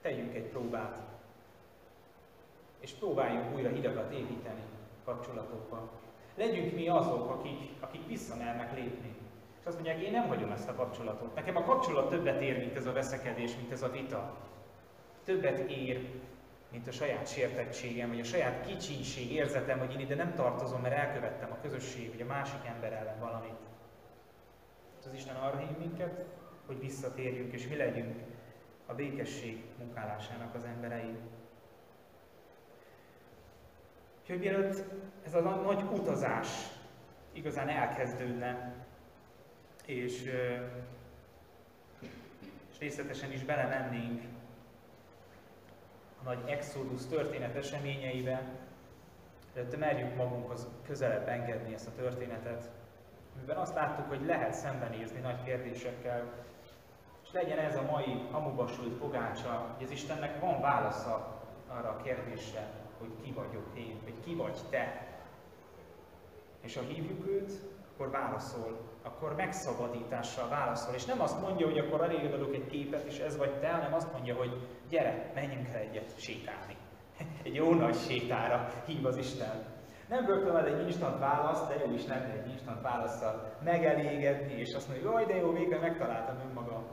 tegyünk 0.00 0.34
egy 0.34 0.46
próbát. 0.46 0.98
És 2.80 2.90
próbáljunk 2.90 3.54
újra 3.54 3.68
hidakat 3.68 4.12
építeni 4.12 4.62
kapcsolatokban. 5.06 5.90
Legyünk 6.34 6.74
mi 6.74 6.88
azok, 6.88 7.30
akik, 7.30 7.70
akik 7.80 8.06
visszamernek 8.06 8.74
lépni. 8.74 9.14
És 9.60 9.66
azt 9.66 9.74
mondják, 9.74 10.00
én 10.00 10.10
nem 10.10 10.28
hagyom 10.28 10.50
ezt 10.50 10.68
a 10.68 10.74
kapcsolatot. 10.74 11.34
Nekem 11.34 11.56
a 11.56 11.62
kapcsolat 11.62 12.08
többet 12.08 12.40
ér, 12.40 12.58
mint 12.58 12.76
ez 12.76 12.86
a 12.86 12.92
veszekedés, 12.92 13.56
mint 13.56 13.72
ez 13.72 13.82
a 13.82 13.90
vita. 13.90 14.36
Többet 15.24 15.58
ér, 15.58 16.10
mint 16.70 16.88
a 16.88 16.92
saját 16.92 17.28
sértettségem, 17.28 18.08
vagy 18.08 18.20
a 18.20 18.24
saját 18.24 18.66
kicsinség 18.66 19.32
érzetem, 19.32 19.78
hogy 19.78 19.92
én 19.92 20.00
ide 20.00 20.14
nem 20.14 20.34
tartozom, 20.34 20.80
mert 20.80 20.94
elkövettem 20.94 21.52
a 21.52 21.60
közösség, 21.62 22.10
vagy 22.10 22.20
a 22.20 22.26
másik 22.26 22.64
ember 22.64 22.92
ellen 22.92 23.18
valamit. 23.20 23.56
Az 25.06 25.14
Isten 25.14 25.36
arra 25.36 25.56
hív 25.56 25.78
minket, 25.78 26.24
hogy 26.66 26.80
visszatérjünk, 26.80 27.52
és 27.52 27.68
mi 27.68 27.76
legyünk 27.76 28.14
a 28.86 28.94
békesség 28.94 29.64
munkálásának 29.78 30.54
az 30.54 30.64
emberei. 30.64 31.16
Úgyhogy 34.28 34.40
mielőtt 34.40 34.84
ez 35.26 35.34
a 35.34 35.40
nagy 35.40 35.82
utazás 35.92 36.48
igazán 37.32 37.68
elkezdődne, 37.68 38.74
és, 39.84 40.22
és 42.70 42.78
részletesen 42.78 43.32
is 43.32 43.44
belemennénk 43.44 44.22
a 46.20 46.24
nagy 46.24 46.38
Exodus 46.46 47.06
történet 47.06 47.56
eseményeibe, 47.56 48.42
de 49.54 49.76
merjük 49.76 50.16
magunkhoz 50.16 50.66
közelebb 50.86 51.28
engedni 51.28 51.74
ezt 51.74 51.88
a 51.88 51.94
történetet, 51.96 52.70
amiben 53.36 53.56
azt 53.56 53.74
láttuk, 53.74 54.08
hogy 54.08 54.24
lehet 54.26 54.54
szembenézni 54.54 55.20
nagy 55.20 55.42
kérdésekkel, 55.42 56.32
és 57.22 57.32
legyen 57.32 57.58
ez 57.58 57.76
a 57.76 57.90
mai 57.90 58.26
hamuba 58.30 58.66
sült 58.66 58.98
pogácsa, 58.98 59.74
hogy 59.76 59.84
az 59.84 59.90
Istennek 59.90 60.40
van 60.40 60.60
válasza 60.60 61.42
arra 61.68 61.88
a 61.88 62.02
kérdésre, 62.02 62.84
hogy 62.98 63.10
ki 63.22 63.32
vagyok 63.32 63.66
én, 63.74 64.00
vagy 64.04 64.20
ki 64.24 64.34
vagy 64.34 64.58
te. 64.70 65.06
És 66.60 66.76
ha 66.76 66.82
hívjuk 66.82 67.26
őt, 67.26 67.52
akkor 67.94 68.10
válaszol, 68.10 68.78
akkor 69.02 69.34
megszabadítással 69.34 70.48
válaszol. 70.48 70.94
És 70.94 71.04
nem 71.04 71.20
azt 71.20 71.40
mondja, 71.40 71.66
hogy 71.66 71.78
akkor 71.78 72.02
elég 72.02 72.32
adok 72.32 72.54
egy 72.54 72.66
képet, 72.66 73.04
és 73.04 73.18
ez 73.18 73.36
vagy 73.36 73.60
te, 73.60 73.68
hanem 73.68 73.94
azt 73.94 74.12
mondja, 74.12 74.34
hogy 74.36 74.68
gyere, 74.88 75.32
menjünk 75.34 75.68
el 75.68 75.80
egyet 75.80 76.20
sétálni. 76.20 76.76
Egy 77.44 77.54
jó 77.54 77.74
nagy 77.74 77.94
sétára 77.94 78.68
hív 78.86 79.06
az 79.06 79.16
Isten. 79.16 79.74
Nem 80.08 80.24
börtönöd 80.24 80.66
egy 80.66 80.86
instant 80.86 81.18
választ, 81.18 81.68
de 81.68 81.84
jó 81.84 81.92
is 81.92 82.06
lenne 82.06 82.32
egy 82.32 82.50
instant 82.50 82.82
válaszsal 82.82 83.56
megelégedni, 83.64 84.52
és 84.52 84.74
azt 84.74 84.88
mondja, 84.88 85.10
hogy 85.10 85.26
de 85.26 85.36
jó, 85.36 85.52
végre 85.52 85.78
megtaláltam 85.78 86.48
önmagam. 86.48 86.86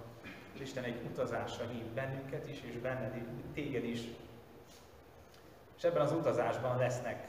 És 0.54 0.60
Isten 0.60 0.84
egy 0.84 1.02
utazásra 1.12 1.66
hív 1.68 1.86
bennünket 1.94 2.50
is, 2.50 2.62
és 2.64 2.78
benned, 2.78 3.14
téged 3.54 3.84
is. 3.84 4.00
És 5.84 5.90
ebben 5.90 6.02
az 6.02 6.12
utazásban 6.12 6.78
lesznek 6.78 7.28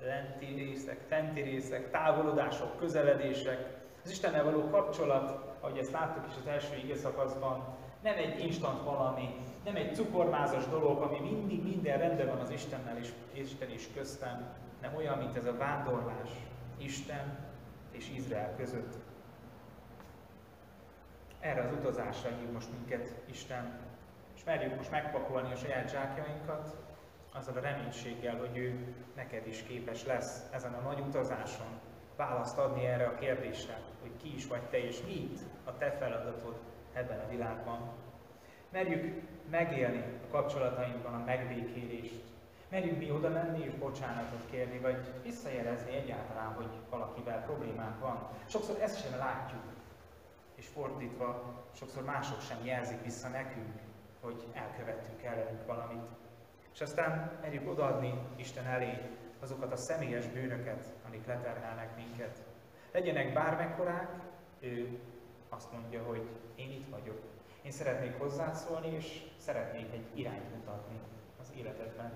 lenti 0.00 0.46
részek, 0.46 1.00
fenti 1.08 1.40
részek, 1.40 1.90
távolodások, 1.90 2.76
közeledések. 2.76 3.66
Az 4.04 4.10
Istennel 4.10 4.44
való 4.44 4.68
kapcsolat, 4.70 5.56
ahogy 5.60 5.78
ezt 5.78 5.90
láttuk 5.90 6.26
is 6.28 6.34
az 6.40 6.46
első 6.46 6.76
ige 6.76 6.96
szakaszban, 6.96 7.76
nem 8.02 8.16
egy 8.16 8.38
instant 8.38 8.82
valami, 8.82 9.34
nem 9.64 9.76
egy 9.76 9.94
cukormázas 9.94 10.66
dolog, 10.66 11.02
ami 11.02 11.18
mindig 11.18 11.62
minden 11.62 11.98
rendben 11.98 12.26
van 12.26 12.38
az 12.38 12.50
Istennel 12.50 12.98
és 12.98 13.12
Isten 13.32 13.70
is 13.70 13.88
köztem, 13.94 14.54
nem 14.80 14.94
olyan, 14.94 15.18
mint 15.18 15.36
ez 15.36 15.46
a 15.46 15.56
vándorlás 15.56 16.30
Isten 16.78 17.38
és 17.90 18.10
Izrael 18.10 18.54
között. 18.56 18.94
Erre 21.40 21.62
az 21.62 21.72
utazásra 21.72 22.28
hív 22.28 22.50
most 22.52 22.68
minket 22.70 23.14
Isten, 23.24 23.80
és 24.34 24.44
merjük 24.44 24.76
most 24.76 24.90
megpakolni 24.90 25.52
a 25.52 25.56
saját 25.56 25.90
zsákjainkat, 25.90 26.76
azzal 27.32 27.56
a 27.56 27.60
reménységgel, 27.60 28.38
hogy 28.38 28.56
ő 28.56 28.94
neked 29.16 29.46
is 29.46 29.62
képes 29.62 30.04
lesz 30.04 30.42
ezen 30.50 30.74
a 30.74 30.80
nagy 30.80 31.00
utazáson 31.00 31.80
választ 32.16 32.58
adni 32.58 32.86
erre 32.86 33.06
a 33.06 33.14
kérdésre, 33.14 33.80
hogy 34.00 34.16
ki 34.22 34.34
is 34.34 34.46
vagy 34.46 34.62
te, 34.62 34.78
és 34.78 35.02
mit 35.06 35.40
a 35.64 35.76
te 35.76 35.90
feladatod 35.90 36.60
ebben 36.92 37.18
a 37.18 37.28
világban. 37.28 37.92
Merjük 38.70 39.22
megélni 39.50 40.04
a 40.28 40.30
kapcsolatainkban 40.30 41.14
a 41.14 41.24
megbékélést. 41.24 42.20
Merjünk 42.68 42.98
mi 42.98 43.10
oda 43.10 43.28
menni 43.28 43.64
és 43.64 43.74
bocsánatot 43.74 44.50
kérni, 44.50 44.78
vagy 44.78 45.12
visszajelezni 45.22 45.94
egyáltalán, 45.94 46.52
hogy 46.52 46.68
valakivel 46.90 47.44
problémánk 47.44 48.00
van. 48.00 48.28
Sokszor 48.46 48.80
ezt 48.80 49.02
sem 49.02 49.18
látjuk, 49.18 49.62
és 50.54 50.66
fordítva, 50.66 51.54
sokszor 51.74 52.04
mások 52.04 52.40
sem 52.40 52.58
jelzik 52.62 53.02
vissza 53.02 53.28
nekünk, 53.28 53.72
hogy 54.20 54.46
elkövettünk 54.52 55.22
ellenünk 55.22 55.66
valamit. 55.66 56.21
És 56.72 56.80
aztán 56.80 57.38
merjük 57.40 57.70
odaadni 57.70 58.14
Isten 58.36 58.66
elé 58.66 58.98
azokat 59.40 59.72
a 59.72 59.76
személyes 59.76 60.26
bűnöket, 60.26 60.92
amik 61.06 61.26
leterhelnek 61.26 61.96
minket. 61.96 62.42
Legyenek 62.92 63.32
bármekkorák, 63.32 64.08
ő 64.60 64.98
azt 65.48 65.72
mondja, 65.72 66.02
hogy 66.02 66.28
én 66.54 66.70
itt 66.70 66.88
vagyok. 66.90 67.18
Én 67.62 67.70
szeretnék 67.70 68.18
hozzászólni, 68.18 68.94
és 68.94 69.22
szeretnék 69.36 69.92
egy 69.92 70.06
irányt 70.14 70.54
mutatni 70.54 70.98
az 71.40 71.52
életedben. 71.56 72.12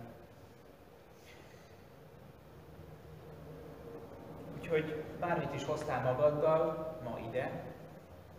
Úgyhogy 4.57 5.05
bármit 5.21 5.55
is 5.55 5.65
hoztál 5.65 6.03
magaddal 6.03 6.97
ma 7.05 7.19
ide, 7.29 7.65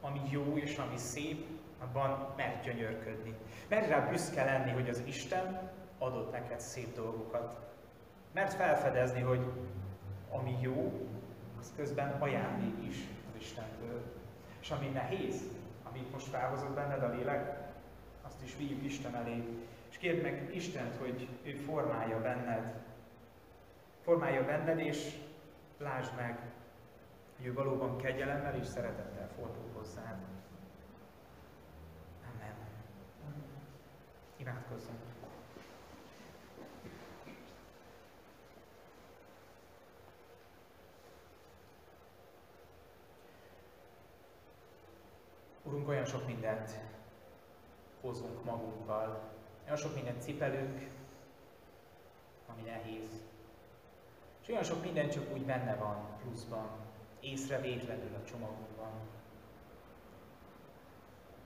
ami 0.01 0.21
jó 0.29 0.57
és 0.57 0.77
ami 0.77 0.97
szép, 0.97 1.45
abban 1.79 2.33
merj 2.37 2.59
gyönyörködni. 2.63 3.33
Merj 3.69 3.87
rá 3.87 3.99
büszke 3.99 4.43
lenni, 4.43 4.71
hogy 4.71 4.89
az 4.89 5.03
Isten 5.05 5.71
adott 5.97 6.31
neked 6.31 6.59
szép 6.59 6.95
dolgokat. 6.95 7.59
Mert 8.31 8.53
felfedezni, 8.53 9.21
hogy 9.21 9.51
ami 10.31 10.57
jó, 10.61 11.07
az 11.59 11.73
közben 11.75 12.21
ajándék 12.21 12.89
is 12.89 13.07
az 13.29 13.41
Istentől. 13.41 14.01
És 14.59 14.71
ami 14.71 14.87
nehéz, 14.87 15.41
amit 15.83 16.11
most 16.11 16.27
felhozott 16.27 16.75
benned 16.75 17.03
a 17.03 17.09
lélek, 17.09 17.67
azt 18.21 18.43
is 18.43 18.55
vigyük 18.57 18.83
Isten 18.83 19.15
elé. 19.15 19.43
És 19.89 19.97
kérd 19.97 20.21
meg 20.21 20.55
Istent, 20.55 20.95
hogy 20.95 21.29
ő 21.43 21.53
formálja 21.53 22.21
benned. 22.21 22.73
Formálja 24.01 24.45
benned, 24.45 24.79
és 24.79 25.19
lásd 25.77 26.15
meg, 26.15 26.39
hogy 27.37 27.45
ő 27.45 27.53
valóban 27.53 27.97
kegyelemmel 27.97 28.55
és 28.55 28.67
szeretettel 28.67 29.29
fordul 29.35 29.71
hozzád. 29.73 30.17
Amen. 32.33 32.55
Imádkozzunk. 34.37 35.16
Urunk, 45.67 45.87
olyan 45.87 46.05
sok 46.05 46.25
mindent 46.25 46.71
hozunk 48.01 48.43
magunkkal, 48.43 49.21
olyan 49.65 49.77
sok 49.77 49.95
mindent 49.95 50.21
cipelünk, 50.21 50.89
ami 52.47 52.61
nehéz. 52.61 53.11
És 54.41 54.47
olyan 54.47 54.63
sok 54.63 54.83
minden 54.83 55.09
csak 55.09 55.33
úgy 55.33 55.45
benne 55.45 55.75
van 55.75 56.17
pluszban, 56.21 56.69
észrevétlenül 57.19 58.15
a 58.15 58.23
csomagunkban. 58.23 58.91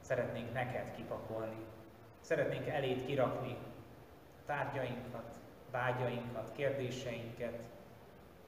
Szeretnénk 0.01 0.53
neked 0.53 0.95
kipakolni, 0.95 1.65
szeretnénk 2.19 2.67
elét 2.67 3.05
kirakni 3.05 3.57
a 4.41 4.45
tárgyainkat, 4.45 5.39
vágyainkat, 5.72 6.51
kérdéseinket, 6.51 7.63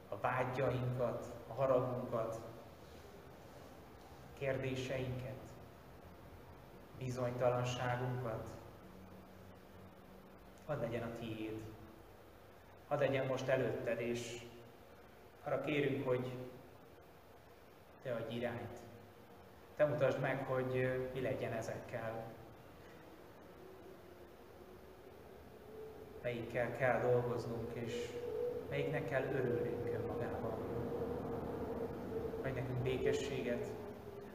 a 0.09 0.17
vágyainkat, 0.17 1.33
a 1.47 1.53
haragunkat, 1.53 2.39
kérdéseinket 4.33 5.52
bizonytalanságunkat, 7.03 8.47
hadd 10.65 10.79
legyen 10.79 11.03
a 11.03 11.15
tiéd. 11.19 11.61
Hadd 12.87 12.99
legyen 12.99 13.25
most 13.25 13.47
előtted, 13.47 13.99
és 13.99 14.41
arra 15.43 15.61
kérünk, 15.61 16.07
hogy 16.07 16.31
te 18.01 18.13
adj 18.13 18.35
irányt. 18.35 18.79
Te 19.75 19.85
mutasd 19.85 20.19
meg, 20.19 20.45
hogy 20.45 21.01
mi 21.13 21.21
legyen 21.21 21.53
ezekkel. 21.53 22.23
Melyikkel 26.21 26.75
kell 26.75 27.01
dolgoznunk, 27.01 27.73
és 27.73 28.09
melyiknek 28.69 29.09
kell 29.09 29.23
örülnünk 29.23 29.85
önmagában. 29.93 30.57
Vagy 32.41 32.53
nekünk 32.53 32.79
békességet, 32.79 33.67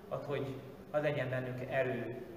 ad, 0.08 0.24
hogy 0.24 0.60
ad 0.90 1.02
legyen 1.02 1.30
bennünk 1.30 1.70
erő 1.70 2.27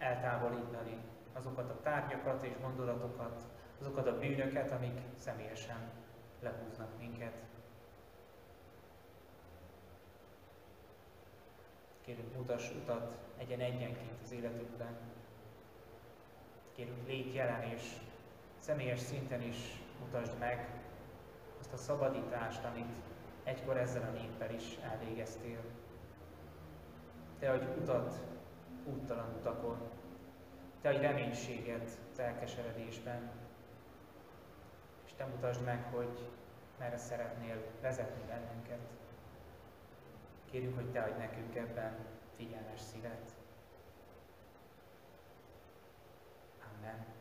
eltávolítani 0.00 0.98
azokat 1.32 1.70
a 1.70 1.80
tárgyakat 1.82 2.42
és 2.42 2.52
gondolatokat, 2.60 3.42
azokat 3.80 4.06
a 4.06 4.18
bűnöket, 4.18 4.70
amik 4.70 5.00
személyesen 5.16 5.90
lehúznak 6.40 6.98
minket. 6.98 7.34
Kérünk, 12.00 12.36
mutass 12.36 12.70
utat 12.70 13.18
egyen 13.38 13.60
egyenként 13.60 14.22
az 14.22 14.32
életünkben. 14.32 14.98
Kérünk, 16.74 17.06
légy 17.06 17.34
jelen 17.34 17.62
és 17.62 17.82
személyes 18.58 19.00
szinten 19.00 19.42
is 19.42 19.82
mutasd 20.00 20.38
meg 20.38 20.68
azt 21.60 21.72
a 21.72 21.76
szabadítást, 21.76 22.64
amit 22.64 22.94
egykor 23.44 23.76
ezzel 23.76 24.02
a 24.02 24.10
néppel 24.10 24.54
is 24.54 24.78
elvégeztél. 24.82 25.60
Te 27.38 27.50
adj 27.50 27.80
utat 27.80 28.20
úttalan 28.90 29.34
utakon. 29.38 29.78
Te 30.80 30.88
adj 30.88 31.00
reménységet 31.00 31.98
az 32.12 32.18
és 35.06 35.12
Te 35.16 35.24
mutasd 35.26 35.64
meg, 35.64 35.84
hogy 35.92 36.28
merre 36.78 36.96
szeretnél 36.96 37.62
vezetni 37.80 38.22
bennünket. 38.26 38.80
Kérjük, 40.50 40.74
hogy 40.74 40.90
Te 40.90 41.00
adj 41.00 41.18
nekünk 41.18 41.54
ebben 41.56 41.96
figyelmes 42.36 42.80
szívet. 42.80 43.32
Amen. 46.76 47.19